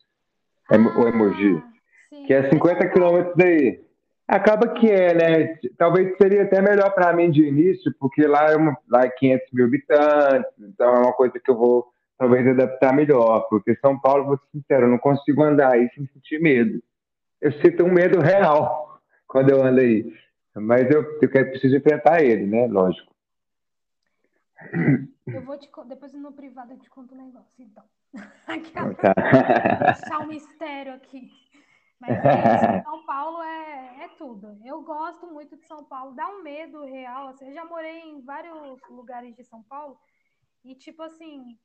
É, 0.70 0.76
ah, 0.76 0.98
ou 0.98 1.08
é 1.08 1.12
Mogi? 1.12 1.62
Sim. 2.08 2.26
Que 2.26 2.34
é 2.34 2.48
50 2.48 2.88
quilômetros 2.88 3.34
daí. 3.36 3.80
Acaba 4.26 4.68
que 4.68 4.88
é, 4.88 5.12
né? 5.12 5.58
Talvez 5.76 6.16
seria 6.16 6.44
até 6.44 6.62
melhor 6.62 6.94
para 6.94 7.12
mim 7.12 7.30
de 7.30 7.42
início, 7.42 7.92
porque 7.98 8.26
lá 8.26 8.52
é, 8.52 8.56
uma, 8.56 8.76
lá 8.88 9.00
é 9.02 9.10
500 9.10 9.52
mil 9.52 9.66
habitantes, 9.66 10.52
então 10.60 10.94
é 10.94 10.98
uma 11.00 11.12
coisa 11.12 11.40
que 11.40 11.50
eu 11.50 11.56
vou 11.56 11.88
talvez 12.16 12.46
adaptar 12.46 12.94
melhor, 12.94 13.48
porque 13.48 13.74
São 13.76 13.98
Paulo, 13.98 14.26
vou 14.26 14.36
ser 14.36 14.58
sincero, 14.58 14.84
eu 14.84 14.90
não 14.90 14.98
consigo 14.98 15.42
andar 15.42 15.72
aí 15.72 15.88
sem 15.94 16.06
sentir 16.08 16.38
medo. 16.38 16.80
Eu 17.40 17.50
sinto 17.54 17.82
um 17.82 17.90
medo 17.90 18.20
real 18.20 19.00
quando 19.26 19.50
eu 19.50 19.64
ando 19.64 19.80
aí, 19.80 20.04
mas 20.54 20.88
eu, 20.90 21.02
eu 21.20 21.28
preciso 21.28 21.76
enfrentar 21.76 22.22
ele, 22.22 22.46
né? 22.46 22.68
Lógico. 22.68 23.10
Eu 25.34 25.44
vou 25.44 25.58
te 25.58 25.70
depois 25.86 26.12
no 26.14 26.32
privado 26.32 26.72
eu 26.72 26.78
te 26.78 26.88
conto 26.90 27.14
um 27.14 27.18
negócio, 27.18 27.62
então. 27.62 27.84
Aquela... 28.46 28.94
Tá. 28.94 29.14
Deixar 29.94 30.18
um 30.20 30.26
mistério 30.26 30.94
aqui. 30.94 31.30
Mas 32.00 32.10
é 32.24 32.82
São 32.82 33.04
Paulo 33.04 33.42
é, 33.42 34.04
é 34.04 34.08
tudo. 34.16 34.58
Eu 34.64 34.82
gosto 34.82 35.26
muito 35.26 35.56
de 35.56 35.66
São 35.66 35.84
Paulo. 35.84 36.14
Dá 36.14 36.28
um 36.28 36.42
medo 36.42 36.84
real. 36.84 37.28
Assim, 37.28 37.48
eu 37.48 37.54
já 37.54 37.64
morei 37.64 38.00
em 38.00 38.20
vários 38.22 38.80
lugares 38.88 39.36
de 39.36 39.44
São 39.44 39.62
Paulo 39.64 39.98
e, 40.64 40.74
tipo 40.74 41.02
assim, 41.02 41.58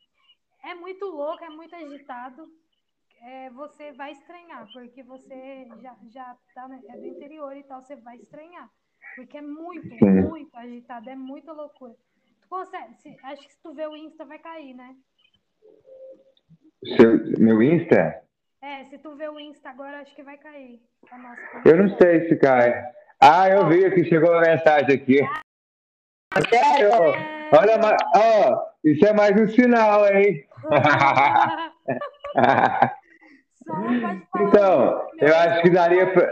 é 0.63 0.75
muito 0.75 1.05
louco, 1.05 1.43
é 1.43 1.49
muito 1.49 1.75
agitado. 1.75 2.45
É, 3.21 3.49
você 3.51 3.93
vai 3.93 4.11
estranhar, 4.11 4.67
porque 4.73 5.01
você 5.01 5.67
já, 5.81 5.97
já 6.09 6.37
tá, 6.53 6.67
né, 6.67 6.81
é 6.89 6.97
do 6.97 7.07
interior 7.07 7.55
e 7.55 7.63
tal, 7.63 7.81
você 7.81 7.95
vai 7.95 8.17
estranhar. 8.17 8.69
Porque 9.15 9.37
é 9.37 9.41
muito, 9.41 10.05
muito 10.05 10.55
agitado, 10.55 11.09
é 11.09 11.15
muita 11.15 11.53
loucura. 11.53 11.95
Tu 12.45 12.49
consegue, 12.49 12.93
se, 13.01 13.17
acho 13.23 13.41
que 13.41 13.53
se 13.53 13.59
tu 13.61 13.73
ver 13.73 13.89
o 13.89 13.95
Insta 13.95 14.23
vai 14.23 14.37
cair, 14.37 14.75
né? 14.75 14.93
Seu, 16.95 17.19
meu 17.39 17.63
Insta? 17.63 18.21
É, 18.61 18.83
se 18.85 18.99
tu 18.99 19.15
ver 19.15 19.31
o 19.31 19.39
Insta 19.39 19.71
agora, 19.71 20.01
acho 20.01 20.15
que 20.15 20.21
vai 20.21 20.37
cair. 20.37 20.79
eu 21.65 21.77
não 21.77 21.97
sei 21.97 22.29
se 22.29 22.35
cai. 22.35 22.71
Ah, 23.19 23.49
eu 23.49 23.67
vi 23.67 23.89
que 23.91 24.05
chegou 24.05 24.31
a 24.31 24.41
mensagem 24.41 24.95
aqui. 24.95 25.21
Sério? 26.49 26.91
Olha, 27.51 27.79
ó, 28.15 28.51
oh, 28.51 28.61
isso 28.83 29.03
é 29.07 29.13
mais 29.13 29.35
um 29.41 29.47
sinal, 29.47 30.07
hein? 30.07 30.47
então, 34.39 35.07
eu 35.19 35.35
acho 35.35 35.63
que 35.63 35.71
daria 35.71 36.13
pra... 36.13 36.31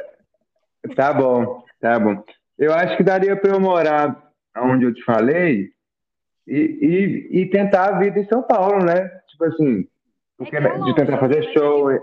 Tá 0.95 1.11
bom, 1.11 1.65
tá 1.79 1.99
bom. 1.99 2.23
Eu 2.59 2.71
acho 2.71 2.97
que 2.97 3.03
daria 3.03 3.35
para 3.35 3.49
eu 3.51 3.59
morar 3.59 4.31
onde 4.55 4.85
eu 4.85 4.93
te 4.93 5.03
falei 5.03 5.73
e, 6.47 7.29
e, 7.31 7.41
e, 7.41 7.49
tentar 7.49 7.95
a 7.95 7.99
vida 7.99 8.19
em 8.19 8.27
São 8.27 8.43
Paulo, 8.43 8.83
né? 8.83 9.07
Tipo 9.27 9.45
assim, 9.45 9.87
porque, 10.37 10.55
é 10.55 10.79
de 10.79 10.95
tentar 10.95 11.17
fazer 11.19 11.43
show. 11.53 11.89
É, 11.89 12.01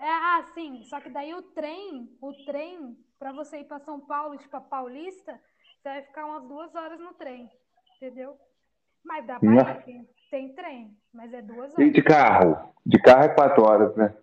ah, 0.00 0.44
sim. 0.54 0.82
Só 0.84 1.00
que 1.00 1.10
daí 1.10 1.34
o 1.34 1.42
trem, 1.42 2.08
o 2.20 2.32
trem, 2.44 2.96
para 3.18 3.32
você 3.32 3.58
ir 3.58 3.64
para 3.64 3.80
São 3.80 4.00
Paulo, 4.00 4.38
tipo 4.38 4.56
a 4.56 4.60
Paulista, 4.60 5.38
você 5.82 5.88
vai 5.88 6.02
ficar 6.02 6.26
umas 6.26 6.44
duas 6.44 6.74
horas 6.74 7.00
no 7.00 7.12
trem. 7.14 7.50
Entendeu? 7.96 8.36
Mas 9.04 9.26
dá 9.26 9.38
pra 9.38 9.54
ir, 9.54 9.84
tem, 9.84 10.08
tem 10.30 10.54
trem, 10.54 10.96
mas 11.12 11.32
é 11.32 11.42
duas 11.42 11.72
horas. 11.72 11.78
E 11.78 11.90
de 11.90 12.02
carro? 12.02 12.72
De 12.84 13.00
carro 13.00 13.24
é 13.24 13.28
quatro 13.28 13.64
horas, 13.64 13.94
né? 13.96 14.14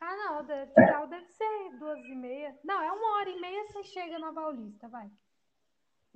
Ah, 0.00 0.16
não, 0.16 0.44
de, 0.44 0.66
carro 0.66 1.06
deve 1.06 1.26
ser 1.26 1.78
duas 1.78 1.98
e 1.98 2.14
meia. 2.14 2.54
Não, 2.62 2.80
é 2.82 2.92
uma 2.92 3.18
hora 3.18 3.30
e 3.30 3.40
meia 3.40 3.66
você 3.66 3.82
chega 3.84 4.18
na 4.18 4.32
Paulista, 4.32 4.88
vai. 4.88 5.08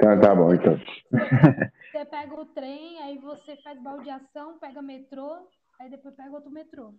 Tá, 0.00 0.16
tá 0.18 0.34
bom, 0.34 0.52
então. 0.54 0.78
Você, 1.92 2.04
pega 2.06 2.34
o 2.34 2.46
trem, 2.46 3.02
aí 3.02 3.18
você 3.18 3.56
faz 3.56 3.78
baldeação, 3.82 4.58
pega 4.58 4.80
metrô, 4.80 5.48
aí 5.78 5.90
depois 5.90 6.14
pega 6.14 6.30
outro 6.30 6.50
metrô. 6.50 6.94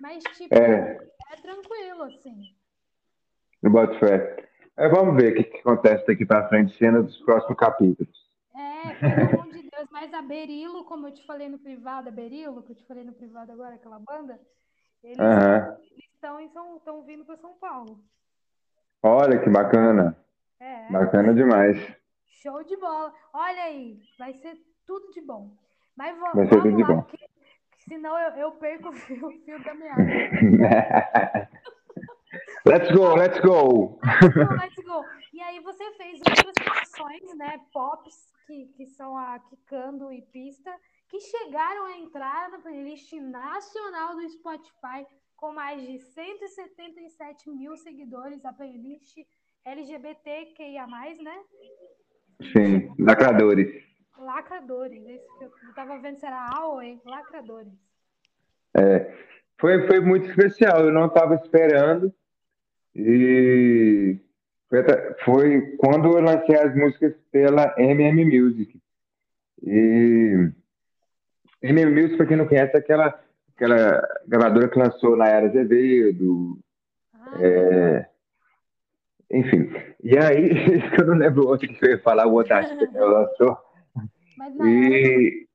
Mas, 0.00 0.24
tipo, 0.36 0.54
é, 0.54 0.98
é 1.32 1.36
tranquilo, 1.36 2.02
assim. 2.04 2.54
Eu 3.62 3.70
boto 3.70 3.98
fé. 3.98 4.48
É, 4.76 4.88
vamos 4.88 5.16
ver 5.16 5.32
o 5.32 5.36
que, 5.36 5.44
que, 5.44 5.58
acontece 5.58 6.06
daqui 6.06 6.24
para 6.24 6.48
frente, 6.48 6.76
cena 6.76 7.02
dos 7.02 7.18
próximos 7.18 7.58
capítulos. 7.58 8.26
É, 8.54 8.94
pelo 8.94 9.40
amor 9.40 9.52
de 9.52 9.70
Deus, 9.70 9.88
mas 9.90 10.12
a 10.14 10.22
Berilo, 10.22 10.84
como 10.84 11.08
eu 11.08 11.12
te 11.12 11.24
falei 11.26 11.48
no 11.48 11.58
privado, 11.58 12.08
a 12.08 12.12
Berilo, 12.12 12.62
que 12.62 12.72
eu 12.72 12.76
te 12.76 12.86
falei 12.86 13.04
no 13.04 13.12
privado 13.12 13.52
agora, 13.52 13.74
aquela 13.74 13.98
banda, 13.98 14.40
eles 15.04 15.18
uhum. 15.18 16.40
estão 16.40 16.76
estão 16.76 17.02
vindo 17.02 17.24
para 17.24 17.36
São 17.36 17.54
Paulo. 17.54 18.00
Olha 19.02 19.38
que 19.38 19.48
bacana. 19.48 20.16
É. 20.58 20.90
Bacana 20.90 21.34
demais. 21.34 21.78
Show 22.42 22.62
de 22.64 22.76
bola. 22.76 23.12
Olha 23.32 23.62
aí, 23.64 23.98
vai 24.18 24.34
ser 24.34 24.58
tudo 24.86 25.10
de 25.12 25.20
bom. 25.22 25.56
Mas 25.96 26.16
vamos, 26.18 26.34
vai 26.34 26.46
ser 26.46 26.62
tudo 26.62 26.76
de 26.76 26.84
bom. 26.84 27.02
Que 27.02 27.84
Senão 27.88 28.18
eu, 28.18 28.30
eu 28.36 28.52
perco 28.52 28.88
o 28.90 28.92
fio, 28.92 29.28
o 29.28 29.32
fio 29.44 29.62
da 29.62 29.74
meada. 29.74 30.02
let's 32.66 32.90
go, 32.90 33.14
let's 33.14 33.40
go. 33.40 33.98
Let's 34.02 34.34
go, 34.34 34.54
let's 34.54 34.84
go. 34.84 35.04
E 35.32 35.40
aí 35.40 35.60
você 35.60 35.90
fez 35.92 36.20
outras 36.20 36.54
canções, 36.54 37.36
né, 37.36 37.60
pops, 37.72 38.32
que, 38.46 38.66
que 38.76 38.86
são 38.86 39.16
a 39.16 39.38
Kikando 39.38 40.12
e 40.12 40.20
Pista, 40.22 40.74
que 41.08 41.20
chegaram 41.20 41.86
a 41.86 41.96
entrar 41.96 42.50
na 42.50 42.58
playlist 42.58 43.12
nacional 43.14 44.14
do 44.14 44.28
Spotify 44.28 45.06
com 45.36 45.52
mais 45.52 45.80
de 45.82 45.98
177 45.98 47.50
mil 47.50 47.76
seguidores, 47.76 48.44
a 48.44 48.52
playlist 48.52 49.16
LGBTQIA+, 49.64 50.86
né? 50.86 51.44
Sim, 52.52 52.92
lacradores. 52.98 53.84
Lacradores, 54.18 55.02
esse 55.06 55.26
que 55.38 55.44
eu 55.44 55.74
tava 55.74 55.98
vendo 55.98 56.18
se 56.18 56.26
era 56.26 56.50
AOE, 56.58 57.00
lacradores. 57.04 57.72
É, 58.74 59.10
foi, 59.58 59.86
foi 59.86 60.00
muito 60.00 60.28
especial, 60.28 60.84
eu 60.84 60.92
não 60.92 61.06
estava 61.06 61.34
esperando. 61.36 62.12
E 62.94 64.18
foi, 64.68 64.82
foi, 65.24 65.60
quando 65.78 66.16
eu 66.16 66.22
lancei 66.22 66.56
as 66.56 66.74
músicas 66.74 67.14
pela 67.30 67.74
MM 67.78 68.24
Music. 68.24 68.80
E 69.62 70.50
MM 71.62 71.90
Music, 71.92 72.16
para 72.16 72.26
quem 72.26 72.36
não 72.36 72.46
conhece, 72.48 72.74
é 72.74 72.78
aquela, 72.78 73.18
aquela 73.54 74.02
gravadora 74.26 74.68
que 74.68 74.78
lançou 74.78 75.16
na 75.16 75.28
Era 75.28 75.46
Azevedo. 75.46 76.58
Ah, 77.14 77.36
é, 77.40 78.08
enfim. 79.30 79.70
E 80.02 80.16
aí, 80.16 80.50
eu 80.98 81.06
não 81.06 81.14
lembro 81.16 81.44
o 81.44 81.48
outro 81.48 81.68
que 81.68 81.84
eu 81.84 81.90
ia 81.90 81.98
falar, 82.00 82.26
o 82.26 82.34
outro 82.34 82.54
artista 82.54 82.86
que 82.86 82.96
ela 82.96 83.20
lançou. 83.40 83.58
E, 84.64 85.46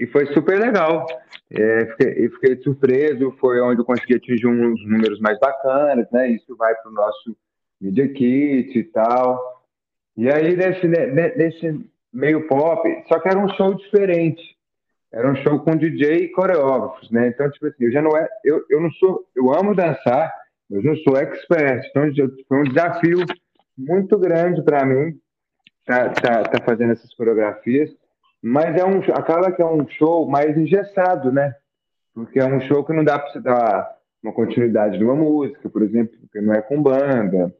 e 0.00 0.06
foi 0.08 0.26
super 0.26 0.58
legal. 0.58 1.06
É, 1.50 1.86
fiquei, 1.86 2.28
fiquei 2.30 2.56
surpreso, 2.62 3.36
foi 3.38 3.60
onde 3.60 3.80
eu 3.80 3.84
consegui 3.84 4.16
atingir 4.16 4.46
uns 4.46 4.84
números 4.86 5.20
mais 5.20 5.38
bacanas, 5.38 6.10
né? 6.10 6.28
Isso 6.30 6.56
vai 6.56 6.74
para 6.74 6.90
o 6.90 6.94
nosso 6.94 7.36
Media 7.80 8.08
Kit 8.08 8.78
e 8.78 8.84
tal. 8.84 9.40
E 10.16 10.30
aí, 10.30 10.56
nesse, 10.56 10.86
nesse 10.88 11.90
meio 12.12 12.46
pop, 12.48 12.88
só 13.08 13.18
que 13.18 13.28
era 13.28 13.38
um 13.38 13.48
show 13.50 13.74
diferente. 13.74 14.56
Era 15.12 15.30
um 15.30 15.36
show 15.36 15.60
com 15.60 15.76
DJ 15.76 16.24
e 16.24 16.28
coreógrafos, 16.28 17.10
né? 17.10 17.28
Então, 17.28 17.50
tipo 17.50 17.66
assim, 17.66 17.84
eu 17.84 17.92
já 17.92 18.02
não 18.02 18.16
é, 18.16 18.28
eu, 18.44 18.64
eu 18.68 18.80
não 18.80 18.90
sou, 18.92 19.24
eu 19.34 19.52
amo 19.52 19.74
dançar, 19.74 20.32
mas 20.70 20.84
não 20.84 20.96
sou 20.96 21.16
expert. 21.16 21.86
Então, 21.88 22.02
foi 22.48 22.58
um 22.58 22.64
desafio 22.64 23.18
muito 23.76 24.18
grande 24.18 24.62
para 24.62 24.84
mim 24.84 25.18
tá, 25.86 26.10
tá, 26.10 26.42
tá 26.42 26.64
fazendo 26.64 26.92
essas 26.92 27.14
coreografias. 27.14 27.90
Mas 28.42 28.76
é 28.76 28.84
um, 28.84 28.98
acaba 29.14 29.50
que 29.52 29.62
é 29.62 29.66
um 29.66 29.88
show 29.88 30.28
mais 30.28 30.56
engessado, 30.56 31.32
né? 31.32 31.54
Porque 32.12 32.38
é 32.38 32.44
um 32.44 32.60
show 32.60 32.84
que 32.84 32.92
não 32.92 33.04
dá 33.04 33.18
para 33.18 33.32
você 33.32 33.40
dar 33.40 33.96
uma 34.22 34.32
continuidade 34.32 34.98
de 34.98 35.04
uma 35.04 35.14
música, 35.14 35.68
por 35.70 35.82
exemplo, 35.82 36.16
porque 36.20 36.40
não 36.40 36.52
é 36.52 36.60
com 36.60 36.82
banda, 36.82 37.54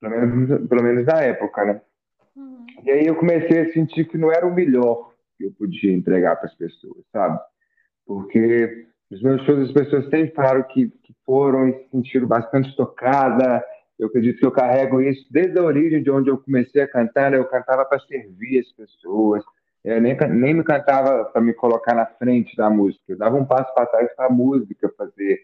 pelo 0.00 0.10
menos, 0.10 0.68
pelo 0.68 0.82
menos 0.82 1.06
na 1.06 1.20
época, 1.22 1.64
né? 1.64 1.80
Uhum. 2.34 2.66
E 2.84 2.90
aí 2.90 3.06
eu 3.06 3.16
comecei 3.16 3.60
a 3.60 3.72
sentir 3.72 4.06
que 4.06 4.18
não 4.18 4.32
era 4.32 4.46
o 4.46 4.54
melhor 4.54 5.12
que 5.36 5.44
eu 5.44 5.52
podia 5.52 5.92
entregar 5.92 6.36
para 6.36 6.46
as 6.46 6.54
pessoas, 6.54 7.04
sabe? 7.12 7.38
Porque 8.06 8.86
os 9.10 9.22
meus 9.22 9.42
shows 9.44 9.68
as 9.68 9.72
pessoas 9.72 10.04
sempre 10.04 10.34
falaram 10.34 10.62
que, 10.64 10.88
que 11.02 11.14
foram 11.24 11.68
e 11.68 11.72
se 11.72 11.90
sentiram 11.90 12.26
bastante 12.26 12.74
tocadas. 12.76 13.62
Eu 13.98 14.08
acredito 14.08 14.38
que 14.38 14.46
eu 14.46 14.52
carrego 14.52 15.00
isso 15.00 15.26
desde 15.30 15.58
a 15.58 15.62
origem 15.62 16.02
de 16.02 16.10
onde 16.10 16.28
eu 16.28 16.38
comecei 16.38 16.82
a 16.82 16.88
cantar. 16.88 17.30
Né? 17.30 17.38
Eu 17.38 17.44
cantava 17.46 17.84
para 17.84 18.00
servir 18.00 18.60
as 18.60 18.72
pessoas, 18.72 19.42
eu 19.84 20.00
nem, 20.00 20.16
nem 20.16 20.54
me 20.54 20.64
cantava 20.64 21.24
para 21.26 21.40
me 21.40 21.54
colocar 21.54 21.94
na 21.94 22.06
frente 22.06 22.56
da 22.56 22.68
música. 22.68 23.04
Eu 23.08 23.16
dava 23.16 23.36
um 23.36 23.44
passo 23.44 23.72
para 23.72 23.86
trás 23.86 24.12
para 24.16 24.26
a 24.26 24.30
música 24.30 24.92
fazer 24.98 25.40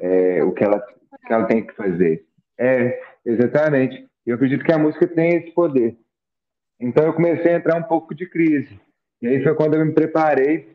é, 0.00 0.42
o 0.42 0.52
que 0.52 0.64
ela, 0.64 0.80
que 0.80 1.32
ela 1.32 1.44
tem 1.44 1.66
que 1.66 1.74
fazer. 1.74 2.24
É, 2.58 2.98
exatamente. 3.26 4.08
Eu 4.24 4.36
acredito 4.36 4.64
que 4.64 4.72
a 4.72 4.78
música 4.78 5.06
tem 5.06 5.36
esse 5.36 5.50
poder. 5.50 5.98
Então 6.80 7.04
eu 7.04 7.12
comecei 7.12 7.52
a 7.52 7.56
entrar 7.56 7.76
um 7.76 7.82
pouco 7.82 8.14
de 8.14 8.26
crise. 8.26 8.80
E 9.20 9.26
aí 9.26 9.42
foi 9.42 9.54
quando 9.54 9.74
eu 9.74 9.84
me 9.84 9.92
preparei 9.92 10.73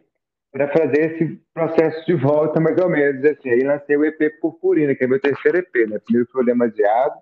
para 0.52 0.68
fazer 0.70 1.14
esse 1.14 1.41
processo 1.54 2.06
de 2.06 2.16
volta, 2.16 2.60
mais 2.60 2.78
ou 2.78 2.89
menos. 2.89 3.24
Assim, 3.24 3.50
aí 3.50 3.62
lancei 3.62 3.97
o 3.97 4.06
EP 4.06 4.39
Purpurina, 4.41 4.95
que 4.95 5.04
é 5.04 5.08
meu 5.08 5.20
terceiro 5.20 5.60
EP. 5.60 5.89
Né? 5.89 6.00
Primeiro 6.00 6.30
foi 6.32 6.41
o 6.41 6.45
Demasiado, 6.45 7.16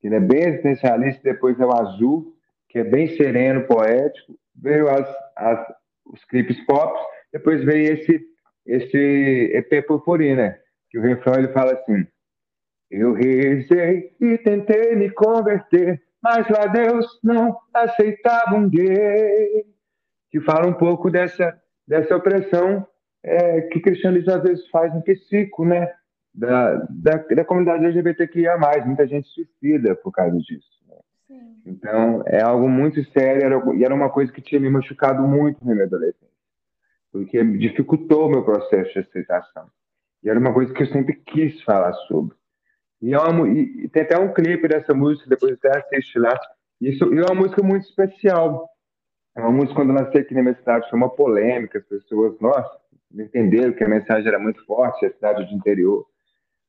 que 0.00 0.08
é 0.08 0.20
bem 0.20 0.48
existencialista, 0.48 1.20
depois 1.22 1.58
é 1.60 1.64
o 1.64 1.72
Azul, 1.72 2.34
que 2.68 2.78
é 2.78 2.84
bem 2.84 3.08
sereno, 3.16 3.66
poético, 3.66 4.34
veio 4.56 4.88
as, 4.88 5.08
as, 5.36 5.74
os 6.06 6.24
clipes 6.24 6.58
pop, 6.66 6.98
depois 7.32 7.62
veio 7.64 7.92
esse, 7.92 8.20
esse 8.66 9.50
EP 9.54 9.86
Purpurina, 9.86 10.58
que 10.90 10.98
o 10.98 11.02
refrão 11.02 11.34
ele 11.34 11.48
fala 11.48 11.72
assim: 11.72 12.06
Eu 12.90 13.12
rezei 13.12 14.14
e 14.20 14.38
tentei 14.38 14.96
me 14.96 15.10
converter, 15.10 16.02
mas 16.22 16.48
lá 16.48 16.66
Deus 16.66 17.06
não 17.22 17.56
aceitava 17.74 18.56
um 18.56 18.68
gay. 18.68 19.64
Que 20.30 20.40
fala 20.40 20.66
um 20.66 20.72
pouco 20.72 21.10
dessa, 21.10 21.61
dessa 21.86 22.16
opressão 22.16 22.86
é, 23.22 23.62
que 23.62 23.78
o 23.78 23.82
cristianismo 23.82 24.32
às 24.32 24.42
vezes 24.42 24.68
faz 24.68 24.92
no 24.94 25.02
psico, 25.02 25.64
né? 25.64 25.92
Da, 26.34 26.76
da, 26.88 27.16
da 27.16 27.44
comunidade 27.44 27.84
LGBTQIA. 27.84 28.56
Muita 28.86 29.06
gente 29.06 29.28
suicida 29.28 29.94
por 29.96 30.10
causa 30.12 30.36
disso. 30.38 30.82
Então, 31.64 32.22
é 32.26 32.42
algo 32.42 32.68
muito 32.68 33.02
sério 33.12 33.44
era, 33.44 33.76
e 33.76 33.84
era 33.84 33.94
uma 33.94 34.10
coisa 34.10 34.32
que 34.32 34.40
tinha 34.40 34.60
me 34.60 34.68
machucado 34.68 35.22
muito 35.22 35.64
na 35.64 35.72
minha 35.72 35.86
adolescência, 35.86 36.28
porque 37.12 37.42
dificultou 37.56 38.28
meu 38.28 38.44
processo 38.44 38.92
de 38.92 38.98
aceitação. 38.98 39.66
E 40.22 40.28
era 40.28 40.38
uma 40.38 40.52
coisa 40.52 40.72
que 40.72 40.82
eu 40.82 40.88
sempre 40.88 41.14
quis 41.14 41.62
falar 41.62 41.92
sobre. 42.08 42.34
E, 43.00 43.14
é 43.14 43.18
uma, 43.18 43.48
e 43.48 43.88
tem 43.88 44.02
até 44.02 44.18
um 44.18 44.32
clipe 44.32 44.68
dessa 44.68 44.94
música, 44.94 45.28
depois 45.28 45.52
até 45.52 45.78
assiste 45.78 46.18
lá. 46.18 46.38
Isso, 46.80 47.12
e 47.14 47.18
é 47.18 47.22
uma 47.22 47.42
música 47.42 47.62
muito 47.62 47.84
especial. 47.84 48.68
É 49.34 49.40
uma 49.40 49.50
música, 49.50 49.74
quando 49.74 49.90
eu 49.90 49.96
lancei 49.96 50.20
aqui 50.20 50.34
na 50.34 50.42
minha 50.42 50.56
cidade, 50.56 50.88
foi 50.90 50.98
uma 50.98 51.08
polêmica. 51.08 51.78
As 51.78 51.84
pessoas, 51.84 52.38
nossa, 52.40 52.78
entenderam 53.14 53.72
que 53.72 53.84
a 53.84 53.88
mensagem 53.88 54.28
era 54.28 54.38
muito 54.38 54.64
forte, 54.66 55.06
a 55.06 55.12
cidade 55.12 55.48
de 55.48 55.54
interior. 55.54 56.06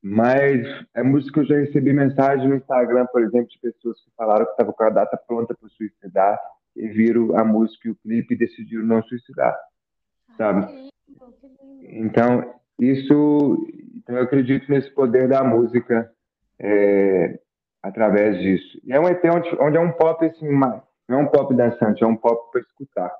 Mas 0.01 0.65
é 0.93 1.01
música 1.01 1.33
que 1.33 1.39
eu 1.39 1.45
já 1.45 1.55
recebi 1.55 1.93
mensagem 1.93 2.47
no 2.47 2.55
Instagram, 2.55 3.05
por 3.07 3.21
exemplo, 3.21 3.47
de 3.47 3.59
pessoas 3.59 3.97
que 4.01 4.11
falaram 4.17 4.45
que 4.45 4.51
estavam 4.51 4.73
com 4.73 4.83
a 4.83 4.89
data 4.89 5.17
pronta 5.17 5.55
para 5.55 5.69
suicidar 5.69 6.37
e 6.75 6.87
viram 6.89 7.37
a 7.37 7.43
música 7.45 7.87
e 7.87 7.91
o 7.91 7.95
clipe 7.95 8.33
e 8.33 8.37
decidiram 8.37 8.83
não 8.85 9.01
suicidar, 9.03 9.57
sabe? 10.37 10.67
Então, 11.83 12.53
isso, 12.79 13.67
então 13.95 14.17
eu 14.17 14.23
acredito 14.23 14.69
nesse 14.69 14.89
poder 14.89 15.29
da 15.29 15.43
música 15.43 16.11
é, 16.59 17.39
através 17.81 18.37
disso. 18.41 18.81
E 18.83 18.91
é 18.91 18.99
um 18.99 19.07
EP 19.07 19.23
onde, 19.25 19.49
onde 19.59 19.77
é 19.77 19.79
um 19.79 19.91
pop 19.91 20.25
assim, 20.25 20.49
não 21.07 21.19
é 21.19 21.23
um 21.23 21.27
pop 21.27 21.53
dançante, 21.53 22.03
é 22.03 22.07
um 22.07 22.15
pop 22.15 22.51
para 22.51 22.61
escutar. 22.61 23.13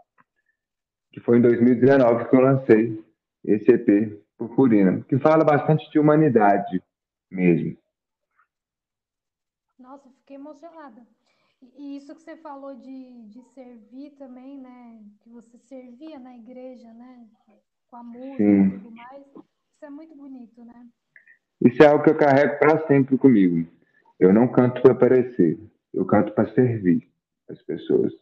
Que 1.12 1.20
foi 1.20 1.38
em 1.38 1.42
2019 1.42 2.30
que 2.30 2.36
eu 2.36 2.42
lancei 2.42 3.06
esse 3.44 3.72
EP 3.72 4.24
Purpurina, 4.38 5.02
que 5.08 5.20
fala 5.20 5.44
bastante 5.44 5.90
de 5.92 6.00
humanidade 6.00 6.82
mesmo. 7.30 7.78
Nossa, 9.78 10.10
fiquei 10.20 10.38
emocionada. 10.38 11.06
E 11.78 11.98
isso 11.98 12.16
que 12.16 12.22
você 12.22 12.36
falou 12.38 12.76
de, 12.76 13.24
de 13.28 13.42
servir 13.54 14.12
também, 14.12 14.60
né? 14.60 15.02
Que 15.22 15.30
você 15.30 15.58
servia 15.58 16.20
na 16.20 16.36
igreja, 16.36 16.92
né? 16.94 17.26
Com 17.90 17.98
a 17.98 18.04
música 18.04 18.38
Sim. 18.38 18.68
e 18.68 18.72
tudo 18.72 18.92
mais. 18.92 19.26
Isso 19.28 19.86
é 19.86 19.90
muito 19.90 20.16
bonito, 20.16 20.64
né? 20.66 20.88
Isso 21.62 21.82
é 21.84 21.88
algo 21.88 22.04
que 22.04 22.10
eu 22.10 22.18
carrego 22.18 22.60
para 22.60 22.86
sempre 22.88 23.18
comigo. 23.18 23.68
Eu 24.20 24.34
não 24.34 24.48
canto 24.48 24.82
para 24.82 24.94
aparecer, 24.94 25.60
eu 25.94 26.06
canto 26.06 26.34
para 26.34 26.54
servir 26.54 27.13
as 27.50 27.62
pessoas. 27.62 28.14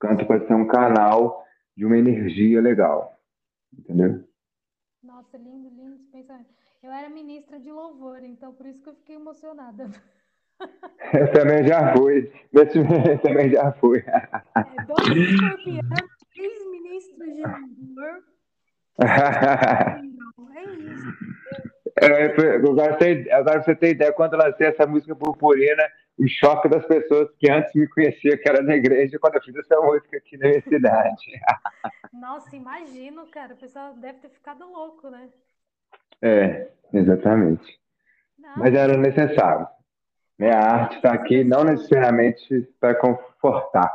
Canto 0.00 0.26
para 0.26 0.46
ser 0.46 0.54
um 0.54 0.66
canal 0.66 1.44
de 1.76 1.84
uma 1.84 1.96
energia 1.96 2.60
legal, 2.60 3.18
entendeu? 3.72 4.24
Nossa, 5.02 5.36
lindo, 5.36 5.68
lindo 5.68 5.96
esse 5.96 6.06
pensamento. 6.10 6.50
Eu 6.82 6.92
era 6.92 7.08
ministra 7.08 7.58
de 7.58 7.70
louvor, 7.70 8.22
então 8.22 8.52
por 8.52 8.66
isso 8.66 8.82
que 8.82 8.88
eu 8.88 8.94
fiquei 8.94 9.16
emocionada. 9.16 9.90
Eu 11.12 11.30
também 11.32 11.66
já 11.66 11.94
fui. 11.96 12.32
Esse 12.52 12.78
também 13.22 13.50
já 13.50 13.72
fui. 13.72 13.98
É, 13.98 14.84
dois 14.84 15.30
escorpianos, 15.30 16.10
três 16.32 16.70
ministros 16.70 17.34
de 17.34 17.42
louvor. 17.42 18.24
É 21.96 22.06
agora, 22.06 22.60
você, 22.98 23.28
agora 23.30 23.62
você 23.62 23.74
tem 23.74 23.90
ideia, 23.92 24.12
quando 24.12 24.34
eu 24.34 24.40
lancei 24.40 24.66
essa 24.66 24.86
música 24.86 25.14
purpurina, 25.14 25.84
o 26.18 26.26
choque 26.28 26.68
das 26.68 26.84
pessoas 26.86 27.28
que 27.38 27.50
antes 27.50 27.72
me 27.74 27.88
conheciam, 27.88 28.36
que 28.36 28.48
era 28.48 28.62
na 28.62 28.74
igreja, 28.74 29.18
quando 29.18 29.36
eu 29.36 29.42
fiz 29.42 29.54
essa 29.56 29.80
música 29.80 30.16
aqui 30.16 30.36
na 30.36 30.48
minha 30.48 30.62
cidade. 30.62 31.24
Nossa, 32.12 32.54
imagino, 32.56 33.26
cara. 33.26 33.54
O 33.54 33.56
pessoal 33.56 33.94
deve 33.94 34.18
ter 34.18 34.28
ficado 34.30 34.64
louco, 34.70 35.08
né? 35.08 35.28
É, 36.22 36.68
exatamente. 36.92 37.78
Não. 38.38 38.56
Mas 38.56 38.74
era 38.74 38.96
necessário. 38.96 39.68
A 40.40 40.74
arte 40.74 40.96
está 40.96 41.12
aqui 41.12 41.44
não 41.44 41.64
necessariamente 41.64 42.68
para 42.80 42.94
confortar. 42.94 43.92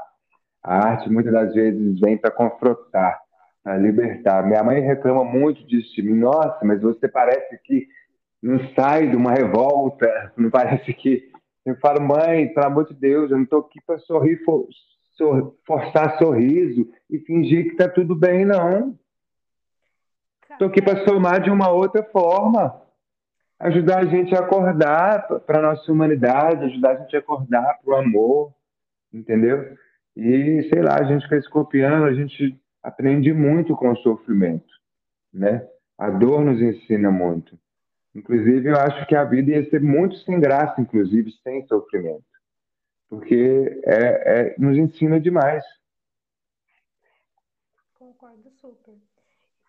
A 0.64 0.88
arte 0.88 1.10
muitas 1.10 1.34
das 1.34 1.54
vezes 1.54 2.00
vem 2.00 2.18
para 2.18 2.32
confrontar, 2.32 3.22
para 3.64 3.78
libertar. 3.78 4.46
Minha 4.46 4.64
mãe 4.64 4.80
reclama 4.82 5.24
muito 5.24 5.66
disso 5.66 5.94
de 5.96 6.02
mim. 6.02 6.16
Nossa, 6.16 6.60
mas 6.64 6.82
você 6.82 7.08
parece 7.08 7.58
que 7.64 7.88
não 8.42 8.60
sai 8.74 9.10
de 9.10 9.16
uma 9.16 9.32
revolta, 9.34 10.32
não 10.38 10.50
parece 10.50 10.94
que. 10.94 11.30
Eu 11.66 11.76
falo, 11.78 12.02
mãe, 12.02 12.48
pelo 12.54 12.66
amor 12.66 12.88
de 12.88 12.96
Deus, 12.96 13.30
eu 13.30 13.38
não 13.38 13.44
estou 13.44 13.60
aqui 13.60 13.80
para 13.86 14.00
sorrir, 14.00 14.40
sor- 15.16 15.56
forçar 15.68 16.18
sorriso 16.18 16.90
e 17.10 17.20
fingir 17.20 17.70
que 17.70 17.76
tá 17.76 17.88
tudo 17.88 18.16
bem, 18.16 18.46
não. 18.46 18.98
Tô 20.58 20.66
aqui 20.66 20.82
para 20.82 21.06
somar 21.06 21.42
de 21.42 21.50
uma 21.50 21.70
outra 21.70 22.02
forma. 22.04 22.82
Ajudar 23.60 24.00
a 24.00 24.06
gente 24.06 24.34
a 24.34 24.40
acordar 24.40 25.28
para 25.46 25.62
nossa 25.62 25.92
humanidade, 25.92 26.66
ajudar 26.66 26.92
a 26.92 26.96
gente 26.96 27.16
a 27.16 27.20
acordar 27.20 27.78
para 27.84 27.94
o 27.94 27.98
amor, 27.98 28.54
entendeu? 29.14 29.78
E, 30.16 30.68
sei 30.70 30.82
lá, 30.82 30.96
a 31.00 31.04
gente 31.04 31.32
é 31.34 31.38
escorpiano, 31.38 32.06
a 32.06 32.14
gente 32.14 32.58
aprende 32.84 33.34
muito 33.34 33.76
com 33.76 33.92
o 33.92 33.98
sofrimento, 33.98 34.74
né? 35.34 35.68
A 35.98 36.10
dor 36.10 36.44
nos 36.44 36.62
ensina 36.62 37.12
muito. 37.12 37.60
Inclusive, 38.16 38.70
eu 38.70 38.76
acho 38.78 39.06
que 39.08 39.16
a 39.16 39.24
vida 39.24 39.52
ia 39.52 39.70
ser 39.70 39.82
muito 39.82 40.16
sem 40.18 40.40
graça, 40.40 40.80
inclusive, 40.82 41.32
sem 41.44 41.66
sofrimento. 41.68 42.24
Porque 43.08 43.82
é, 43.86 44.40
é- 44.52 44.56
nos 44.58 44.78
ensina 44.78 45.20
demais. 45.20 45.64
Concordo 47.98 48.50
super. 48.62 48.96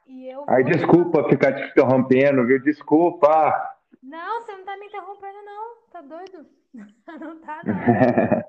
E 0.06 0.26
eu 0.28 0.44
Ai, 0.48 0.62
vou- 0.62 0.72
desculpa 0.72 1.28
ficar 1.28 1.52
te 1.54 1.62
interrompendo, 1.70 2.46
viu? 2.46 2.60
Desculpa. 2.62 3.76
Não, 4.02 4.42
você 4.42 4.52
não 4.52 4.64
tá 4.64 4.76
me 4.76 4.86
interrompendo, 4.86 5.42
não. 5.44 5.76
Tá 5.90 6.00
doido? 6.02 6.46
Não 7.20 7.40
tá, 7.40 7.62
não. 7.64 7.74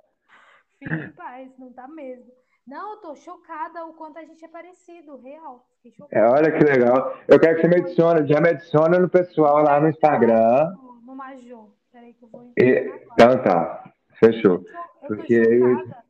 Fique 0.78 0.94
em 0.94 1.12
paz, 1.14 1.52
não 1.58 1.74
tá 1.74 1.88
mesmo. 1.88 2.32
Não, 2.72 2.92
eu 2.94 2.98
tô 3.02 3.16
chocada 3.16 3.86
o 3.86 3.94
quanto 3.94 4.18
a 4.18 4.24
gente 4.24 4.46
é 4.46 4.48
parecido, 4.48 5.18
real. 5.18 5.68
Fiquei 5.76 5.92
chocada. 5.92 6.22
É, 6.26 6.26
olha 6.30 6.52
que 6.58 6.64
legal. 6.64 7.18
Eu 7.28 7.38
quero 7.38 7.56
que 7.56 7.62
você 7.64 7.68
me 7.68 7.76
adicione, 7.82 8.26
já 8.26 8.40
me 8.40 8.48
adiciona 8.50 8.98
no 8.98 9.10
pessoal 9.10 9.62
lá 9.62 9.78
no 9.82 9.90
Instagram. 9.90 10.72
No, 11.04 11.14
Major. 11.14 11.68
Peraí 11.92 12.14
que 12.14 12.24
eu 12.24 12.30
vou 12.30 12.54
E- 12.58 12.64
entrar 12.64 13.02
então 13.12 13.44
tá, 13.44 13.94
fechou. 14.14 14.64
Eu 15.02 15.08
porque- 15.08 15.60
chocada. 15.60 16.06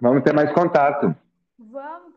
Vamos 0.00 0.22
ter 0.22 0.32
mais 0.32 0.50
contato. 0.54 1.14
Vamos. 1.58 2.14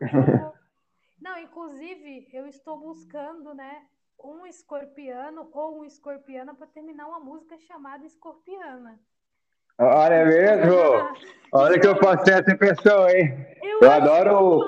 Não, 1.20 1.36
inclusive, 1.36 2.28
eu 2.32 2.46
estou 2.46 2.78
buscando, 2.78 3.52
né, 3.52 3.82
um 4.24 4.46
escorpiano 4.46 5.50
ou 5.52 5.80
um 5.80 5.84
escorpiana 5.84 6.54
para 6.54 6.66
terminar 6.68 7.06
uma 7.06 7.20
música 7.20 7.58
chamada 7.58 8.06
Escorpiana. 8.06 8.98
Olha 9.78 10.14
é 10.14 10.24
mesmo? 10.24 10.74
Olha 11.52 11.78
que 11.78 11.86
eu 11.86 11.96
posso 11.96 12.24
ser 12.24 12.34
essa 12.42 12.56
pessoa, 12.56 13.10
hein? 13.12 13.34
Eu, 13.62 13.80
Eu 13.82 13.90
adoro-. 13.92 14.64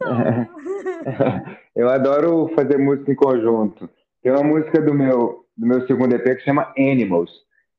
Eu 1.76 1.88
adoro 1.88 2.50
fazer 2.54 2.78
música 2.78 3.12
em 3.12 3.14
conjunto. 3.14 3.88
Tem 4.22 4.32
uma 4.32 4.42
música 4.42 4.80
do 4.80 4.92
meu, 4.94 5.44
do 5.56 5.66
meu 5.66 5.86
segundo 5.86 6.14
EP 6.14 6.24
que 6.36 6.40
chama 6.44 6.72
Animals, 6.76 7.30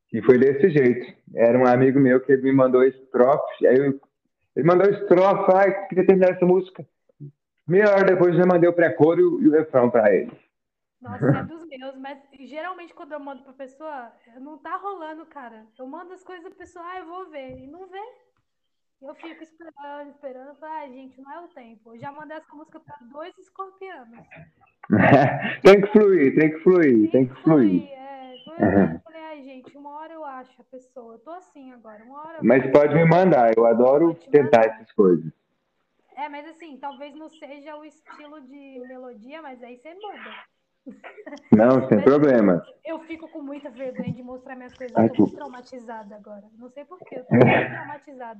que 0.09 0.21
foi 0.21 0.37
desse 0.37 0.69
jeito. 0.69 1.13
Era 1.35 1.57
um 1.57 1.65
amigo 1.67 1.99
meu 1.99 2.19
que 2.19 2.35
me 2.37 2.51
mandou 2.51 2.83
estrofe, 2.83 3.67
aí 3.67 3.77
eu, 3.77 3.99
ele 4.55 4.65
mandou 4.67 4.89
estrofe, 4.89 5.51
ai, 5.53 5.87
queria 5.87 6.05
terminar 6.05 6.31
essa 6.31 6.45
música. 6.45 6.85
Meia 7.67 7.89
hora 7.89 8.03
depois 8.03 8.33
eu 8.33 8.39
já 8.41 8.45
mandei 8.45 8.69
o 8.69 8.73
pré-coro 8.73 9.41
e 9.41 9.47
o- 9.47 9.51
refrão 9.51 9.89
pra 9.89 10.13
ele. 10.13 10.31
Nossa, 11.01 11.25
é 11.25 11.43
dos 11.43 11.65
meus, 11.67 11.97
mas 11.97 12.19
geralmente 12.39 12.93
quando 12.93 13.11
eu 13.13 13.19
mando 13.19 13.43
pra 13.43 13.53
pessoa, 13.53 14.11
não 14.39 14.57
tá 14.59 14.77
rolando, 14.77 15.25
cara. 15.25 15.65
Eu 15.77 15.87
mando 15.87 16.13
as 16.13 16.23
coisas 16.23 16.43
pra 16.45 16.53
pessoa, 16.55 16.85
ah, 16.85 16.99
eu 16.99 17.05
vou 17.07 17.29
ver, 17.29 17.57
e 17.57 17.67
não 17.67 17.87
vê. 17.87 18.01
Eu 19.01 19.15
fico 19.15 19.41
esperando, 19.41 20.09
esperando, 20.11 20.57
ah, 20.63 20.87
gente, 20.87 21.19
não 21.19 21.31
é 21.31 21.39
o 21.39 21.47
tempo. 21.47 21.95
Eu 21.95 21.99
já 21.99 22.11
mandei 22.11 22.37
essa 22.37 22.53
música 22.53 22.79
pra 22.79 22.97
dois 23.01 23.35
escorpianos. 23.39 24.19
tem 25.63 25.81
que 25.81 25.87
fluir, 25.87 26.35
tem 26.35 26.51
que 26.51 26.59
fluir, 26.59 27.11
tem 27.11 27.27
que 27.27 27.33
fluir. 27.41 27.91
É, 27.93 28.35
foi 28.45 28.55
assim, 28.57 28.93
eu 28.93 28.99
falei, 29.01 29.21
ai, 29.21 29.43
gente, 29.43 29.75
uma 29.77 29.89
hora 29.89 30.13
eu 30.13 30.23
acho 30.23 30.61
a 30.61 30.65
pessoa. 30.65 31.15
Eu 31.15 31.19
tô 31.19 31.31
assim 31.31 31.71
agora, 31.71 32.03
uma 32.03 32.19
hora. 32.19 32.37
eu- 32.37 32.43
Mas 32.45 32.71
pode 32.71 32.93
me 32.93 33.05
mandar, 33.05 33.51
eu 33.57 33.65
adoro 33.65 34.13
tentar 34.13 34.65
essas 34.65 34.91
coisas. 34.91 35.33
É, 36.15 36.29
mas 36.29 36.47
assim, 36.47 36.77
talvez 36.77 37.15
não 37.15 37.29
seja 37.29 37.75
o 37.75 37.83
estilo 37.83 38.39
de 38.41 38.83
melodia, 38.87 39.41
mas 39.41 39.63
aí 39.63 39.77
você 39.77 39.95
muda. 39.95 40.45
Não, 41.51 41.87
sem 41.87 42.01
problema. 42.01 42.63
Eu 42.85 42.99
fico 43.01 43.27
com 43.29 43.41
muita 43.41 43.69
vergonha 43.69 44.11
de 44.13 44.23
mostrar 44.23 44.55
minhas 44.55 44.73
coisas. 44.73 44.95
Ai, 44.97 45.05
Eu 45.07 45.13
tô 45.13 45.25
que- 45.25 45.35
traumatizada 45.35 46.15
agora. 46.15 46.43
Não 46.57 46.69
sei 46.69 46.85
porquê, 46.85 47.17
eu 47.19 47.25
tô 47.25 47.33
muito 47.35 47.45
traumatizada. 47.71 48.39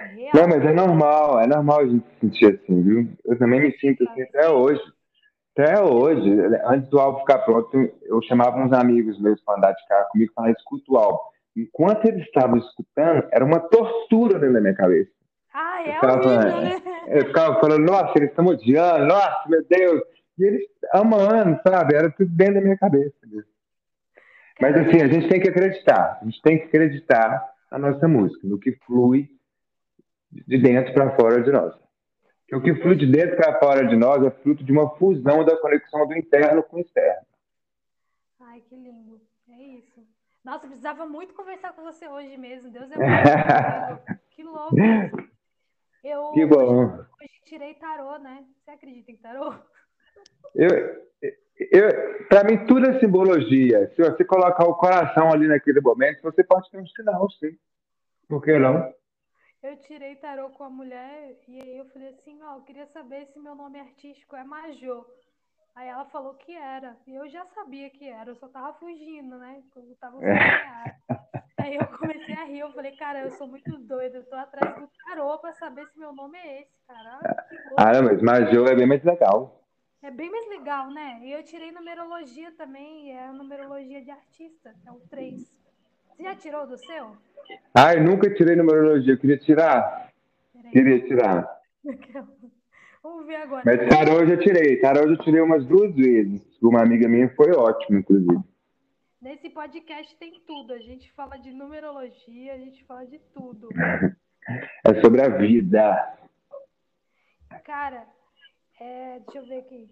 É 0.00 0.04
real. 0.06 0.32
Não, 0.34 0.48
mas 0.48 0.64
é 0.64 0.72
normal, 0.72 1.40
é 1.40 1.46
normal 1.46 1.80
a 1.80 1.86
gente 1.86 2.06
se 2.14 2.20
sentir 2.20 2.46
assim, 2.54 2.82
viu? 2.82 3.08
Eu 3.24 3.38
também 3.38 3.60
me 3.60 3.72
sinto 3.78 4.04
assim 4.08 4.22
até 4.22 4.48
hoje. 4.48 4.80
Até 5.56 5.82
hoje, 5.82 6.30
antes 6.64 6.88
do 6.88 7.00
álbum 7.00 7.18
ficar 7.20 7.38
pronto, 7.40 7.76
eu 8.02 8.22
chamava 8.22 8.56
uns 8.58 8.72
amigos 8.72 9.20
meus 9.20 9.42
para 9.42 9.56
andar 9.58 9.72
de 9.72 9.84
carro 9.88 10.06
comigo 10.10 10.30
e 10.30 10.34
falar, 10.34 10.50
escuta 10.52 10.84
o 10.92 10.96
álbum. 10.96 11.18
Enquanto 11.56 12.04
eles 12.06 12.24
estavam 12.26 12.58
escutando, 12.58 13.26
era 13.32 13.44
uma 13.44 13.58
tortura 13.58 14.38
dentro 14.38 14.54
da 14.54 14.60
minha 14.60 14.74
cabeça. 14.74 15.10
Ah, 15.52 15.82
é 15.82 15.88
Eu 15.88 15.94
ficava 15.94 16.28
horrível, 16.28 16.60
né? 16.62 17.02
eu 17.08 17.26
ficava 17.26 17.60
falando, 17.60 17.84
nossa, 17.84 18.12
eles 18.16 18.30
estão 18.30 18.46
odiando, 18.46 19.06
nossa, 19.06 19.48
meu 19.48 19.64
Deus. 19.68 20.00
E 20.38 20.44
eles 20.44 20.62
amando, 20.92 21.60
sabe? 21.66 21.94
Era 21.96 22.10
tudo 22.10 22.30
dentro 22.30 22.54
da 22.54 22.60
minha 22.60 22.76
cabeça. 22.78 23.14
mesmo. 23.24 23.50
Mas 24.60 24.76
assim, 24.76 25.02
a 25.02 25.08
gente 25.08 25.28
tem 25.28 25.40
que 25.40 25.48
acreditar. 25.48 26.18
A 26.20 26.24
gente 26.24 26.40
tem 26.42 26.58
que 26.58 26.64
acreditar 26.64 27.52
na 27.70 27.78
nossa 27.78 28.08
música, 28.08 28.46
no 28.46 28.58
que 28.58 28.72
flui 28.86 29.28
de 30.30 30.58
dentro 30.58 30.92
para 30.94 31.14
fora 31.16 31.42
de 31.42 31.50
nós. 31.50 31.74
Porque 32.40 32.56
o 32.56 32.62
que 32.62 32.82
flui 32.82 32.96
de 32.96 33.06
dentro 33.06 33.36
para 33.36 33.58
fora 33.58 33.86
de 33.86 33.94
nós 33.96 34.24
é 34.24 34.30
fruto 34.30 34.64
de 34.64 34.72
uma 34.72 34.88
fusão 34.96 35.44
da 35.44 35.56
conexão 35.60 36.06
do 36.06 36.16
interno 36.16 36.62
com 36.62 36.78
o 36.78 36.80
externo. 36.80 37.26
Ai, 38.40 38.60
que 38.68 38.74
lindo. 38.74 39.20
É 39.50 39.62
isso. 39.62 40.06
Nossa, 40.44 40.64
eu 40.64 40.68
precisava 40.70 41.06
muito 41.06 41.34
conversar 41.34 41.72
com 41.74 41.82
você 41.82 42.08
hoje 42.08 42.36
mesmo. 42.38 42.70
Deus 42.70 42.90
é 42.90 42.96
muito. 42.96 44.18
Que 44.30 44.42
louco. 44.44 44.76
Eu 46.04 46.30
Que 46.32 46.46
bom. 46.46 46.86
hoje 46.86 47.40
tirei 47.44 47.74
tarô, 47.74 48.18
né? 48.18 48.44
Você 48.64 48.70
acredita 48.70 49.10
em 49.10 49.16
tarô? 49.16 49.52
Eu, 50.54 52.26
para 52.28 52.44
mim, 52.44 52.66
tudo 52.66 52.88
é 52.88 53.00
simbologia. 53.00 53.92
Se 53.94 54.02
você 54.02 54.24
colocar 54.24 54.64
o 54.64 54.76
coração 54.76 55.32
ali 55.32 55.48
naquele 55.48 55.80
momento, 55.80 56.22
você 56.22 56.44
pode 56.44 56.70
ter 56.70 56.78
um 56.78 56.86
sinal, 56.86 57.28
sim. 57.32 57.56
Por 58.28 58.42
que 58.42 58.58
não? 58.58 58.92
Eu 59.62 59.76
tirei 59.78 60.14
tarô 60.16 60.50
com 60.50 60.62
a 60.62 60.70
mulher 60.70 61.36
e 61.48 61.60
aí 61.60 61.78
eu 61.78 61.86
falei 61.86 62.10
assim, 62.10 62.38
ó, 62.42 62.56
eu 62.56 62.62
queria 62.62 62.86
saber 62.86 63.26
se 63.26 63.40
meu 63.40 63.56
nome 63.56 63.80
artístico 63.80 64.36
é 64.36 64.44
Majô. 64.44 65.04
Aí 65.74 65.88
ela 65.88 66.04
falou 66.06 66.34
que 66.34 66.52
era. 66.52 66.96
E 67.06 67.14
eu 67.14 67.28
já 67.28 67.44
sabia 67.46 67.90
que 67.90 68.08
era, 68.08 68.30
eu 68.30 68.36
só 68.36 68.48
tava 68.48 68.72
fugindo, 68.74 69.38
né? 69.38 69.62
Eu 69.74 69.96
tava 70.00 70.18
Aí 71.58 71.74
eu 71.74 71.86
comecei 71.98 72.34
a 72.34 72.44
rir, 72.44 72.60
eu 72.60 72.72
falei, 72.72 72.92
cara, 72.96 73.20
eu 73.20 73.30
sou 73.32 73.48
muito 73.48 73.76
doida, 73.78 74.18
eu 74.18 74.24
tô 74.24 74.36
atrás 74.36 74.76
do 74.76 74.88
tarô 75.04 75.38
pra 75.38 75.52
saber 75.54 75.86
se 75.88 75.98
meu 75.98 76.12
nome 76.12 76.38
é 76.38 76.62
esse, 76.62 76.78
cara. 76.86 77.18
Ah. 77.22 77.46
Ah, 77.78 77.92
não, 77.92 78.04
mas 78.04 78.22
Majô 78.22 78.64
é 78.66 78.76
bem 78.76 78.86
mais 78.86 79.02
legal. 79.02 79.60
É 80.02 80.10
bem 80.10 80.30
mais 80.30 80.48
legal, 80.48 80.90
né? 80.90 81.20
E 81.24 81.32
eu 81.32 81.42
tirei 81.42 81.72
numerologia 81.72 82.52
também, 82.52 83.12
é 83.12 83.26
a 83.26 83.32
numerologia 83.32 84.02
de 84.02 84.10
artista, 84.10 84.72
é 84.86 84.92
o 84.92 85.00
3. 85.10 85.42
Você 86.16 86.22
já 86.22 86.34
tirou 86.36 86.66
do 86.66 86.76
seu? 86.78 87.16
Ai, 87.74 88.00
nunca 88.00 88.32
tirei 88.32 88.54
numerologia. 88.54 89.14
Eu 89.14 89.18
queria 89.18 89.38
tirar. 89.38 90.12
Peraí. 90.52 90.72
Queria 90.72 91.06
tirar. 91.06 91.60
Vamos 93.02 93.26
ver 93.26 93.36
agora. 93.36 93.62
Mas 93.64 93.88
tarô 93.88 94.20
eu 94.20 94.26
já 94.26 94.36
tirei. 94.36 94.80
Tarô 94.80 95.00
eu 95.00 95.16
já 95.16 95.22
tirei 95.22 95.40
umas 95.40 95.64
duas 95.66 95.94
vezes. 95.94 96.42
Uma 96.62 96.82
amiga 96.82 97.08
minha 97.08 97.28
foi 97.34 97.52
ótimo, 97.52 97.98
inclusive. 97.98 98.40
Nesse 99.20 99.50
podcast 99.50 100.16
tem 100.16 100.40
tudo. 100.46 100.72
A 100.72 100.78
gente 100.78 101.10
fala 101.12 101.36
de 101.36 101.52
numerologia, 101.52 102.54
a 102.54 102.58
gente 102.58 102.84
fala 102.84 103.04
de 103.06 103.18
tudo. 103.34 103.68
É 104.82 104.98
sobre 105.02 105.20
a 105.20 105.28
vida. 105.28 106.16
Cara, 107.64 108.06
é, 108.80 109.20
deixa 109.20 109.38
eu 109.38 109.46
ver 109.46 109.58
aqui. 109.58 109.90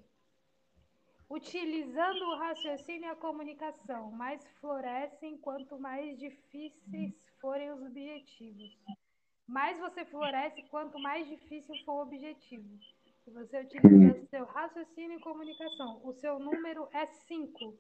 Utilizando 1.29 2.23
o 2.23 2.37
raciocínio 2.37 3.09
e 3.09 3.11
a 3.11 3.17
comunicação, 3.17 4.13
mais 4.13 4.47
florescem 4.61 5.37
quanto 5.39 5.79
mais 5.79 6.19
difíceis 6.19 7.13
forem 7.41 7.73
os 7.73 7.83
objetivos. 7.83 8.79
Mais 9.47 9.79
você 9.79 10.05
floresce 10.05 10.63
quanto 10.65 10.99
mais 10.99 11.29
difícil 11.29 11.75
for 11.85 11.95
o 11.95 12.03
objetivo. 12.03 12.79
Se 13.25 13.31
você 13.31 13.61
utiliza 13.61 14.27
seu 14.27 14.45
raciocínio 14.45 15.19
e 15.19 15.23
comunicação, 15.23 16.01
o 16.05 16.13
seu 16.13 16.39
número 16.39 16.89
é 16.93 17.07
5. 17.07 17.77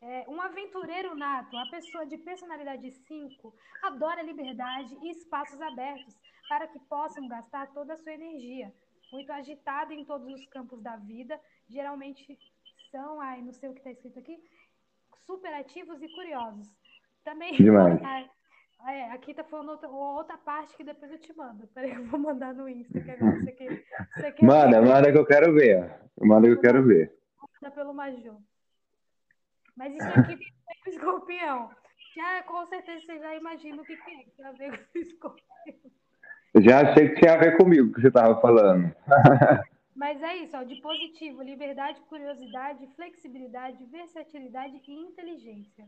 É, 0.00 0.24
um 0.28 0.40
aventureiro 0.40 1.14
nato, 1.14 1.56
a 1.56 1.66
pessoa 1.70 2.06
de 2.06 2.16
personalidade 2.18 2.90
5, 2.90 3.54
adora 3.82 4.22
liberdade 4.22 4.96
e 5.02 5.10
espaços 5.10 5.60
abertos 5.60 6.18
para 6.48 6.66
que 6.66 6.78
possam 6.80 7.28
gastar 7.28 7.72
toda 7.72 7.94
a 7.94 7.98
sua 7.98 8.12
energia. 8.12 8.74
Muito 9.12 9.30
agitado 9.30 9.92
em 9.92 10.04
todos 10.04 10.26
os 10.32 10.46
campos 10.46 10.82
da 10.82 10.96
vida, 10.96 11.38
geralmente 11.68 12.38
são, 12.90 13.20
ai, 13.20 13.42
não 13.42 13.52
sei 13.52 13.68
o 13.68 13.74
que 13.74 13.80
está 13.80 13.90
escrito 13.90 14.18
aqui, 14.18 14.42
superativos 15.26 16.02
e 16.02 16.08
curiosos. 16.08 16.68
Também. 17.22 17.52
Demais. 17.54 18.00
É, 18.88 19.12
aqui 19.12 19.32
tá 19.32 19.44
falando 19.44 19.70
outra, 19.70 19.88
outra 19.88 20.36
parte 20.38 20.76
que 20.76 20.82
depois 20.82 21.12
eu 21.12 21.18
te 21.18 21.32
mando. 21.36 21.68
Peraí, 21.68 21.92
eu 21.92 22.04
vou 22.06 22.18
mandar 22.18 22.52
no 22.52 22.68
Insta, 22.68 23.00
que 23.00 23.10
agora 23.10 23.38
você 23.38 23.52
quer. 23.52 23.84
Você 24.16 24.32
quer 24.32 24.44
Manda, 24.44 24.82
manda 24.82 25.12
que 25.12 25.18
eu 25.18 25.26
quero 25.26 25.54
ver. 25.54 26.00
Manda 26.20 26.48
que 26.48 26.54
eu 26.54 26.60
quero 26.60 26.84
ver. 26.84 27.16
Manda 27.60 27.74
pelo 27.74 27.94
Major. 27.94 28.36
Mas 29.76 29.94
isso 29.94 30.08
aqui 30.08 30.36
tem 30.36 30.48
a 30.48 30.74
ver 30.74 30.82
com 30.82 30.90
escorpião. 30.90 31.70
Já, 32.14 32.42
com 32.42 32.66
certeza 32.66 33.06
você 33.06 33.18
já 33.18 33.36
imagina 33.36 33.80
o 33.80 33.84
que, 33.84 33.96
que 33.96 34.10
é 34.10 34.24
que 34.24 34.30
tem 34.32 34.46
a 34.46 34.52
ver 34.52 34.88
com 34.88 34.98
escorpião. 34.98 35.46
Já 36.60 36.80
achei 36.80 37.08
que 37.08 37.20
tinha 37.20 37.34
a 37.34 37.38
ver 37.38 37.56
comigo 37.56 37.92
que 37.92 38.00
você 38.00 38.08
estava 38.08 38.40
falando. 38.40 38.92
Mas 39.96 40.20
é 40.22 40.36
isso, 40.38 40.56
ó, 40.56 40.62
de 40.62 40.80
positivo, 40.80 41.42
liberdade, 41.42 42.00
curiosidade, 42.08 42.86
flexibilidade, 42.96 43.78
versatilidade 43.90 44.80
e 44.86 44.92
inteligência. 44.92 45.84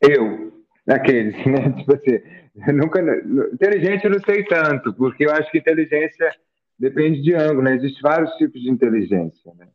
Eu, 0.00 0.52
aqueles, 0.88 1.34
né? 1.46 1.72
Tipo 1.78 1.94
assim, 1.94 2.20
eu 2.66 2.74
nunca. 2.74 3.00
Inteligente 3.52 4.04
eu 4.04 4.10
não 4.10 4.20
sei 4.20 4.44
tanto, 4.44 4.92
porque 4.92 5.24
eu 5.24 5.30
acho 5.30 5.50
que 5.50 5.58
inteligência 5.58 6.30
depende 6.78 7.22
de 7.22 7.34
ângulo, 7.34 7.62
né? 7.62 7.76
Existem 7.76 8.02
vários 8.02 8.30
tipos 8.34 8.60
de 8.60 8.70
inteligência, 8.70 9.52
né? 9.54 9.68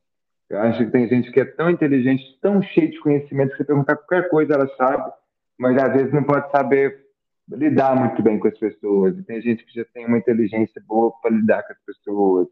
Eu 0.50 0.60
acho 0.60 0.86
que 0.86 0.92
tem 0.92 1.10
gente 1.10 1.32
que 1.32 1.40
é 1.42 1.46
tão 1.46 1.70
inteligente, 1.70 2.38
tão 2.42 2.62
cheia 2.62 2.90
de 2.90 3.00
conhecimento, 3.00 3.52
que 3.52 3.58
você 3.58 3.66
perguntar 3.66 3.98
qualquer 3.98 4.30
coisa 4.30 4.54
ela 4.54 4.68
sabe, 4.78 5.12
mas 5.58 5.78
às 5.78 5.94
vezes 5.94 6.14
não 6.14 6.24
pode 6.24 6.50
saber 6.52 7.07
lidar 7.50 7.96
muito 7.96 8.22
bem 8.22 8.40
com 8.40 8.48
as 8.48 8.58
pessoas. 8.58 9.18
E 9.18 9.24
tem 9.24 9.42
gente 9.42 9.66
que 9.66 9.74
já 9.74 9.86
tem 9.86 10.06
uma 10.06 10.18
inteligência 10.18 10.82
boa 10.86 11.12
para 11.22 11.32
lidar 11.32 11.64
com 11.64 11.74
as 11.74 11.80
pessoas. 11.86 12.48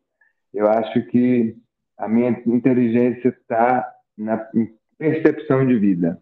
Eu 0.54 0.68
acho 0.68 1.06
que 1.08 1.58
a 1.98 2.08
minha 2.08 2.30
inteligência 2.46 3.30
está 3.30 3.94
na 4.18 4.50
percepção 4.98 5.66
de 5.66 5.78
vida. 5.78 6.22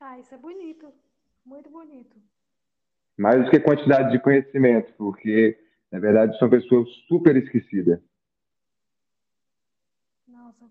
Ah, 0.00 0.18
isso 0.18 0.34
é 0.34 0.38
bonito. 0.38 0.92
Muito 1.44 1.70
bonito. 1.70 2.16
Mais 3.16 3.44
do 3.44 3.50
que 3.50 3.58
quantidade 3.58 4.12
de 4.12 4.20
conhecimento, 4.20 4.92
porque, 4.96 5.58
na 5.90 5.98
verdade, 5.98 6.38
são 6.38 6.48
pessoas 6.48 6.88
super 7.08 7.36
esquecidas. 7.36 8.00
Nossa, 10.26 10.66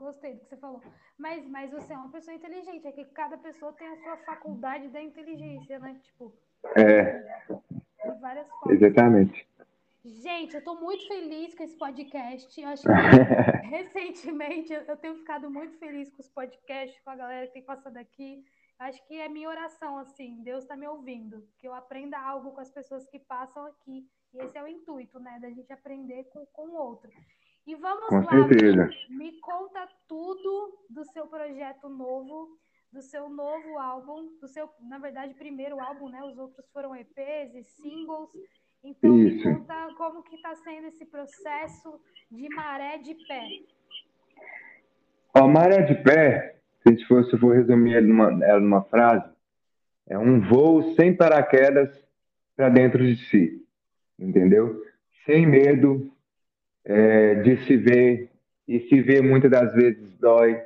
gostei 0.00 0.34
do 0.34 0.40
que 0.40 0.48
você 0.48 0.56
falou. 0.56 0.82
Mas, 1.18 1.46
mas 1.48 1.70
você 1.70 1.92
é 1.92 1.96
uma 1.96 2.10
pessoa 2.10 2.34
inteligente, 2.34 2.86
é 2.86 2.92
que 2.92 3.04
cada 3.06 3.38
pessoa 3.38 3.72
tem 3.72 3.88
a 3.88 3.96
sua 3.96 4.16
faculdade 4.18 4.88
da 4.88 5.00
inteligência, 5.00 5.78
né? 5.78 5.98
Tipo. 6.02 6.32
É. 6.76 7.46
De 7.48 8.20
várias 8.20 8.48
formas. 8.48 8.82
Exatamente. 8.82 9.48
Gente, 10.02 10.54
eu 10.54 10.60
estou 10.60 10.80
muito 10.80 11.06
feliz 11.06 11.54
com 11.54 11.62
esse 11.62 11.76
podcast. 11.76 12.60
Eu 12.60 12.68
acho 12.68 12.82
que 13.62 13.66
recentemente 13.66 14.72
eu 14.72 14.96
tenho 14.96 15.16
ficado 15.16 15.50
muito 15.50 15.78
feliz 15.78 16.10
com 16.10 16.22
os 16.22 16.28
podcasts, 16.28 16.98
com 17.02 17.10
a 17.10 17.16
galera 17.16 17.46
que 17.46 17.52
tem 17.52 17.62
passado 17.62 17.96
aqui. 17.98 18.42
Acho 18.78 19.06
que 19.06 19.20
é 19.20 19.28
minha 19.28 19.48
oração, 19.48 19.98
assim, 19.98 20.42
Deus 20.42 20.64
está 20.64 20.74
me 20.74 20.88
ouvindo, 20.88 21.46
que 21.58 21.68
eu 21.68 21.74
aprenda 21.74 22.18
algo 22.18 22.52
com 22.52 22.62
as 22.62 22.70
pessoas 22.70 23.06
que 23.06 23.18
passam 23.18 23.66
aqui. 23.66 24.08
E 24.32 24.38
esse 24.38 24.56
é 24.56 24.62
o 24.62 24.68
intuito, 24.68 25.20
né, 25.20 25.38
da 25.38 25.50
gente 25.50 25.70
aprender 25.70 26.24
com, 26.32 26.46
com 26.46 26.68
o 26.68 26.76
outro. 26.76 27.10
E 27.66 27.74
vamos 27.74 28.06
com 28.06 28.20
lá. 28.20 28.48
Me, 28.48 29.16
me 29.16 29.40
conta 29.40 29.88
tudo 30.08 30.78
do 30.88 31.04
seu 31.04 31.26
projeto 31.26 31.88
novo, 31.88 32.58
do 32.92 33.02
seu 33.02 33.28
novo 33.28 33.78
álbum, 33.78 34.28
do 34.40 34.48
seu, 34.48 34.68
na 34.80 34.98
verdade, 34.98 35.34
primeiro 35.34 35.80
álbum, 35.80 36.08
né? 36.08 36.22
Os 36.24 36.38
outros 36.38 36.66
foram 36.72 36.96
EPs 36.96 37.54
e 37.54 37.64
singles. 37.64 38.30
Então, 38.82 39.16
Isso. 39.18 39.48
me 39.48 39.54
conta 39.54 39.94
como 39.96 40.22
que 40.22 40.36
está 40.36 40.54
sendo 40.56 40.88
esse 40.88 41.04
processo 41.04 42.00
de 42.30 42.48
maré 42.54 42.98
de 42.98 43.14
pé. 43.26 43.46
A 45.34 45.46
maré 45.46 45.82
de 45.82 45.94
pé, 46.02 46.60
se 46.82 46.94
a 46.94 47.06
for, 47.06 47.24
se 47.24 47.34
eu 47.34 47.38
for 47.38 47.54
resumir 47.54 47.94
ela 47.94 48.06
numa, 48.06 48.44
ela 48.44 48.60
numa 48.60 48.82
frase, 48.82 49.30
é 50.08 50.18
um 50.18 50.40
voo 50.40 50.94
sem 50.94 51.14
paraquedas 51.14 51.88
para 52.56 52.68
dentro 52.68 53.04
de 53.04 53.16
si, 53.28 53.64
entendeu? 54.18 54.82
Sem 55.24 55.46
medo 55.46 56.09
é, 56.90 57.36
de 57.36 57.56
se 57.64 57.76
ver, 57.76 58.30
e 58.66 58.80
se 58.88 59.00
ver 59.00 59.22
muitas 59.22 59.48
das 59.48 59.72
vezes 59.72 60.18
dói. 60.18 60.60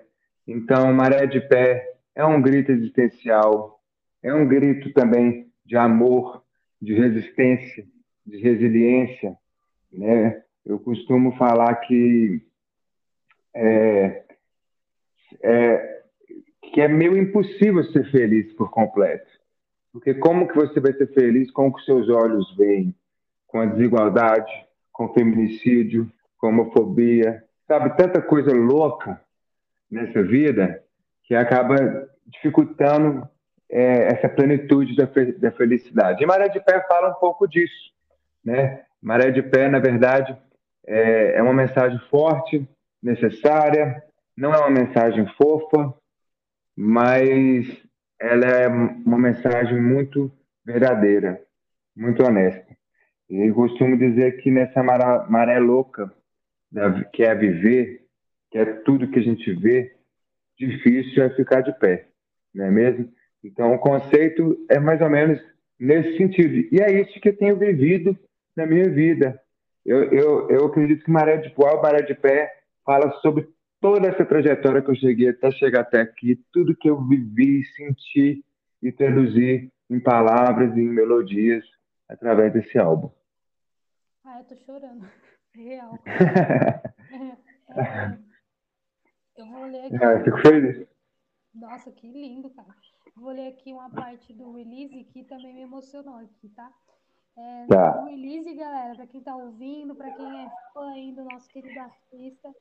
Então, 0.47 0.91
maré 0.93 1.27
de 1.27 1.39
pé 1.39 1.97
é 2.15 2.25
um 2.25 2.41
grito 2.41 2.73
existencial, 2.73 3.79
é 4.23 4.33
um 4.33 4.49
grito 4.49 4.91
também 4.95 5.53
de 5.67 5.77
amor, 5.77 6.43
de 6.81 6.95
resistência, 6.95 7.85
de 8.27 8.39
resiliência, 8.39 9.37
né? 9.93 10.43
Eu 10.65 10.79
costumo 10.79 11.37
falar 11.37 11.75
que 11.77 12.41
é, 13.55 14.25
é, 15.43 16.03
que 16.73 16.81
é 16.81 16.89
meio 16.89 17.19
impossível 17.19 17.85
ser 17.85 18.11
feliz 18.11 18.51
por 18.55 18.71
completo. 18.71 19.31
Porque 19.93 20.15
como 20.15 20.49
que 20.49 20.55
você 20.55 20.81
vai 20.81 20.95
ser 20.95 21.09
feliz 21.09 21.51
com 21.51 21.69
o 21.69 21.75
que 21.75 21.85
seus 21.85 22.09
olhos 22.09 22.57
veem? 22.57 22.95
Com 23.47 23.61
a 23.61 23.67
desigualdade, 23.67 24.51
com 24.95 25.13
feminicídio, 25.13 26.09
com 26.39 26.47
homofobia, 26.49 27.45
sabe? 27.67 27.95
Tanta 27.97 28.23
coisa 28.23 28.55
louca 28.55 29.21
nessa 29.91 30.23
vida 30.23 30.83
que 31.25 31.35
acaba 31.35 32.09
dificultando 32.27 33.29
é, 33.69 34.15
essa 34.15 34.29
plenitude 34.29 34.95
da, 34.95 35.07
fe 35.07 35.33
da 35.33 35.51
felicidade. 35.51 36.23
E 36.23 36.27
Maré 36.27 36.49
de 36.49 36.61
Pé 36.61 36.81
fala 36.87 37.11
um 37.11 37.15
pouco 37.15 37.47
disso. 37.47 37.93
Né? 38.45 38.83
Maré 39.03 39.31
de 39.31 39.43
Pé, 39.43 39.69
na 39.69 39.81
verdade, 39.81 40.37
é, 40.87 41.39
é 41.39 41.43
uma 41.43 41.53
mensagem 41.53 41.99
forte, 42.09 42.67
necessária, 43.03 44.03
não 44.37 44.55
é 44.55 44.59
uma 44.59 44.71
mensagem 44.71 45.27
fofa, 45.37 45.93
mas 46.77 47.67
ela 48.21 48.47
é 48.47 48.69
uma 48.69 49.19
mensagem 49.19 49.81
muito 49.81 50.31
verdadeira, 50.65 51.43
muito 51.97 52.23
honesta. 52.23 52.74
Eu 53.29 53.55
costumo 53.55 53.97
dizer 53.97 54.43
que 54.43 54.51
nessa 54.51 54.83
maré, 54.83 55.27
maré 55.29 55.59
louca, 55.59 56.13
que 57.13 57.23
é 57.23 57.35
viver, 57.35 58.05
que 58.51 58.59
é 58.59 58.65
tudo 58.65 59.11
que 59.11 59.19
a 59.19 59.23
gente 59.23 59.53
vê, 59.55 59.95
difícil 60.59 61.23
é 61.23 61.31
ficar 61.31 61.63
de 61.63 61.73
pé, 61.79 62.09
não 62.55 62.67
é 62.67 62.71
mesmo? 62.71 63.13
Então, 63.43 63.75
o 63.75 63.79
conceito 63.79 64.57
é 64.71 64.79
mais 64.79 65.01
ou 65.01 65.11
menos 65.11 65.41
nesse 65.79 66.17
sentido. 66.17 66.69
E 66.73 66.81
é 66.81 67.01
isso 67.01 67.21
que 67.21 67.29
eu 67.29 67.37
tenho 67.37 67.57
vivido 67.57 68.17
na 68.57 68.67
minha 68.67 68.89
vida. 68.89 69.39
Eu, 69.85 70.05
eu, 70.05 70.51
eu 70.51 70.67
acredito 70.67 71.05
que 71.05 71.11
Maré 71.11 71.37
de 71.37 71.51
Poá, 71.51 71.81
Maré 71.83 72.03
de 72.03 72.15
Pé, 72.15 72.51
fala 72.85 73.11
sobre 73.21 73.47
toda 73.81 74.09
essa 74.09 74.25
trajetória 74.25 74.81
que 74.81 74.91
eu 74.91 74.97
cheguei 74.97 75.29
até 75.29 75.51
chegar 75.51 75.81
até 75.81 76.01
aqui, 76.01 76.41
tudo 76.53 76.77
que 76.77 76.89
eu 76.89 77.03
vivi, 77.07 77.65
senti 77.77 78.43
e 78.83 78.91
traduzi 78.91 79.71
em 79.91 80.01
palavras 80.01 80.75
e 80.77 80.81
em 80.81 80.89
melodias 80.89 81.65
através 82.09 82.53
desse 82.53 82.79
álbum. 82.79 83.11
Ah, 84.25 84.41
eu 84.41 84.45
tô 84.45 84.57
chorando. 84.57 85.09
Real. 85.55 85.99
é, 87.69 87.81
é, 87.81 88.19
eu 89.37 89.47
vou 89.47 89.67
ler 89.67 89.87
aqui. 89.87 90.05
Ah, 90.05 90.25
fico 90.25 90.39
feliz. 90.39 90.89
Nossa, 91.55 91.93
que 91.93 92.11
lindo, 92.11 92.51
cara. 92.51 92.75
Vou 93.17 93.31
ler 93.31 93.49
aqui 93.49 93.73
uma 93.73 93.89
parte 93.91 94.33
do 94.33 94.53
release 94.57 95.05
que 95.05 95.23
também 95.25 95.55
me 95.55 95.63
emocionou 95.63 96.17
aqui, 96.17 96.49
tá? 96.49 96.73
É, 97.37 97.67
tá. 97.67 98.03
O 98.03 98.07
release, 98.07 98.55
galera, 98.55 98.95
para 98.95 99.07
quem 99.07 99.21
está 99.21 99.37
ouvindo, 99.37 99.95
para 99.95 100.11
quem 100.13 100.45
é 100.45 100.51
fã 100.73 100.91
ainda 100.91 101.23
do 101.23 101.29
nosso 101.29 101.49
querido 101.49 101.79
artista, 101.81 102.53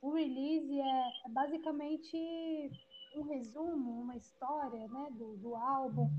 o 0.00 0.12
release 0.12 0.80
é, 0.80 0.84
é, 0.84 1.28
basicamente 1.30 2.70
um 3.16 3.22
resumo, 3.22 4.02
uma 4.02 4.16
história 4.16 4.86
né, 4.88 5.08
do, 5.12 5.36
do 5.36 5.54
álbum. 5.54 6.10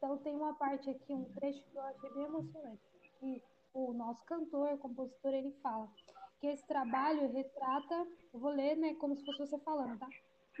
Então 0.00 0.16
tem 0.16 0.34
uma 0.34 0.54
parte 0.54 0.88
aqui, 0.88 1.12
um 1.12 1.24
trecho 1.34 1.62
que 1.62 1.76
eu 1.76 1.82
achei 1.82 2.10
bem 2.14 2.24
emocionante. 2.24 2.80
Que 3.18 3.42
o 3.74 3.92
nosso 3.92 4.24
cantor, 4.24 4.78
compositor, 4.78 5.34
ele 5.34 5.52
fala 5.62 5.92
que 6.40 6.46
esse 6.46 6.66
trabalho 6.66 7.30
retrata, 7.30 8.08
eu 8.32 8.40
vou 8.40 8.50
ler 8.50 8.76
né, 8.78 8.94
como 8.94 9.14
se 9.14 9.22
fosse 9.26 9.40
você 9.40 9.58
falando, 9.58 9.98
tá? 9.98 10.08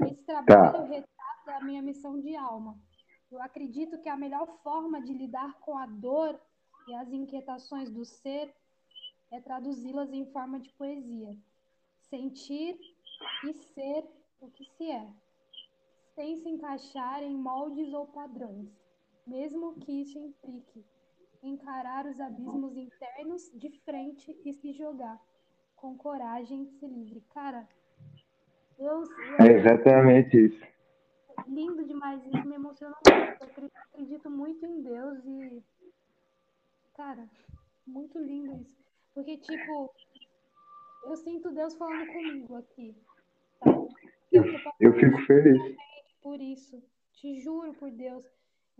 Esse 0.02 0.22
trabalho 0.24 0.72
tá. 0.72 0.84
retrata 0.84 1.56
a 1.56 1.64
minha 1.64 1.80
missão 1.80 2.20
de 2.20 2.36
alma. 2.36 2.78
Eu 3.32 3.40
acredito 3.40 3.98
que 4.02 4.10
a 4.10 4.16
melhor 4.16 4.46
forma 4.62 5.00
de 5.00 5.14
lidar 5.14 5.58
com 5.60 5.78
a 5.78 5.86
dor 5.86 6.38
e 6.86 6.94
as 6.96 7.10
inquietações 7.10 7.90
do 7.90 8.04
ser 8.04 8.54
é 9.32 9.40
traduzi-las 9.40 10.12
em 10.12 10.26
forma 10.32 10.60
de 10.60 10.70
poesia. 10.74 11.34
Sentir 12.10 12.78
e 13.46 13.54
ser 13.54 14.06
o 14.38 14.50
que 14.50 14.66
se 14.76 14.90
é, 14.90 15.08
sem 16.14 16.36
se 16.36 16.48
encaixar 16.50 17.22
em 17.22 17.34
moldes 17.34 17.90
ou 17.94 18.06
padrões, 18.06 18.68
mesmo 19.30 19.74
que 19.80 20.02
isso 20.02 20.18
implique 20.18 20.84
encarar 21.42 22.04
os 22.06 22.20
abismos 22.20 22.76
internos 22.76 23.50
de 23.54 23.70
frente 23.84 24.36
e 24.44 24.52
se 24.52 24.72
jogar 24.72 25.18
com 25.76 25.96
coragem 25.96 26.64
e 26.64 26.66
se 26.66 26.86
livre. 26.86 27.22
Cara, 27.32 27.66
eu, 28.78 29.04
eu 29.38 29.46
é 29.46 29.52
exatamente 29.52 30.46
isso. 30.46 30.70
Lindo 31.48 31.84
demais, 31.86 32.20
isso 32.26 32.46
me 32.46 32.56
emociona 32.56 32.94
muito. 33.08 33.42
Eu 33.42 33.64
acredito 33.86 34.30
muito 34.30 34.66
em 34.66 34.82
Deus 34.82 35.24
e 35.24 35.62
Cara, 37.00 37.26
muito 37.86 38.18
lindo 38.18 38.60
isso. 38.60 38.76
Porque, 39.14 39.38
tipo, 39.38 39.90
eu 41.04 41.16
sinto 41.16 41.50
Deus 41.50 41.74
falando 41.76 42.06
comigo 42.08 42.56
aqui. 42.56 42.94
Tá? 43.58 43.70
Eu, 44.30 44.44
eu 44.78 44.92
fico 44.92 45.18
feliz. 45.22 45.76
Por 46.20 46.38
isso. 46.38 46.82
Te 47.14 47.40
juro 47.40 47.72
por 47.72 47.90
Deus. 47.90 48.22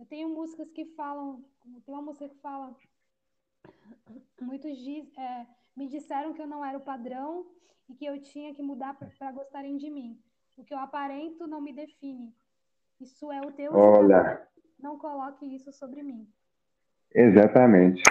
Eu 0.01 0.05
tenho 0.07 0.29
músicas 0.29 0.67
que 0.71 0.83
falam. 0.97 1.43
Tem 1.85 1.93
uma 1.93 2.01
música 2.01 2.27
que 2.27 2.35
fala. 2.41 2.75
Muitos 4.41 4.75
diz, 4.75 5.05
é, 5.15 5.45
me 5.77 5.87
disseram 5.87 6.33
que 6.33 6.41
eu 6.41 6.47
não 6.47 6.65
era 6.65 6.75
o 6.75 6.81
padrão 6.81 7.45
e 7.87 7.93
que 7.93 8.05
eu 8.05 8.19
tinha 8.19 8.51
que 8.51 8.63
mudar 8.63 8.95
para 8.95 9.31
gostarem 9.31 9.77
de 9.77 9.91
mim. 9.91 10.17
O 10.57 10.63
que 10.63 10.73
eu 10.73 10.79
aparento 10.79 11.45
não 11.45 11.61
me 11.61 11.71
define. 11.71 12.33
Isso 12.99 13.31
é 13.31 13.41
o 13.41 13.51
teu 13.51 13.75
Olha. 13.75 14.41
Não 14.79 14.97
coloque 14.97 15.45
isso 15.45 15.71
sobre 15.71 16.01
mim. 16.01 16.27
Exatamente. 17.13 18.01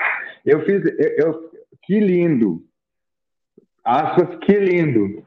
Eu 0.45 0.65
fiz. 0.65 0.85
Eu, 0.97 1.11
eu, 1.27 1.51
que 1.83 1.99
lindo. 1.99 2.65
Aspas, 3.83 4.39
que 4.45 4.53
lindo. 4.53 5.27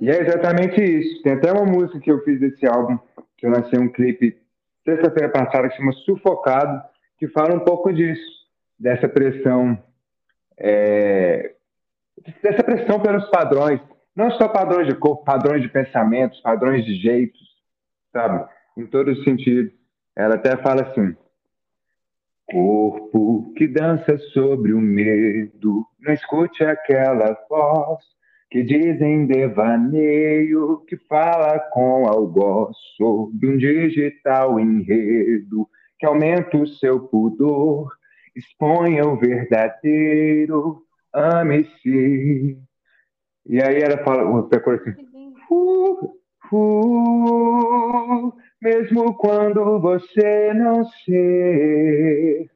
E 0.00 0.10
é 0.10 0.20
exatamente 0.20 0.82
isso. 0.82 1.22
Tem 1.22 1.34
até 1.34 1.52
uma 1.52 1.64
música 1.64 2.00
que 2.00 2.10
eu 2.10 2.20
fiz 2.24 2.40
desse 2.40 2.66
álbum, 2.66 2.98
que 3.36 3.46
eu 3.46 3.50
lancei 3.50 3.78
um 3.78 3.92
clipe 3.92 4.40
sexta-feira 4.84 5.28
passada, 5.28 5.68
que 5.68 5.76
chama 5.76 5.92
Sufocado, 5.92 6.82
que 7.18 7.28
fala 7.28 7.54
um 7.54 7.60
pouco 7.60 7.92
disso, 7.92 8.46
dessa 8.78 9.08
pressão, 9.08 9.78
é, 10.58 11.54
dessa 12.42 12.62
pressão 12.62 13.00
pelos 13.00 13.28
padrões, 13.30 13.80
não 14.14 14.30
só 14.32 14.48
padrões 14.48 14.86
de 14.86 14.94
corpo, 14.94 15.24
padrões 15.24 15.62
de 15.62 15.68
pensamentos, 15.68 16.40
padrões 16.40 16.84
de 16.84 16.94
jeitos, 16.96 17.40
sabe? 18.12 18.48
Em 18.76 18.86
todos 18.86 19.18
os 19.18 19.24
sentidos. 19.24 19.72
Ela 20.16 20.34
até 20.34 20.56
fala 20.56 20.82
assim: 20.82 21.16
corpo 22.50 23.52
que 23.56 23.68
dança 23.68 24.18
sobre 24.32 24.72
o 24.72 24.80
medo, 24.80 25.86
não 26.00 26.12
escute 26.12 26.64
aquela 26.64 27.36
voz 27.48 28.02
que 28.50 28.62
dizem 28.64 29.26
devaneio, 29.26 30.84
que 30.88 30.96
fala 31.08 31.58
com 31.72 32.06
algoz 32.06 32.76
sobre 32.96 33.46
um 33.46 33.56
digital 33.56 34.58
enredo, 34.58 35.68
que 35.98 36.06
aumenta 36.06 36.56
o 36.56 36.66
seu 36.66 36.98
pudor, 36.98 37.92
exponha 38.34 39.06
o 39.06 39.16
verdadeiro, 39.16 40.82
ame-se. 41.12 42.58
E 43.46 43.62
aí 43.62 43.82
ela 43.82 44.02
fala, 44.02 44.24
o 44.24 44.42
percurso 44.48 44.88
assim, 44.88 45.06
uh, 45.50 46.16
uh, 46.52 48.32
mesmo 48.60 49.14
quando 49.14 49.78
você 49.80 50.52
não 50.54 50.84
ser 50.84 52.50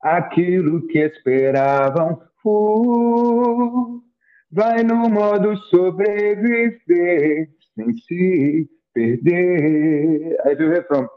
aquilo 0.00 0.86
que 0.86 0.98
esperavam, 0.98 2.22
uh, 2.44 4.09
vai 4.50 4.82
no 4.82 5.08
modo 5.08 5.56
sobreviver 5.68 7.48
sem 7.74 7.96
se 7.98 8.68
perder. 8.92 10.36
Aí 10.44 10.54
vem 10.54 10.66
o 10.66 10.70
refrão. 10.70 11.08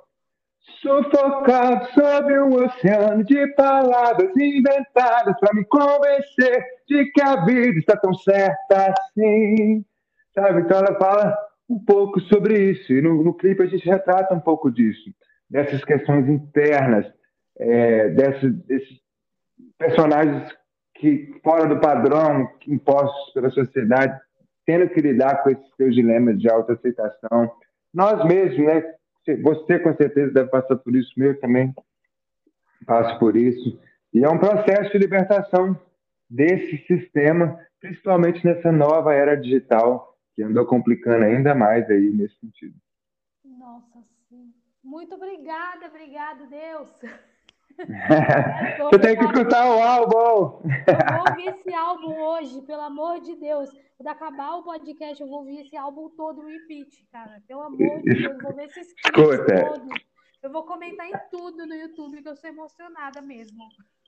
Sufocado 0.81 1.85
sob 1.93 2.39
um 2.39 2.65
oceano 2.65 3.23
de 3.25 3.47
palavras 3.55 4.31
inventadas 4.37 5.37
para 5.39 5.53
me 5.53 5.65
convencer 5.65 6.63
de 6.87 7.05
que 7.11 7.21
a 7.21 7.43
vida 7.43 7.79
está 7.79 7.97
tão 7.97 8.13
certa 8.13 8.93
assim. 8.93 9.83
Sabe? 10.33 10.61
Então 10.61 10.79
ela 10.79 10.97
fala 10.97 11.37
um 11.69 11.83
pouco 11.83 12.19
sobre 12.21 12.71
isso. 12.71 12.93
E 12.93 13.01
no, 13.01 13.23
no 13.23 13.33
clipe 13.33 13.63
a 13.63 13.67
gente 13.67 13.89
retrata 13.89 14.33
um 14.33 14.39
pouco 14.39 14.71
disso, 14.71 15.09
dessas 15.49 15.83
questões 15.83 16.29
internas, 16.29 17.05
é, 17.59 18.09
desses, 18.09 18.55
desses 18.65 19.01
personagens 19.77 20.49
que 21.03 21.37
fora 21.43 21.67
do 21.67 21.81
padrão 21.81 22.49
impostos 22.65 23.33
pela 23.33 23.49
sociedade, 23.49 24.17
tendo 24.65 24.87
que 24.87 25.01
lidar 25.01 25.43
com 25.43 25.49
esses 25.49 25.75
seus 25.75 25.93
dilemas 25.93 26.39
de 26.39 26.49
autoaceitação. 26.49 27.51
Nós 27.93 28.23
mesmos, 28.23 28.65
né? 28.65 28.95
Você 29.41 29.79
com 29.79 29.93
certeza 29.97 30.31
deve 30.31 30.49
passar 30.49 30.77
por 30.77 30.95
isso, 30.95 31.11
mesmo 31.17 31.41
também 31.41 31.75
passo 32.85 33.19
por 33.19 33.35
isso. 33.35 33.77
E 34.13 34.23
é 34.23 34.29
um 34.29 34.37
processo 34.37 34.93
de 34.93 34.97
libertação 34.97 35.77
desse 36.29 36.77
sistema, 36.87 37.59
principalmente 37.81 38.45
nessa 38.45 38.71
nova 38.71 39.13
era 39.13 39.35
digital, 39.35 40.17
que 40.33 40.41
andou 40.41 40.65
complicando 40.65 41.25
ainda 41.25 41.53
mais 41.53 41.89
aí 41.89 42.11
nesse 42.11 42.39
sentido. 42.39 42.75
Nossa, 43.43 44.01
sim. 44.29 44.53
Muito 44.81 45.15
obrigada, 45.15 45.87
obrigado, 45.87 46.47
Deus. 46.47 46.89
Você 48.79 48.99
tem 48.99 49.17
que 49.17 49.25
escutar 49.25 49.69
o 49.69 49.81
álbum. 49.81 50.61
Eu 50.63 51.17
vou 51.17 51.29
ouvir 51.29 51.47
esse 51.47 51.73
álbum 51.73 52.21
hoje, 52.21 52.61
pelo 52.61 52.81
amor 52.81 53.19
de 53.21 53.35
Deus. 53.35 53.69
Quando 53.97 54.07
acabar 54.07 54.55
o 54.55 54.63
podcast, 54.63 55.21
eu 55.21 55.27
vou 55.27 55.39
ouvir 55.39 55.61
esse 55.61 55.75
álbum 55.75 56.09
todo 56.09 56.41
no 56.41 56.49
repeat, 56.49 57.05
cara. 57.11 57.41
Pelo 57.47 57.61
amor 57.61 57.77
de 57.77 58.03
Deus, 58.03 58.33
eu 58.33 58.37
vou 58.39 58.53
ver 58.53 58.65
esses 58.65 58.93
clipes 58.93 59.61
todos. 59.61 60.13
Eu 60.41 60.51
vou 60.51 60.63
comentar 60.65 61.07
em 61.07 61.13
tudo 61.31 61.65
no 61.65 61.73
YouTube, 61.73 62.21
que 62.21 62.27
eu 62.27 62.35
sou 62.35 62.49
emocionada 62.49 63.21
mesmo. 63.21 63.63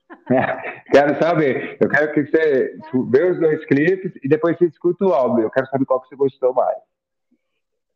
quero 0.92 1.18
saber. 1.18 1.78
Eu 1.80 1.88
quero 1.88 2.12
que 2.12 2.26
você 2.26 2.78
veja 3.08 3.32
os 3.32 3.40
dois 3.40 3.64
clipes 3.66 4.12
e 4.22 4.28
depois 4.28 4.56
você 4.56 4.66
escuta 4.66 5.04
o 5.04 5.12
álbum. 5.12 5.40
Eu 5.40 5.50
quero 5.50 5.66
saber 5.68 5.84
qual 5.84 6.00
que 6.00 6.08
você 6.08 6.16
gostou 6.16 6.52
mais. 6.52 6.78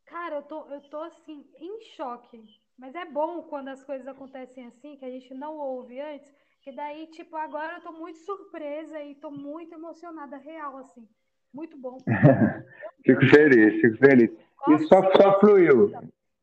Cara, 0.07 0.37
eu 0.37 0.43
tô, 0.43 0.67
eu 0.71 0.81
tô 0.83 1.03
assim, 1.03 1.45
em 1.61 1.81
choque 1.97 2.43
mas 2.81 2.95
é 2.95 3.05
bom 3.05 3.43
quando 3.43 3.69
as 3.69 3.85
coisas 3.85 4.09
acontecem 4.09 4.67
assim, 4.67 4.97
que 4.97 5.05
a 5.05 5.11
gente 5.11 5.35
não 5.35 5.59
ouve 5.59 6.01
antes, 6.01 6.35
que 6.63 6.73
daí, 6.73 7.07
tipo, 7.09 7.37
agora 7.37 7.75
eu 7.75 7.83
tô 7.83 7.93
muito 7.93 8.19
surpresa 8.21 8.99
e 9.03 9.15
tô 9.17 9.31
muito 9.31 9.75
emocionada, 9.75 10.39
real, 10.39 10.79
assim. 10.79 11.07
Muito 11.53 11.77
bom. 11.77 11.99
fico 13.05 13.27
feliz, 13.27 13.81
fico 13.83 13.99
feliz. 13.99 14.31
E 14.69 14.79
só, 14.87 15.03
só 15.13 15.41
fluiu. 15.41 15.93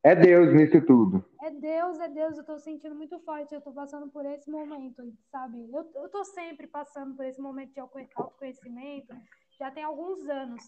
É 0.04 0.14
Deus 0.14 0.54
nisso 0.54 0.80
tudo. 0.86 1.24
É 1.42 1.50
Deus, 1.50 1.98
é 1.98 2.08
Deus. 2.08 2.38
Eu 2.38 2.44
tô 2.44 2.56
sentindo 2.58 2.94
muito 2.94 3.18
forte. 3.20 3.54
Eu 3.54 3.60
tô 3.60 3.72
passando 3.72 4.08
por 4.08 4.24
esse 4.24 4.48
momento, 4.48 5.02
sabe? 5.30 5.68
Eu, 5.72 5.90
eu 5.94 6.08
tô 6.08 6.24
sempre 6.24 6.68
passando 6.68 7.16
por 7.16 7.24
esse 7.24 7.40
momento 7.40 7.72
de 7.72 7.80
autoconhecimento. 7.80 9.14
Já 9.58 9.70
tem 9.72 9.82
alguns 9.82 10.28
anos. 10.28 10.62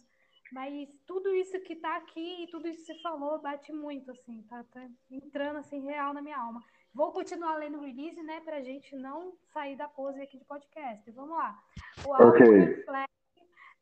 Mas 0.53 0.89
tudo 1.07 1.35
isso 1.35 1.61
que 1.61 1.77
tá 1.77 1.97
aqui 1.97 2.43
e 2.43 2.47
tudo 2.49 2.67
isso 2.67 2.81
que 2.81 2.93
você 2.93 3.03
falou 3.03 3.41
bate 3.41 3.73
muito, 3.73 4.11
assim, 4.11 4.43
tá, 4.43 4.65
tá 4.65 4.89
entrando 5.11 5.59
assim 5.59 5.81
real 5.85 6.13
na 6.13 6.23
minha 6.23 6.39
alma. 6.39 6.61
Vou 6.93 7.13
continuar 7.13 7.57
lendo 7.57 7.79
o 7.79 7.83
release, 7.83 8.21
né, 8.23 8.41
pra 8.41 8.61
gente 8.61 8.97
não 8.97 9.33
sair 9.53 9.77
da 9.77 9.89
pose 9.89 10.21
aqui 10.21 10.37
de 10.39 10.45
podcast. 10.45 11.09
Vamos 11.13 11.39
lá. 11.39 11.57
O 12.05 12.13
álbum 12.13 12.29
okay. 12.31 12.59
reflete 12.59 13.11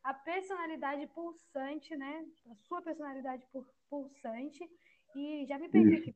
a 0.05 0.13
personalidade 0.13 1.07
pulsante, 1.09 1.97
né, 1.97 2.27
a 2.51 2.55
sua 2.55 2.83
personalidade 2.83 3.47
pulsante. 3.89 4.69
E 5.17 5.47
já 5.47 5.59
me 5.59 5.71
perdi 5.71 5.97
aqui. 5.97 6.15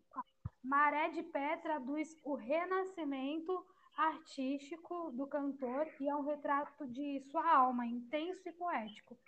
Maré 0.62 1.08
de 1.08 1.22
Pé 1.22 1.56
traduz 1.56 2.14
o 2.22 2.34
renascimento 2.34 3.66
artístico 3.96 5.10
do 5.12 5.26
cantor 5.26 5.88
e 6.00 6.08
é 6.08 6.14
um 6.14 6.22
retrato 6.22 6.86
de 6.86 7.20
sua 7.30 7.46
alma, 7.54 7.86
intenso 7.86 8.48
e 8.48 8.52
poético. 8.52 9.18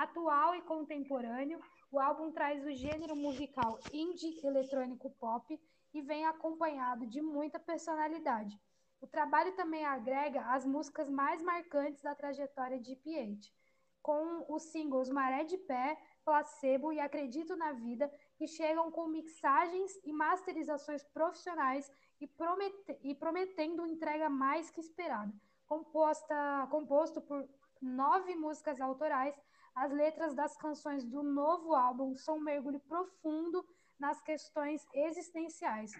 Atual 0.00 0.54
e 0.54 0.62
contemporâneo, 0.62 1.60
o 1.92 2.00
álbum 2.00 2.32
traz 2.32 2.64
o 2.64 2.72
gênero 2.72 3.14
musical 3.14 3.78
indie 3.92 4.40
eletrônico 4.42 5.10
pop 5.20 5.60
e 5.92 6.00
vem 6.00 6.24
acompanhado 6.24 7.06
de 7.06 7.20
muita 7.20 7.58
personalidade. 7.58 8.58
O 8.98 9.06
trabalho 9.06 9.54
também 9.56 9.84
agrega 9.84 10.40
as 10.54 10.64
músicas 10.64 11.10
mais 11.10 11.42
marcantes 11.42 12.02
da 12.02 12.14
trajetória 12.14 12.80
de 12.80 12.96
PH, 12.96 13.52
com 14.00 14.46
os 14.48 14.62
singles 14.72 15.10
Maré 15.10 15.44
de 15.44 15.58
Pé, 15.58 16.00
Placebo 16.24 16.94
e 16.94 16.98
Acredito 16.98 17.54
na 17.54 17.72
Vida, 17.72 18.10
que 18.38 18.46
chegam 18.46 18.90
com 18.90 19.06
mixagens 19.06 20.00
e 20.02 20.14
masterizações 20.14 21.04
profissionais 21.12 21.92
e, 22.18 22.26
promete 22.26 22.98
e 23.02 23.14
prometendo 23.14 23.86
entrega 23.86 24.30
mais 24.30 24.70
que 24.70 24.80
esperada. 24.80 25.30
Composta, 25.66 26.66
composto 26.70 27.20
por 27.20 27.46
nove 27.82 28.34
músicas 28.34 28.80
autorais, 28.80 29.38
as 29.74 29.92
letras 29.92 30.34
das 30.34 30.56
canções 30.56 31.04
do 31.04 31.22
novo 31.22 31.74
álbum 31.74 32.16
são 32.16 32.36
um 32.36 32.40
mergulho 32.40 32.80
profundo 32.80 33.64
nas 33.98 34.20
questões 34.22 34.86
existenciais, 34.92 35.92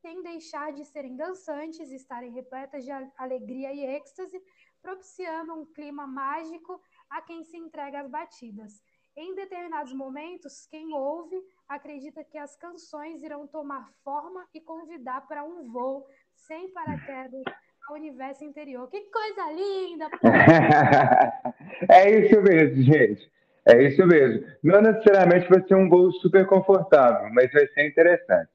sem 0.00 0.22
deixar 0.22 0.72
de 0.72 0.84
serem 0.84 1.16
dançantes, 1.16 1.90
estarem 1.90 2.32
repletas 2.32 2.84
de 2.84 2.90
alegria 3.16 3.72
e 3.72 3.84
êxtase, 3.84 4.42
propiciando 4.80 5.54
um 5.54 5.66
clima 5.66 6.06
mágico 6.06 6.80
a 7.08 7.22
quem 7.22 7.44
se 7.44 7.56
entrega 7.56 8.00
às 8.00 8.08
batidas. 8.08 8.82
Em 9.14 9.34
determinados 9.34 9.92
momentos, 9.92 10.66
quem 10.66 10.94
ouve 10.94 11.36
acredita 11.68 12.24
que 12.24 12.38
as 12.38 12.56
canções 12.56 13.22
irão 13.22 13.46
tomar 13.46 13.92
forma 14.02 14.48
e 14.54 14.60
convidar 14.60 15.20
para 15.28 15.44
um 15.44 15.70
voo 15.70 16.06
sem 16.34 16.72
paraquedas 16.72 17.44
ao 17.88 17.96
universo 17.96 18.44
interior. 18.44 18.88
Que 18.88 19.00
coisa 19.10 19.52
linda! 19.52 20.08
é 21.90 22.10
isso 22.20 22.40
mesmo, 22.42 22.82
gente. 22.82 23.30
É 23.66 23.82
isso 23.82 24.04
mesmo. 24.06 24.44
Não 24.62 24.82
necessariamente 24.82 25.48
vai 25.48 25.62
ser 25.66 25.74
um 25.74 25.88
voo 25.88 26.10
super 26.14 26.46
confortável, 26.46 27.30
mas 27.32 27.52
vai 27.52 27.66
ser 27.68 27.86
interessante. 27.86 28.50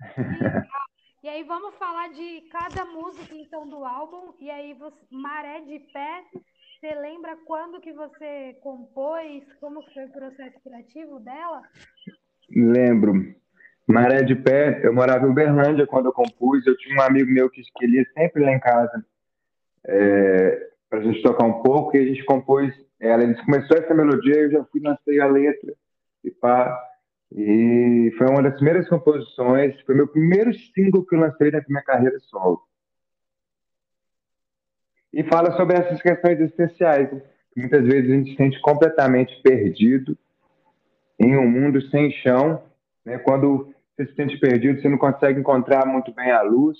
E 1.22 1.28
aí 1.28 1.42
vamos 1.42 1.74
falar 1.74 2.12
de 2.12 2.42
cada 2.52 2.84
música 2.84 3.34
então 3.34 3.68
do 3.68 3.84
álbum. 3.84 4.32
E 4.38 4.48
aí 4.48 4.74
você, 4.74 4.96
Maré 5.10 5.60
de 5.62 5.80
Pé, 5.92 6.22
você 6.78 6.94
lembra 6.94 7.36
quando 7.44 7.80
que 7.80 7.92
você 7.92 8.56
compôs? 8.62 9.42
Como 9.58 9.82
foi 9.92 10.04
o 10.04 10.12
processo 10.12 10.60
criativo 10.62 11.18
dela? 11.18 11.62
Lembro. 12.48 13.34
Maré 13.86 14.22
de 14.22 14.34
Pé, 14.34 14.80
eu 14.82 14.92
morava 14.92 15.26
em 15.26 15.30
Uberlândia 15.30 15.86
quando 15.86 16.06
eu 16.06 16.12
compus. 16.12 16.66
Eu 16.66 16.76
tinha 16.76 16.96
um 16.96 17.02
amigo 17.02 17.30
meu 17.30 17.48
que, 17.48 17.62
queria 17.76 18.04
sempre 18.14 18.42
lá 18.42 18.52
em 18.52 18.58
casa 18.58 19.04
é, 19.86 20.70
para 20.90 20.98
a 20.98 21.02
gente 21.02 21.22
tocar 21.22 21.44
um 21.44 21.62
pouco 21.62 21.96
e 21.96 22.00
a 22.00 22.04
gente 22.04 22.24
compôs 22.24 22.74
ela. 22.98 23.26
Gente 23.26 23.44
começou 23.44 23.76
essa 23.76 23.94
melodia, 23.94 24.34
eu 24.34 24.50
já 24.50 24.64
fui, 24.64 24.80
lancei 24.80 25.20
a 25.20 25.26
letra 25.26 25.72
e 26.24 26.30
pá. 26.30 26.76
E 27.32 28.12
foi 28.18 28.26
uma 28.28 28.42
das 28.42 28.54
primeiras 28.54 28.88
composições, 28.88 29.80
foi 29.82 29.94
meu 29.94 30.08
primeiro 30.08 30.52
single 30.54 31.04
que 31.04 31.14
eu 31.14 31.20
lancei 31.20 31.50
na 31.50 31.62
minha 31.68 31.82
carreira 31.82 32.18
solo. 32.20 32.62
e 35.16 35.24
fala 35.24 35.56
sobre 35.56 35.78
essas 35.78 36.02
questões 36.02 36.38
existenciais. 36.38 37.08
Muitas 37.56 37.84
vezes 37.86 38.10
a 38.10 38.14
gente 38.14 38.30
se 38.32 38.36
sente 38.36 38.60
completamente 38.60 39.40
perdido 39.42 40.16
em 41.18 41.34
um 41.38 41.48
mundo 41.48 41.80
sem 41.88 42.10
chão, 42.10 42.62
né? 43.02 43.16
Quando 43.18 43.74
você 43.96 44.06
se 44.06 44.14
sente 44.14 44.38
perdido, 44.38 44.80
você 44.80 44.88
não 44.88 44.98
consegue 44.98 45.40
encontrar 45.40 45.86
muito 45.86 46.12
bem 46.12 46.30
a 46.30 46.42
luz. 46.42 46.76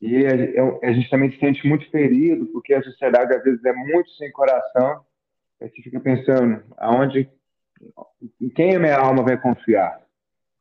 E 0.00 0.26
a, 0.26 0.88
a, 0.88 0.92
gente 0.92 1.08
também 1.08 1.30
se 1.32 1.38
sente 1.38 1.66
muito 1.66 1.90
ferido, 1.90 2.46
porque 2.46 2.74
a 2.74 2.82
sociedade 2.82 3.34
às 3.34 3.42
vezes 3.42 3.64
é 3.64 3.72
muito 3.72 4.10
sem 4.10 4.30
coração. 4.30 5.00
Aí 5.60 5.70
você 5.70 5.82
fica 5.82 5.98
pensando, 5.98 6.62
aonde, 6.76 7.30
em 8.38 8.50
quem 8.50 8.76
a 8.76 8.78
minha 8.78 8.98
alma 8.98 9.22
vai 9.22 9.40
confiar? 9.40 9.98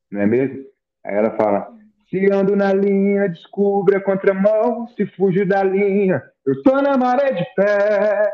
Não 0.09 0.21
é 0.21 0.25
mesmo? 0.25 0.65
Aí 1.03 1.15
ela 1.15 1.35
fala, 1.35 1.77
se 2.09 2.31
ando 2.31 2.55
na 2.55 2.71
linha, 2.71 3.27
descubra 3.27 3.97
a 3.97 4.01
contramão, 4.01 4.87
se 4.95 5.05
fujo 5.05 5.45
da 5.45 5.61
linha, 5.63 6.23
eu 6.45 6.63
tô 6.63 6.81
na 6.81 6.97
maré 6.97 7.33
de 7.33 7.45
pé. 7.55 8.31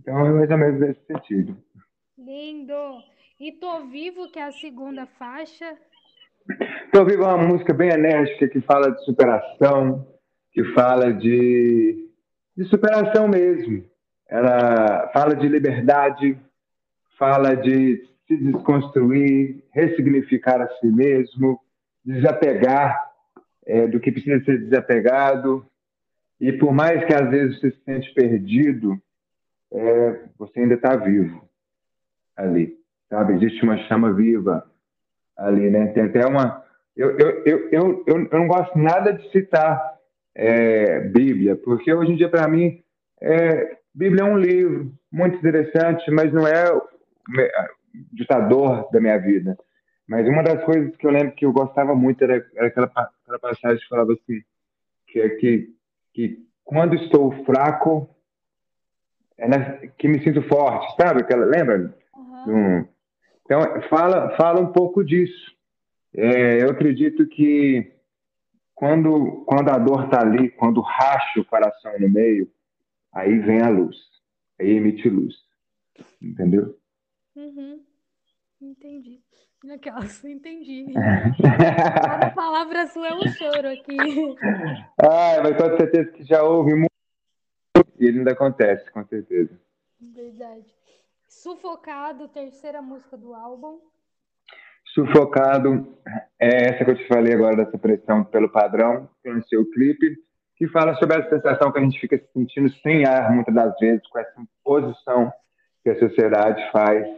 Então 0.00 0.26
é 0.26 0.30
mais 0.30 0.50
ou 0.50 0.58
menos 0.58 0.80
nesse 0.80 1.06
sentido. 1.06 1.56
Lindo! 2.18 3.02
E 3.38 3.52
Tô 3.52 3.86
Vivo, 3.86 4.30
que 4.30 4.38
é 4.38 4.44
a 4.44 4.52
segunda 4.52 5.04
faixa, 5.04 5.76
então, 6.88 7.04
vivo 7.04 7.24
uma 7.24 7.38
música 7.38 7.72
bem 7.72 7.90
enérgica 7.90 8.48
que 8.48 8.60
fala 8.60 8.90
de 8.90 9.04
superação, 9.04 10.06
que 10.52 10.64
fala 10.72 11.12
de, 11.12 12.08
de 12.56 12.64
superação 12.64 13.28
mesmo. 13.28 13.84
Ela 14.28 15.10
fala 15.12 15.34
de 15.34 15.48
liberdade, 15.48 16.38
fala 17.18 17.54
de 17.54 18.02
se 18.26 18.36
desconstruir, 18.36 19.64
ressignificar 19.72 20.60
a 20.60 20.68
si 20.78 20.86
mesmo, 20.86 21.60
desapegar 22.04 23.10
é, 23.66 23.86
do 23.86 24.00
que 24.00 24.12
precisa 24.12 24.44
ser 24.44 24.58
desapegado. 24.58 25.64
E 26.40 26.52
por 26.52 26.72
mais 26.72 27.04
que 27.04 27.14
às 27.14 27.30
vezes 27.30 27.60
você 27.60 27.70
se 27.70 27.84
sente 27.84 28.12
perdido, 28.14 29.00
é, 29.72 30.20
você 30.38 30.60
ainda 30.60 30.74
está 30.74 30.96
vivo 30.96 31.48
ali, 32.36 32.76
sabe? 33.08 33.34
Existe 33.34 33.62
uma 33.62 33.78
chama 33.86 34.12
viva 34.12 34.71
ali, 35.36 35.70
né? 35.70 35.88
Tem 35.88 36.04
até 36.04 36.26
uma. 36.26 36.62
Eu, 36.96 37.18
eu, 37.18 37.42
eu, 37.44 37.68
eu, 37.72 38.04
eu 38.06 38.38
não 38.38 38.46
gosto 38.46 38.78
nada 38.78 39.12
de 39.12 39.30
citar 39.30 39.92
é, 40.34 41.00
Bíblia, 41.00 41.56
porque 41.56 41.92
hoje 41.92 42.12
em 42.12 42.16
dia, 42.16 42.28
para 42.28 42.46
mim, 42.48 42.82
é, 43.20 43.78
Bíblia 43.94 44.22
é 44.22 44.24
um 44.24 44.38
livro 44.38 44.92
muito 45.10 45.36
interessante, 45.36 46.10
mas 46.10 46.32
não 46.32 46.46
é 46.46 46.72
o 46.72 46.82
ditador 48.12 48.90
da 48.90 49.00
minha 49.00 49.18
vida. 49.18 49.56
Mas 50.08 50.26
uma 50.26 50.42
das 50.42 50.62
coisas 50.64 50.96
que 50.96 51.06
eu 51.06 51.10
lembro 51.10 51.34
que 51.34 51.46
eu 51.46 51.52
gostava 51.52 51.94
muito 51.94 52.22
era, 52.22 52.44
era 52.54 52.66
aquela, 52.66 52.86
aquela 52.86 53.38
passagem 53.38 53.78
que 53.78 53.88
falava 53.88 54.12
assim, 54.12 54.42
que 55.06 55.20
é 55.20 55.28
que, 55.30 55.68
que 56.12 56.38
quando 56.64 56.94
estou 56.94 57.32
fraco, 57.44 58.08
é 59.38 59.48
na, 59.48 59.76
que 59.98 60.08
me 60.08 60.22
sinto 60.22 60.42
forte, 60.42 60.94
sabe? 61.00 61.22
Aquela, 61.22 61.44
lembra? 61.44 61.94
Uhum. 62.46 62.86
Então, 63.44 63.60
fala, 63.88 64.36
fala 64.36 64.60
um 64.60 64.72
pouco 64.72 65.04
disso. 65.04 65.52
É, 66.14 66.62
eu 66.62 66.70
acredito 66.70 67.26
que 67.26 67.92
quando, 68.74 69.44
quando 69.46 69.68
a 69.70 69.78
dor 69.78 70.04
está 70.04 70.20
ali, 70.20 70.50
quando 70.50 70.80
racha 70.80 71.40
o 71.40 71.44
coração 71.44 71.92
no 71.98 72.08
meio, 72.08 72.50
aí 73.12 73.38
vem 73.38 73.60
a 73.60 73.68
luz, 73.68 73.96
aí 74.60 74.70
emite 74.70 75.08
luz. 75.08 75.34
Entendeu? 76.20 76.76
Uhum. 77.36 77.82
Entendi. 78.60 79.20
Aquelas, 79.72 80.22
entendi. 80.24 80.86
Cada 82.02 82.30
palavra 82.30 82.86
sua 82.88 83.08
é 83.08 83.14
um 83.14 83.28
choro 83.28 83.68
aqui. 83.68 83.96
Ah, 84.98 85.42
mas 85.42 85.56
com 85.56 85.76
certeza 85.76 86.12
que 86.12 86.24
já 86.24 86.42
ouve 86.42 86.74
muito 86.74 86.92
e 87.98 88.06
ele 88.06 88.18
ainda 88.18 88.32
acontece, 88.32 88.90
com 88.90 89.04
certeza. 89.06 89.56
Verdade. 90.00 90.66
Sufocado, 91.42 92.28
terceira 92.28 92.80
música 92.80 93.16
do 93.16 93.34
álbum. 93.34 93.80
Sufocado 94.94 95.98
é 96.38 96.68
essa 96.68 96.84
que 96.84 96.92
eu 96.92 96.94
te 96.94 97.08
falei 97.08 97.34
agora, 97.34 97.56
dessa 97.56 97.76
pressão 97.76 98.22
pelo 98.22 98.48
padrão, 98.48 99.10
tem 99.24 99.36
o 99.36 99.42
seu 99.48 99.68
clipe, 99.72 100.18
que 100.56 100.68
fala 100.68 100.94
sobre 100.94 101.18
essa 101.18 101.30
sensação 101.30 101.72
que 101.72 101.80
a 101.80 101.82
gente 101.82 101.98
fica 101.98 102.16
se 102.16 102.32
sentindo 102.32 102.70
sem 102.74 103.04
ar 103.04 103.34
muitas 103.34 103.52
das 103.52 103.76
vezes, 103.80 104.06
com 104.06 104.20
essa 104.20 104.40
imposição 104.40 105.32
que 105.82 105.90
a 105.90 105.98
sociedade 105.98 106.70
faz 106.70 107.08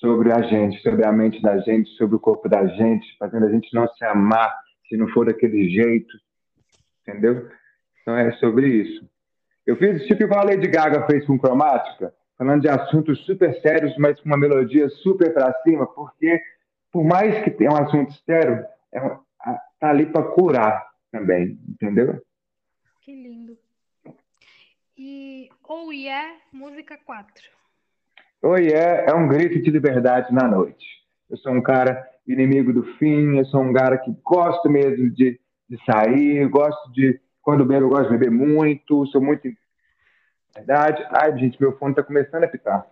sobre 0.00 0.32
a 0.32 0.42
gente, 0.42 0.82
sobre 0.82 1.06
a 1.06 1.12
mente 1.12 1.40
da 1.40 1.58
gente, 1.58 1.90
sobre 1.90 2.16
o 2.16 2.20
corpo 2.20 2.48
da 2.48 2.66
gente, 2.66 3.16
fazendo 3.20 3.46
a 3.46 3.52
gente 3.52 3.72
não 3.72 3.86
se 3.86 4.04
amar 4.04 4.52
se 4.88 4.96
não 4.96 5.06
for 5.10 5.26
daquele 5.26 5.70
jeito, 5.70 6.12
entendeu? 7.02 7.48
Então 8.02 8.16
é 8.16 8.32
sobre 8.32 8.66
isso. 8.66 9.08
Eu 9.64 9.76
fiz 9.76 10.04
tipo 10.08 10.24
igual 10.24 10.40
a 10.40 10.46
Lady 10.46 10.66
Gaga 10.66 11.06
fez 11.06 11.24
com 11.24 11.38
Cromática, 11.38 12.12
falando 12.40 12.62
de 12.62 12.70
assuntos 12.70 13.22
super 13.26 13.54
sérios, 13.60 13.94
mas 13.98 14.18
com 14.18 14.24
uma 14.24 14.38
melodia 14.38 14.88
super 14.88 15.30
para 15.34 15.52
cima, 15.62 15.86
porque 15.86 16.40
por 16.90 17.04
mais 17.04 17.44
que 17.44 17.50
tenha 17.50 17.70
um 17.70 17.76
assunto 17.76 18.14
sério, 18.24 18.64
é, 18.94 19.00
tá 19.78 19.90
ali 19.90 20.06
para 20.06 20.22
curar 20.22 20.88
também, 21.12 21.60
entendeu? 21.68 22.18
Que 23.02 23.12
lindo. 23.12 23.58
E 24.96 25.50
Oh 25.68 25.92
Yeah, 25.92 26.34
música 26.50 26.98
4. 27.04 27.44
Oh 28.42 28.56
Yeah 28.56 29.10
é 29.10 29.14
um 29.14 29.28
grito 29.28 29.60
de 29.60 29.70
liberdade 29.70 30.32
na 30.32 30.48
noite. 30.48 30.86
Eu 31.28 31.36
sou 31.36 31.52
um 31.52 31.60
cara 31.60 32.02
inimigo 32.26 32.72
do 32.72 32.84
fim, 32.96 33.36
eu 33.36 33.44
sou 33.44 33.60
um 33.60 33.74
cara 33.74 33.98
que 33.98 34.10
gosto 34.24 34.70
mesmo 34.70 35.10
de, 35.10 35.38
de 35.68 35.84
sair, 35.84 36.48
gosto 36.48 36.90
de, 36.92 37.20
quando 37.42 37.66
bebo, 37.66 37.84
eu 37.84 37.90
gosto 37.90 38.10
de 38.10 38.16
beber 38.16 38.30
muito, 38.30 39.04
sou 39.08 39.20
muito 39.20 39.46
Verdade. 40.54 41.06
Ai, 41.10 41.38
gente, 41.38 41.60
meu 41.60 41.76
fone 41.78 41.92
está 41.92 42.02
começando 42.02 42.44
a 42.44 42.48
pitar. 42.48 42.86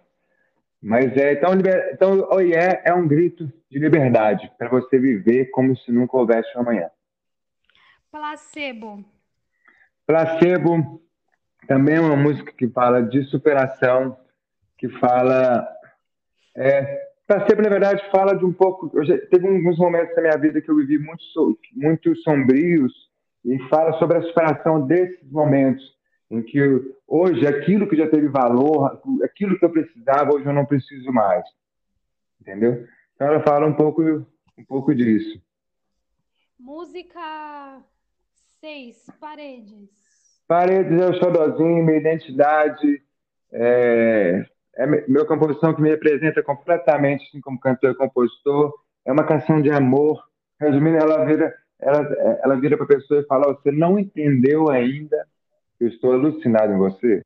Mas 0.80 1.16
é, 1.16 1.32
então, 1.32 1.52
liber... 1.54 1.90
então 1.92 2.28
o 2.30 2.40
IE 2.40 2.54
é 2.54 2.94
um 2.94 3.06
grito 3.06 3.52
de 3.70 3.78
liberdade 3.78 4.50
para 4.56 4.68
você 4.68 4.98
viver 4.98 5.46
como 5.46 5.76
se 5.76 5.90
nunca 5.90 6.16
houvesse 6.16 6.56
um 6.56 6.60
amanhã. 6.60 6.88
Placebo. 8.10 9.04
Placebo 10.06 11.02
também 11.66 11.96
é 11.96 12.00
uma 12.00 12.16
música 12.16 12.52
que 12.52 12.68
fala 12.68 13.02
de 13.02 13.24
superação, 13.24 14.16
que 14.78 14.88
fala. 14.88 15.68
É, 16.56 17.08
placebo, 17.26 17.60
na 17.60 17.68
verdade, 17.68 18.02
fala 18.10 18.34
de 18.34 18.44
um 18.44 18.52
pouco. 18.52 18.90
Eu 18.94 19.04
já, 19.04 19.18
teve 19.26 19.46
alguns 19.46 19.76
momentos 19.78 20.14
da 20.14 20.22
minha 20.22 20.38
vida 20.38 20.62
que 20.62 20.70
eu 20.70 20.76
vivi 20.76 20.98
muito, 20.98 21.58
muito 21.74 22.16
sombrios 22.22 22.92
e 23.44 23.58
fala 23.68 23.92
sobre 23.98 24.18
a 24.18 24.22
superação 24.22 24.86
desses 24.86 25.30
momentos 25.30 25.97
em 26.30 26.42
que 26.42 26.60
hoje 27.06 27.46
aquilo 27.46 27.88
que 27.88 27.96
já 27.96 28.08
teve 28.08 28.28
valor, 28.28 29.00
aquilo 29.24 29.58
que 29.58 29.64
eu 29.64 29.70
precisava, 29.70 30.34
hoje 30.34 30.46
eu 30.46 30.52
não 30.52 30.66
preciso 30.66 31.10
mais. 31.12 31.44
Entendeu? 32.40 32.86
Então 33.14 33.26
ela 33.26 33.42
fala 33.42 33.66
um 33.66 33.74
pouco, 33.74 34.02
um 34.02 34.64
pouco 34.66 34.94
disso. 34.94 35.40
Música 36.58 37.82
6, 38.60 39.06
Paredes. 39.20 39.88
Paredes 40.46 41.00
é 41.00 41.08
o 41.08 41.14
xodózinho, 41.14 41.84
minha 41.84 41.98
identidade, 41.98 43.02
é, 43.52 44.44
é 44.76 44.86
minha 44.86 45.24
composição 45.24 45.74
que 45.74 45.80
me 45.80 45.90
representa 45.90 46.42
completamente, 46.42 47.26
assim 47.26 47.40
como 47.40 47.60
cantor 47.60 47.92
e 47.92 47.94
compositor. 47.94 48.72
É 49.04 49.12
uma 49.12 49.26
canção 49.26 49.60
de 49.60 49.70
amor. 49.70 50.22
Resumindo, 50.60 50.96
ela 50.96 51.24
vira, 51.24 51.54
ela, 51.78 52.38
ela 52.42 52.56
vira 52.56 52.76
para 52.76 52.84
a 52.84 52.88
pessoa 52.88 53.20
e 53.20 53.26
fala: 53.26 53.52
Você 53.54 53.70
não 53.70 53.98
entendeu 53.98 54.70
ainda 54.70 55.26
eu 55.80 55.88
estou 55.88 56.12
alucinado 56.12 56.72
em 56.72 56.78
você. 56.78 57.22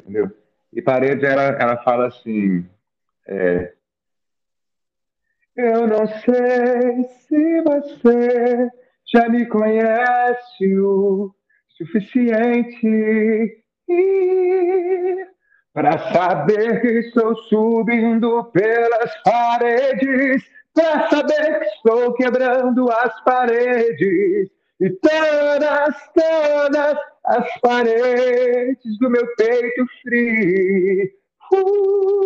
Entendeu? 0.00 0.30
E 0.72 0.80
Parede, 0.80 1.26
ela, 1.26 1.42
ela 1.42 1.76
fala 1.82 2.08
assim: 2.08 2.68
é, 3.28 3.72
Eu 5.56 5.86
não 5.86 6.06
sei 6.06 7.04
se 7.26 7.62
você 7.62 8.70
já 9.12 9.28
me 9.28 9.46
conhece 9.46 10.78
o 10.78 11.34
suficiente 11.68 13.62
para 15.72 15.98
saber 16.12 16.80
que 16.80 16.88
estou 16.88 17.34
subindo 17.34 18.44
pelas 18.52 19.22
paredes, 19.22 20.44
para 20.74 21.08
saber 21.08 21.58
que 21.58 21.64
estou 21.66 22.14
quebrando 22.14 22.90
as 22.90 23.20
paredes 23.24 24.50
e 24.80 24.90
todas, 24.90 25.94
todas 26.14 26.98
as 27.24 27.60
paredes 27.60 28.98
do 28.98 29.10
meu 29.10 29.26
peito 29.36 29.86
frio. 30.02 31.10
Uh, 31.52 32.20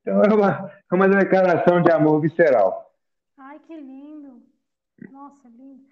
então 0.00 0.22
é 0.22 0.34
uma, 0.34 0.72
é 0.90 0.94
uma 0.94 1.08
declaração 1.08 1.82
de 1.82 1.90
amor 1.90 2.20
visceral. 2.20 2.94
Ai, 3.36 3.58
que 3.60 3.76
lindo. 3.76 4.42
Nossa, 5.10 5.48
lindo. 5.48 5.84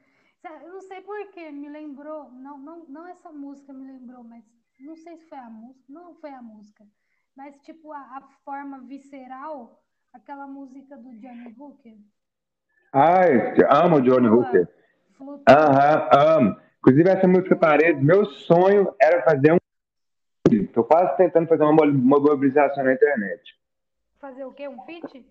Eu 0.63 0.73
não 0.73 0.81
sei 0.83 1.01
porquê, 1.01 1.51
me 1.51 1.71
lembrou, 1.71 2.31
não, 2.31 2.59
não, 2.59 2.85
não 2.87 3.09
essa 3.09 3.33
música 3.33 3.73
me 3.73 3.91
lembrou, 3.91 4.23
mas 4.23 4.45
não 4.79 4.95
sei 4.95 5.17
se 5.17 5.27
foi 5.27 5.39
a 5.39 5.49
música, 5.49 5.85
não 5.89 6.15
foi 6.17 6.31
a 6.31 6.43
música, 6.43 6.85
mas 7.35 7.59
tipo 7.61 7.91
a, 7.93 7.99
a 7.99 8.21
forma 8.45 8.81
visceral, 8.81 9.83
aquela 10.13 10.47
música 10.47 10.99
do 10.99 11.15
Johnny 11.19 11.55
Hooker. 11.59 11.97
Ai, 12.93 13.55
amo 13.71 14.03
Johnny 14.03 14.29
Hooker. 14.29 14.69
Aham, 15.49 16.09
amo. 16.13 16.64
Inclusive, 16.85 17.09
essa 17.09 17.27
música 17.27 17.57
Parede, 17.57 18.05
meu 18.05 18.27
sonho 18.27 18.95
era 19.01 19.23
fazer 19.23 19.55
um. 19.55 19.57
Estou 20.53 20.85
quase 20.85 21.17
tentando 21.17 21.49
fazer 21.49 21.65
uma 21.65 21.87
mobilização 21.87 22.85
na 22.85 22.93
internet. 22.93 23.59
Fazer 24.21 24.45
o 24.45 24.53
quê? 24.53 24.69
Um 24.69 24.79
feat? 24.83 25.27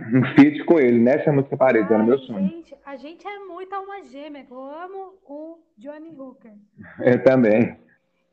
Um 0.00 0.24
feat 0.36 0.64
com 0.64 0.78
ele, 0.78 1.00
nessa 1.00 1.32
música 1.32 1.56
Parede, 1.56 1.92
era 1.92 2.04
meu 2.04 2.20
sonho. 2.20 2.48
Gente, 2.48 2.76
a 2.86 2.94
gente 2.94 3.26
é 3.26 3.38
muito 3.40 3.74
alma 3.74 4.04
gêmea. 4.04 4.46
Eu 4.48 4.62
amo 4.62 5.14
o 5.24 5.58
Johnny 5.76 6.14
Hooker. 6.16 6.52
Eu 7.00 7.20
também. 7.24 7.76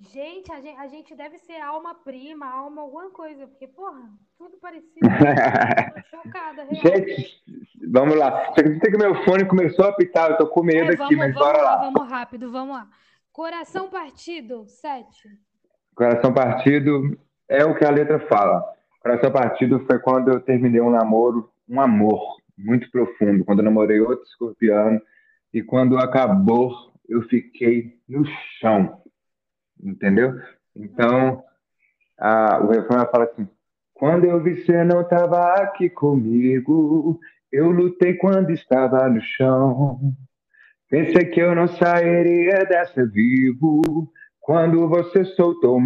Gente, 0.01 0.49
a 0.51 0.61
gente, 0.61 0.77
a 0.77 0.87
gente 0.87 1.13
deve 1.15 1.37
ser 1.39 1.59
alma 1.59 1.93
prima, 1.93 2.45
alma 2.45 2.81
alguma 2.81 3.09
coisa, 3.09 3.45
porque, 3.47 3.67
porra, 3.67 4.09
tudo 4.37 4.57
parecido. 4.57 5.05
chocada, 6.09 6.63
real. 6.63 6.81
Gente, 6.81 7.43
vamos 7.91 8.15
lá. 8.15 8.45
Você 8.45 8.61
acredita 8.61 8.91
que 8.91 8.97
meu 8.97 9.13
fone 9.25 9.45
começou 9.45 9.85
a 9.85 9.89
apitar? 9.89 10.31
Eu 10.31 10.37
tô 10.37 10.47
com 10.47 10.63
medo 10.63 10.89
É, 10.91 10.93
aqui, 10.93 10.97
vamos, 10.97 11.17
mas 11.17 11.33
vamos 11.33 11.47
bora 11.47 11.61
lá, 11.61 11.75
lá. 11.75 11.91
vamos 11.91 12.09
rápido, 12.09 12.49
vamos 12.49 12.75
lá. 12.75 12.87
Coração 13.33 13.89
partido, 13.89 14.65
sete. 14.67 15.27
Coração 15.93 16.33
partido 16.33 17.19
é 17.49 17.65
o 17.65 17.75
que 17.75 17.83
a 17.83 17.89
letra 17.91 18.19
fala. 18.27 18.63
Coração 19.01 19.31
partido 19.31 19.85
foi 19.85 19.99
quando 19.99 20.29
eu 20.29 20.39
terminei 20.39 20.79
um 20.79 20.89
namoro, 20.89 21.51
um 21.67 21.79
amor 21.81 22.37
muito 22.57 22.89
profundo, 22.89 23.43
quando 23.43 23.59
eu 23.59 23.65
namorei 23.65 23.99
outro 23.99 24.23
escorpião 24.25 25.01
e 25.53 25.61
quando 25.61 25.97
acabou 25.97 26.89
eu 27.07 27.21
fiquei 27.23 27.97
no 28.07 28.23
chão, 28.59 28.98
entendeu? 29.81 30.39
Então 30.75 31.43
a, 32.17 32.59
o 32.63 32.67
refrão 32.67 33.07
fala 33.11 33.25
assim: 33.25 33.47
quando 33.93 34.25
eu 34.25 34.41
vi 34.41 34.63
você 34.63 34.83
não 34.83 35.01
estava 35.01 35.53
aqui 35.55 35.89
comigo, 35.89 37.19
eu 37.51 37.69
lutei 37.71 38.13
quando 38.13 38.51
estava 38.51 39.07
no 39.09 39.21
chão. 39.21 40.13
Pensei 40.89 41.25
que 41.25 41.39
eu 41.39 41.53
não 41.53 41.67
sairia 41.67 42.65
dessa 42.65 43.05
vivo. 43.05 44.11
Quando 44.39 44.87
você 44.87 45.23
soltou 45.23 45.79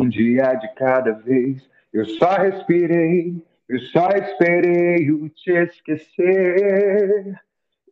um 0.00 0.08
dia 0.08 0.54
de 0.54 0.74
cada 0.74 1.12
vez, 1.12 1.68
eu 1.92 2.06
só 2.06 2.36
respirei, 2.36 3.44
eu 3.68 3.78
só 3.80 4.08
esperei 4.10 5.10
o 5.10 5.28
te 5.28 5.50
esquecer. 5.50 7.38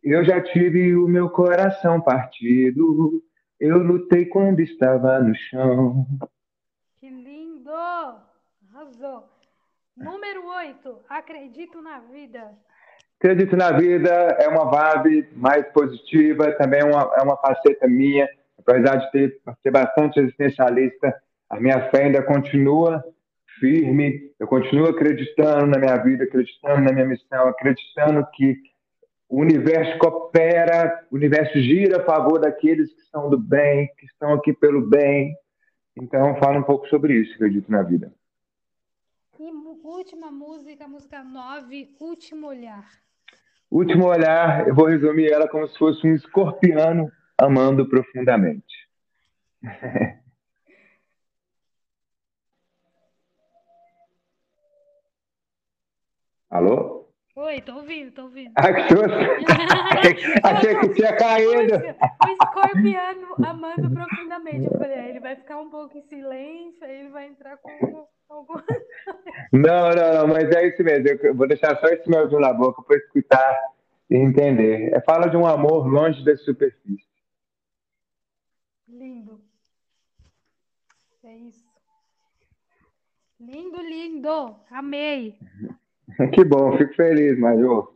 Eu 0.03 0.23
já 0.23 0.41
tive 0.41 0.95
o 0.95 1.07
meu 1.07 1.29
coração 1.29 2.01
partido, 2.01 3.21
eu 3.59 3.77
lutei 3.77 4.25
quando 4.25 4.59
estava 4.59 5.19
no 5.19 5.35
chão. 5.35 6.05
Que 6.99 7.09
lindo! 7.09 7.71
Arrasou. 7.71 9.29
Número 9.95 10.45
oito, 10.47 10.99
acredito 11.09 11.81
na 11.81 11.99
vida. 11.99 12.51
Acredito 13.19 13.57
na 13.57 13.71
vida 13.71 14.11
é 14.11 14.47
uma 14.47 14.65
vibe 14.69 15.27
mais 15.35 15.67
positiva, 15.71 16.51
também 16.51 16.81
é 16.81 16.85
uma, 16.85 17.11
é 17.17 17.21
uma 17.23 17.35
faceta 17.37 17.87
minha, 17.87 18.29
apesar 18.59 18.97
de 18.97 19.11
ter, 19.11 19.41
ser 19.63 19.71
bastante 19.71 20.19
existencialista, 20.19 21.19
a 21.49 21.59
minha 21.59 21.89
fé 21.89 22.03
ainda 22.03 22.21
continua 22.21 23.03
firme, 23.59 24.31
eu 24.39 24.45
continuo 24.47 24.87
acreditando 24.87 25.65
na 25.65 25.79
minha 25.79 25.97
vida, 25.97 26.25
acreditando 26.25 26.81
na 26.81 26.91
minha 26.91 27.07
missão, 27.07 27.47
acreditando 27.47 28.25
que 28.33 28.55
o 29.29 29.41
universo 29.41 29.97
coopera, 29.97 31.05
o 31.11 31.15
universo 31.15 31.59
gira 31.59 32.01
a 32.01 32.05
favor 32.05 32.39
daqueles 32.39 32.93
que 32.93 33.01
são 33.03 33.29
do 33.29 33.37
bem, 33.37 33.89
que 33.97 34.05
estão 34.05 34.33
aqui 34.33 34.53
pelo 34.53 34.87
bem. 34.87 35.35
Então, 35.95 36.37
fala 36.37 36.59
um 36.59 36.63
pouco 36.63 36.87
sobre 36.87 37.13
isso, 37.13 37.33
acredito 37.35 37.71
na 37.71 37.83
vida. 37.83 38.13
E 39.39 39.51
última 39.83 40.31
música, 40.31 40.87
música 40.87 41.23
nove, 41.23 41.93
Último 41.99 42.47
Olhar. 42.47 42.87
Último 43.69 44.05
olhar, 44.07 44.65
eu 44.65 44.73
vou 44.73 44.85
resumir 44.85 45.29
ela 45.29 45.47
como 45.47 45.67
se 45.67 45.77
fosse 45.77 46.07
um 46.07 46.15
escorpiano 46.15 47.11
amando 47.37 47.87
profundamente. 47.89 48.87
Alô? 56.49 56.96
Oi, 57.39 57.61
tô 57.61 57.75
ouvindo, 57.75 58.11
tô 58.13 58.23
ouvindo. 58.23 58.51
Ah, 58.57 58.73
que 58.73 58.81
susto! 58.87 59.13
Achei 60.43 60.75
que 60.79 60.89
tinha 60.95 61.15
caído. 61.15 61.75
O 62.25 62.29
escorpiano 62.31 63.27
amando 63.45 63.91
profundamente. 63.91 64.65
Eu 64.65 64.79
falei, 64.79 64.97
ah, 64.97 65.07
ele 65.07 65.19
vai 65.19 65.35
ficar 65.35 65.59
um 65.59 65.69
pouco 65.69 65.95
em 65.95 66.01
silêncio, 66.01 66.83
aí 66.83 67.01
ele 67.01 67.09
vai 67.09 67.27
entrar 67.27 67.57
com 67.57 68.07
algum. 68.27 68.55
Não, 69.53 69.89
não, 69.91 70.13
não, 70.13 70.27
mas 70.27 70.49
é 70.51 70.67
isso 70.67 70.83
mesmo. 70.83 71.07
Eu 71.23 71.35
vou 71.35 71.47
deixar 71.47 71.79
só 71.79 71.87
esse 71.87 72.09
melzinho 72.09 72.41
na 72.41 72.51
boca 72.51 72.81
para 72.81 72.97
escutar 72.97 73.55
e 74.09 74.17
entender. 74.17 74.93
É 74.93 74.99
fala 75.01 75.27
de 75.29 75.37
um 75.37 75.45
amor 75.45 75.87
longe 75.87 76.25
da 76.25 76.35
superfície. 76.37 77.05
Lindo. 78.87 79.39
É 81.23 81.35
isso. 81.37 81.65
Lindo, 83.39 83.79
lindo. 83.79 84.55
Amei. 84.69 85.39
Que 86.33 86.43
bom, 86.43 86.77
fico 86.77 86.93
feliz, 86.95 87.37
Major. 87.39 87.95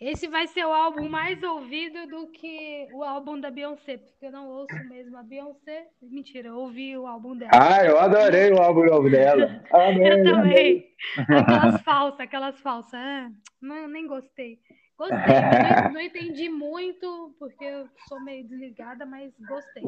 Esse 0.00 0.28
vai 0.28 0.46
ser 0.46 0.64
o 0.64 0.72
álbum 0.72 1.08
mais 1.08 1.42
ouvido 1.42 2.06
do 2.06 2.28
que 2.28 2.86
o 2.92 3.02
álbum 3.02 3.40
da 3.40 3.50
Beyoncé, 3.50 3.96
porque 3.96 4.26
eu 4.26 4.30
não 4.30 4.46
ouço 4.48 4.76
mesmo 4.88 5.16
a 5.16 5.24
Beyoncé. 5.24 5.88
Mentira, 6.00 6.48
eu 6.48 6.56
ouvi 6.56 6.96
o 6.96 7.04
álbum 7.04 7.36
dela. 7.36 7.50
Ah, 7.52 7.84
eu 7.84 7.98
adorei 7.98 8.52
o 8.52 8.58
álbum 8.62 8.84
novo 8.84 9.10
dela. 9.10 9.60
Amei, 9.72 10.06
eu 10.08 10.12
amei. 10.14 10.24
também. 10.24 10.86
Aquelas 11.36 11.82
falsas, 11.82 12.20
aquelas 12.20 12.60
falsas. 12.60 12.94
Ah, 12.94 13.28
não, 13.60 13.88
nem 13.88 14.06
gostei. 14.06 14.60
Gostei, 14.96 15.16
não, 15.18 15.92
não 15.94 16.00
entendi 16.00 16.48
muito, 16.48 17.34
porque 17.38 17.64
eu 17.64 17.88
sou 18.08 18.20
meio 18.20 18.46
desligada, 18.46 19.04
mas 19.04 19.32
gostei. 19.48 19.82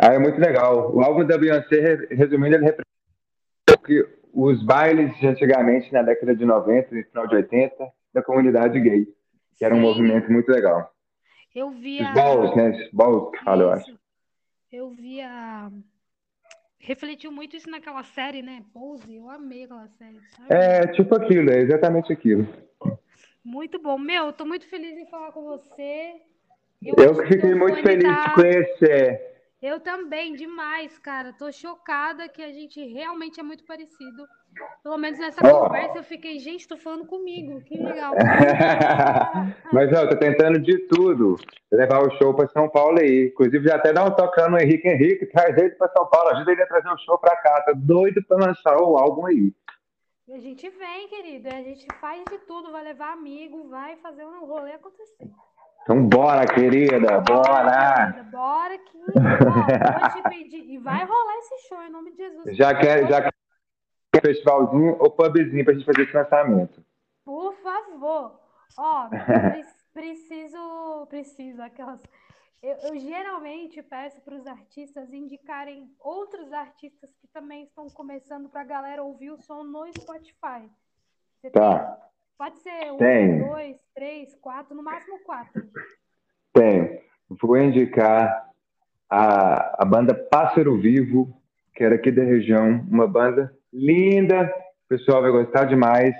Ah, 0.00 0.14
é 0.14 0.18
muito 0.18 0.38
legal. 0.40 0.90
O 0.94 1.02
álbum 1.02 1.24
da 1.26 1.36
Beyoncé, 1.36 1.80
re- 1.80 2.14
resumindo, 2.14 2.56
ele 2.56 2.64
representa 2.64 2.82
o 3.74 3.78
que 3.78 4.06
os 4.32 4.62
bailes 4.62 5.14
de 5.18 5.26
antigamente, 5.26 5.92
na 5.92 6.02
década 6.02 6.34
de 6.34 6.44
90 6.44 6.98
e 6.98 7.04
final 7.04 7.26
de 7.26 7.36
80, 7.36 7.92
da 8.12 8.22
comunidade 8.22 8.80
gay, 8.80 9.06
que 9.56 9.64
era 9.64 9.74
um 9.74 9.80
movimento 9.80 10.30
muito 10.30 10.50
legal. 10.50 10.92
Eu 11.54 11.70
vi 11.70 12.02
Os 12.02 12.14
balls, 12.14 12.56
né? 12.56 12.70
Os 12.70 12.90
balls 12.92 13.30
que 13.30 13.44
fala, 13.44 13.62
eu 13.62 13.70
acho. 13.70 13.98
Eu 14.72 14.90
vi 14.90 15.20
a. 15.20 15.70
Refletiu 16.78 17.30
muito 17.30 17.54
isso 17.54 17.70
naquela 17.70 18.02
série, 18.02 18.42
né? 18.42 18.64
Pose, 18.72 19.14
eu 19.14 19.28
amei 19.28 19.64
aquela 19.64 19.86
série. 19.88 20.18
sabe? 20.30 20.48
É 20.48 20.86
tipo 20.88 21.14
aquilo, 21.14 21.50
é 21.50 21.58
exatamente 21.58 22.12
aquilo. 22.12 22.48
Muito 23.44 23.80
bom. 23.80 23.98
Meu, 23.98 24.26
eu 24.26 24.32
tô 24.32 24.44
muito 24.44 24.66
feliz 24.66 24.96
em 24.96 25.06
falar 25.06 25.30
com 25.32 25.42
você. 25.44 26.14
Eu 26.82 27.14
que 27.14 27.26
fiquei 27.26 27.54
muito 27.54 27.80
feliz 27.82 28.24
de 28.24 28.34
conhecer. 28.34 29.31
Eu 29.62 29.78
também, 29.78 30.34
demais, 30.34 30.98
cara. 30.98 31.32
Tô 31.32 31.52
chocada 31.52 32.28
que 32.28 32.42
a 32.42 32.50
gente 32.50 32.84
realmente 32.92 33.38
é 33.38 33.44
muito 33.44 33.64
parecido. 33.64 34.26
Pelo 34.82 34.98
menos 34.98 35.20
nessa 35.20 35.40
Ó. 35.46 35.64
conversa 35.66 35.98
eu 35.98 36.02
fiquei, 36.02 36.40
gente, 36.40 36.66
tô 36.66 36.76
falando 36.76 37.06
comigo. 37.06 37.62
Que 37.62 37.78
legal. 37.78 38.12
Mas, 39.72 39.92
ó, 39.92 40.08
tô 40.08 40.16
tentando 40.16 40.58
de 40.58 40.78
tudo. 40.88 41.36
Levar 41.70 42.00
o 42.00 42.10
show 42.18 42.34
pra 42.34 42.48
São 42.48 42.68
Paulo 42.68 42.98
aí. 42.98 43.28
Inclusive, 43.28 43.68
já 43.68 43.76
até 43.76 43.92
dá 43.92 44.04
um 44.04 44.08
lá 44.08 44.50
no 44.50 44.58
Henrique 44.58 44.88
Henrique, 44.88 45.26
traz 45.30 45.56
ele 45.56 45.70
pra 45.70 45.88
São 45.96 46.06
Paulo, 46.06 46.30
ajuda 46.30 46.50
ele 46.50 46.62
a 46.62 46.66
trazer 46.66 46.88
o 46.88 46.98
show 46.98 47.16
pra 47.18 47.36
cá. 47.36 47.62
Tô 47.62 47.72
doido 47.76 48.20
pra 48.26 48.38
lançar 48.38 48.76
o 48.76 48.96
álbum 48.96 49.26
aí. 49.26 49.54
E 50.26 50.32
a 50.34 50.40
gente 50.40 50.68
vem, 50.70 51.08
querido. 51.08 51.48
A 51.48 51.62
gente 51.62 51.86
faz 52.00 52.24
de 52.24 52.38
tudo, 52.40 52.72
vai 52.72 52.82
levar 52.82 53.12
amigo, 53.12 53.68
vai 53.68 53.96
fazer 53.98 54.24
um 54.24 54.44
rolê 54.44 54.72
acontecer. 54.72 55.30
Então, 55.82 56.08
bora, 56.08 56.46
querida, 56.46 57.20
bora! 57.20 58.12
querida, 58.12 58.30
Bora 58.30 58.78
que. 58.78 58.98
E 60.72 60.78
vai 60.78 61.04
rolar 61.04 61.38
esse 61.38 61.68
show 61.68 61.82
em 61.82 61.90
nome 61.90 62.12
de 62.12 62.16
Jesus. 62.18 62.56
Já 62.56 62.74
quer, 62.74 63.08
já 63.08 63.30
festivalzinho 64.20 64.96
ou 65.00 65.10
pubzinho 65.10 65.64
pra 65.64 65.74
gente 65.74 65.84
fazer 65.84 66.02
esse 66.02 66.16
lançamento. 66.16 66.84
Por 67.24 67.54
favor. 67.54 68.40
Ó, 68.78 69.08
pre- 69.08 69.64
preciso, 69.92 71.06
preciso 71.08 71.62
aquelas. 71.62 72.00
Eu, 72.62 72.76
eu 72.76 72.98
geralmente 72.98 73.82
peço 73.82 74.20
para 74.20 74.36
os 74.36 74.46
artistas 74.46 75.12
indicarem 75.12 75.92
outros 75.98 76.52
artistas 76.52 77.12
que 77.20 77.26
também 77.28 77.64
estão 77.64 77.88
começando 77.90 78.48
para 78.48 78.60
a 78.60 78.64
galera 78.64 79.02
ouvir 79.02 79.30
o 79.32 79.40
som 79.42 79.64
no 79.64 79.84
Spotify. 79.92 80.70
Você 81.40 81.50
tem? 81.50 81.60
Tá, 81.60 81.98
Pode 82.42 82.58
ser 82.58 82.90
um, 82.90 82.96
Tenho. 82.96 83.46
dois, 83.46 83.76
três, 83.94 84.34
quatro, 84.34 84.74
no 84.74 84.82
máximo 84.82 85.16
quatro. 85.20 85.62
tenho. 86.52 86.98
Vou 87.40 87.56
indicar 87.56 88.50
a, 89.08 89.80
a 89.80 89.84
banda 89.84 90.12
Pássaro 90.12 90.76
Vivo, 90.76 91.40
que 91.72 91.84
era 91.84 91.94
aqui 91.94 92.10
da 92.10 92.24
região, 92.24 92.84
uma 92.90 93.06
banda 93.06 93.56
linda, 93.72 94.52
o 94.86 94.88
pessoal 94.88 95.22
vai 95.22 95.30
gostar 95.30 95.66
demais. 95.66 96.16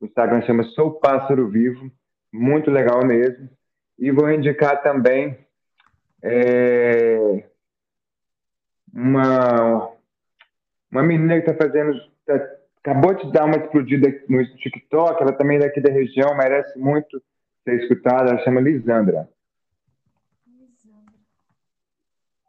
O 0.00 0.06
Instagram 0.06 0.40
chama 0.46 0.62
Sou 0.62 0.92
Pássaro 0.92 1.46
Vivo, 1.50 1.92
muito 2.32 2.70
legal 2.70 3.04
mesmo. 3.04 3.46
E 3.98 4.10
vou 4.10 4.30
indicar 4.30 4.82
também 4.82 5.36
é, 6.22 7.44
uma, 8.94 9.92
uma 10.90 11.02
menina 11.02 11.38
que 11.38 11.50
está 11.50 11.66
fazendo, 11.66 11.92
tá- 12.24 12.55
acabou 12.86 13.14
de 13.14 13.32
dar 13.32 13.46
uma 13.46 13.56
explodida 13.56 14.08
no 14.28 14.44
TikTok, 14.58 15.20
ela 15.20 15.32
também 15.32 15.56
é 15.56 15.60
daqui 15.60 15.80
da 15.80 15.90
região, 15.90 16.36
merece 16.36 16.78
muito 16.78 17.20
ser 17.64 17.82
escutada, 17.82 18.30
ela 18.30 18.38
chama 18.44 18.60
Lisandra. 18.60 19.28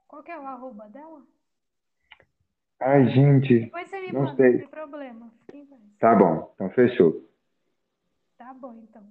Qual 0.08 0.22
que 0.22 0.32
é 0.32 0.38
o 0.40 0.46
arroba 0.46 0.88
dela? 0.90 1.24
Ai, 2.80 3.08
gente, 3.10 3.62
Depois 3.62 3.90
você 3.90 4.00
me 4.00 4.14
não 4.14 4.22
manda, 4.22 4.36
sei. 4.36 4.52
não 4.52 4.60
tem 4.60 4.68
problema. 4.68 5.32
Tá 6.00 6.14
bom, 6.14 6.52
então 6.54 6.70
fechou. 6.70 7.28
Tá 8.38 8.54
bom, 8.54 8.80
então. 8.84 9.04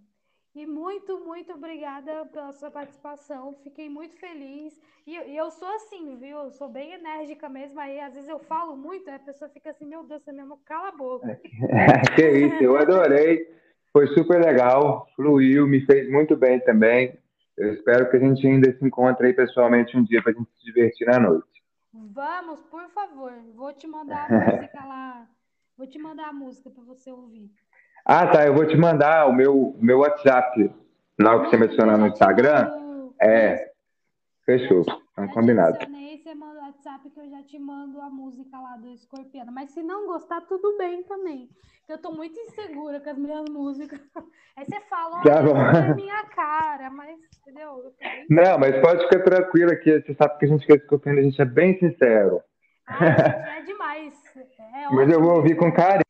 E 0.56 0.64
muito, 0.64 1.18
muito 1.18 1.52
obrigada 1.52 2.24
pela 2.32 2.50
sua 2.50 2.70
participação. 2.70 3.54
Fiquei 3.62 3.90
muito 3.90 4.16
feliz. 4.16 4.80
E 5.06 5.14
eu, 5.14 5.28
e 5.28 5.36
eu 5.36 5.50
sou 5.50 5.68
assim, 5.68 6.16
viu? 6.16 6.38
Eu 6.38 6.50
sou 6.50 6.66
bem 6.66 6.92
enérgica 6.92 7.46
mesmo. 7.46 7.78
Aí, 7.78 8.00
às 8.00 8.14
vezes, 8.14 8.26
eu 8.26 8.38
falo 8.38 8.74
muito, 8.74 9.10
a 9.10 9.18
pessoa 9.18 9.50
fica 9.50 9.68
assim, 9.68 9.84
meu 9.84 10.02
Deus, 10.02 10.22
você 10.22 10.32
mesmo 10.32 10.58
cala 10.64 10.88
a 10.88 10.92
boca. 10.92 11.38
que 12.16 12.26
isso, 12.26 12.64
eu 12.64 12.78
adorei. 12.78 13.54
Foi 13.92 14.06
super 14.14 14.42
legal, 14.42 15.06
fluiu, 15.14 15.66
me 15.66 15.84
fez 15.84 16.10
muito 16.10 16.34
bem 16.34 16.58
também. 16.60 17.18
Eu 17.54 17.74
espero 17.74 18.10
que 18.10 18.16
a 18.16 18.20
gente 18.20 18.46
ainda 18.46 18.72
se 18.72 18.82
encontre 18.82 19.26
aí 19.26 19.34
pessoalmente 19.34 19.94
um 19.94 20.04
dia 20.04 20.22
pra 20.22 20.32
gente 20.32 20.48
se 20.56 20.64
divertir 20.64 21.06
na 21.06 21.20
noite. 21.20 21.62
Vamos, 21.92 22.62
por 22.62 22.88
favor. 22.88 23.32
Vou 23.54 23.74
te 23.74 23.86
mandar 23.86 24.30
a 24.30 24.56
música 24.56 24.84
lá. 24.86 25.28
Vou 25.76 25.86
te 25.86 25.98
mandar 25.98 26.28
a 26.28 26.32
música 26.32 26.70
para 26.70 26.82
você 26.82 27.12
ouvir. 27.12 27.50
Ah, 28.08 28.24
tá, 28.28 28.46
eu 28.46 28.54
vou 28.54 28.64
te 28.64 28.76
mandar 28.76 29.26
o 29.26 29.32
meu, 29.32 29.74
meu 29.80 29.98
WhatsApp, 29.98 30.72
lá 31.20 31.40
que 31.40 31.50
você 31.50 31.56
mencionar 31.56 31.98
no 31.98 32.06
Instagram. 32.06 32.70
É, 33.20 33.72
fechou, 34.44 34.84
então 35.10 35.26
combinado. 35.34 35.76
você 35.76 36.32
manda 36.32 36.60
o 36.60 36.62
WhatsApp 36.62 37.10
que 37.10 37.18
eu 37.18 37.28
já 37.28 37.42
te 37.42 37.58
mando 37.58 38.00
a 38.00 38.08
música 38.08 38.56
lá 38.60 38.76
do 38.76 38.90
Escorpiano. 38.90 39.50
Mas 39.50 39.72
se 39.72 39.82
não 39.82 40.06
gostar, 40.06 40.40
tudo 40.42 40.78
bem 40.78 41.02
também. 41.02 41.48
Porque 41.78 41.94
eu 41.94 41.98
tô 41.98 42.12
muito 42.12 42.38
insegura 42.38 43.00
com 43.00 43.10
as 43.10 43.18
minhas 43.18 43.44
músicas. 43.50 43.98
Aí 44.56 44.64
você 44.64 44.80
fala, 44.82 45.22
Tá 45.22 45.40
olha, 45.40 45.90
é 45.90 45.94
minha 45.96 46.24
cara, 46.26 46.88
mas, 46.90 47.18
entendeu? 47.40 47.92
Não, 48.30 48.56
mas 48.56 48.80
pode 48.80 49.02
ficar 49.02 49.24
tranquila 49.24 49.74
que 49.74 50.00
você 50.00 50.14
sabe 50.14 50.38
que 50.38 50.44
a 50.44 50.48
gente 50.48 50.64
quer 50.64 50.76
escutando, 50.76 51.18
a 51.18 51.22
gente 51.22 51.42
é 51.42 51.44
bem 51.44 51.76
sincero. 51.76 52.40
Gente, 52.88 53.02
é 53.02 53.62
demais. 53.62 54.14
É 54.76 54.88
Mas 54.94 55.10
eu 55.10 55.20
vou 55.20 55.38
ouvir 55.38 55.56
com 55.56 55.72
carinho, 55.72 56.04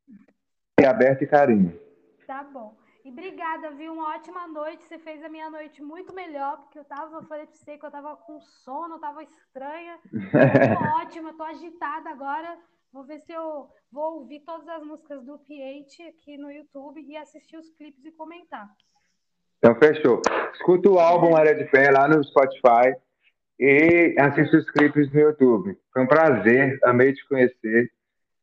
aberto 0.86 1.24
e 1.24 1.27
carinho. 1.27 1.86
Tá 2.27 2.43
bom. 2.43 2.77
E 3.05 3.11
obrigada, 3.11 3.70
viu? 3.70 3.93
Uma 3.93 4.16
ótima 4.16 4.48
noite. 4.48 4.85
Você 4.85 4.98
fez 4.98 5.23
a 5.23 5.28
minha 5.28 5.48
noite 5.48 5.81
muito 5.81 6.12
melhor, 6.12 6.59
porque 6.59 6.78
eu 6.78 6.85
tava, 6.85 7.19
eu 7.19 7.23
falei 7.23 7.47
pra 7.47 7.55
você 7.55 7.78
que 7.78 7.86
eu 7.86 7.90
tava 7.90 8.16
com 8.16 8.40
sono, 8.40 8.97
eu 8.97 8.98
tava 8.98 9.23
estranha. 9.23 9.98
Tô 10.12 11.03
ótima, 11.03 11.32
tô 11.35 11.44
agitada 11.44 12.11
agora. 12.11 12.59
Vou 12.93 13.05
ver 13.05 13.20
se 13.20 13.32
eu 13.32 13.69
vou 13.93 14.20
ouvir 14.20 14.40
todas 14.40 14.66
as 14.69 14.82
músicas 14.82 15.23
do 15.24 15.39
PH 15.39 16.09
aqui 16.09 16.36
no 16.36 16.51
YouTube 16.51 17.01
e 17.01 17.16
assistir 17.16 17.57
os 17.57 17.70
clipes 17.70 18.05
e 18.05 18.11
comentar. 18.11 18.69
Então 19.59 19.74
fechou. 19.77 20.20
Escuta 20.53 20.90
o 20.90 20.98
álbum 20.98 21.36
Área 21.36 21.55
de 21.55 21.69
Fé 21.70 21.90
lá 21.90 22.09
no 22.09 22.24
Spotify 22.24 22.97
e 23.61 24.16
assista 24.19 24.57
os 24.57 24.70
clipes 24.70 25.12
no 25.12 25.20
YouTube. 25.20 25.78
Foi 25.93 26.03
um 26.03 26.07
prazer, 26.07 26.78
amei 26.82 27.12
te 27.12 27.27
conhecer. 27.28 27.93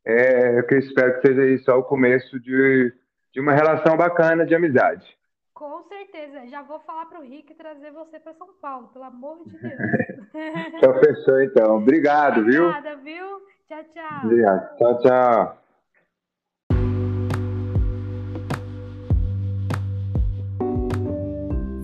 É, 0.06 0.60
eu 0.60 0.80
espero 0.80 1.20
que 1.20 1.28
seja 1.28 1.64
só 1.64 1.80
o 1.80 1.84
começo 1.84 2.40
de, 2.40 2.94
de 3.34 3.40
uma 3.40 3.52
relação 3.52 3.98
bacana 3.98 4.46
de 4.46 4.54
amizade. 4.54 5.18
Com 5.54 5.84
certeza. 5.84 6.46
Já 6.48 6.62
vou 6.62 6.80
falar 6.82 7.08
pro 7.08 7.22
Rick 7.22 7.54
trazer 7.56 7.92
você 7.92 8.20
para 8.20 8.34
São 8.34 8.54
Paulo, 8.62 8.90
pelo 8.90 9.06
amor 9.06 9.44
de 9.46 9.58
Deus. 9.58 9.74
Então 10.76 11.00
fechou 11.00 11.42
então. 11.44 11.78
Obrigado, 11.78 12.44
viu? 12.44 12.68
Obrigada, 12.68 12.96
viu? 12.98 13.42
Tchau, 13.68 13.84
tchau. 13.94 14.22
Obrigado. 14.24 14.78
Tchau, 14.78 15.00
tchau. 15.00 15.58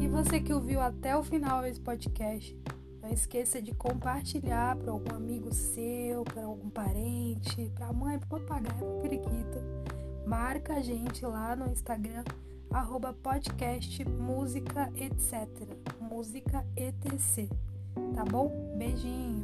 E 0.02 0.08
você 0.08 0.40
que 0.40 0.52
ouviu 0.52 0.82
até 0.82 1.16
o 1.16 1.22
final 1.22 1.64
esse 1.64 1.80
podcast, 1.80 2.60
não 3.04 3.10
esqueça 3.10 3.62
de 3.62 3.74
compartilhar 3.76 4.76
para 4.78 4.92
algum 4.92 5.16
amigo 5.16 5.54
seu, 5.54 6.24
para 6.24 6.46
algum 6.46 6.72
parente, 6.72 7.72
para 7.76 7.88
a 7.88 7.94
mãe, 7.94 8.18
para 8.18 8.26
o 8.26 8.42
papagaio, 8.42 8.80
para 8.80 8.88
o 8.88 9.02
periquito. 9.04 9.60
Marca 10.30 10.76
a 10.76 10.80
gente 10.80 11.26
lá 11.26 11.56
no 11.56 11.72
Instagram, 11.72 12.24
arroba 12.70 13.12
podcast 13.12 14.06
música 14.06 14.88
etc. 14.96 15.48
Música 16.00 16.64
etc. 16.76 17.50
Tá 18.14 18.24
bom? 18.26 18.76
Beijinho. 18.78 19.44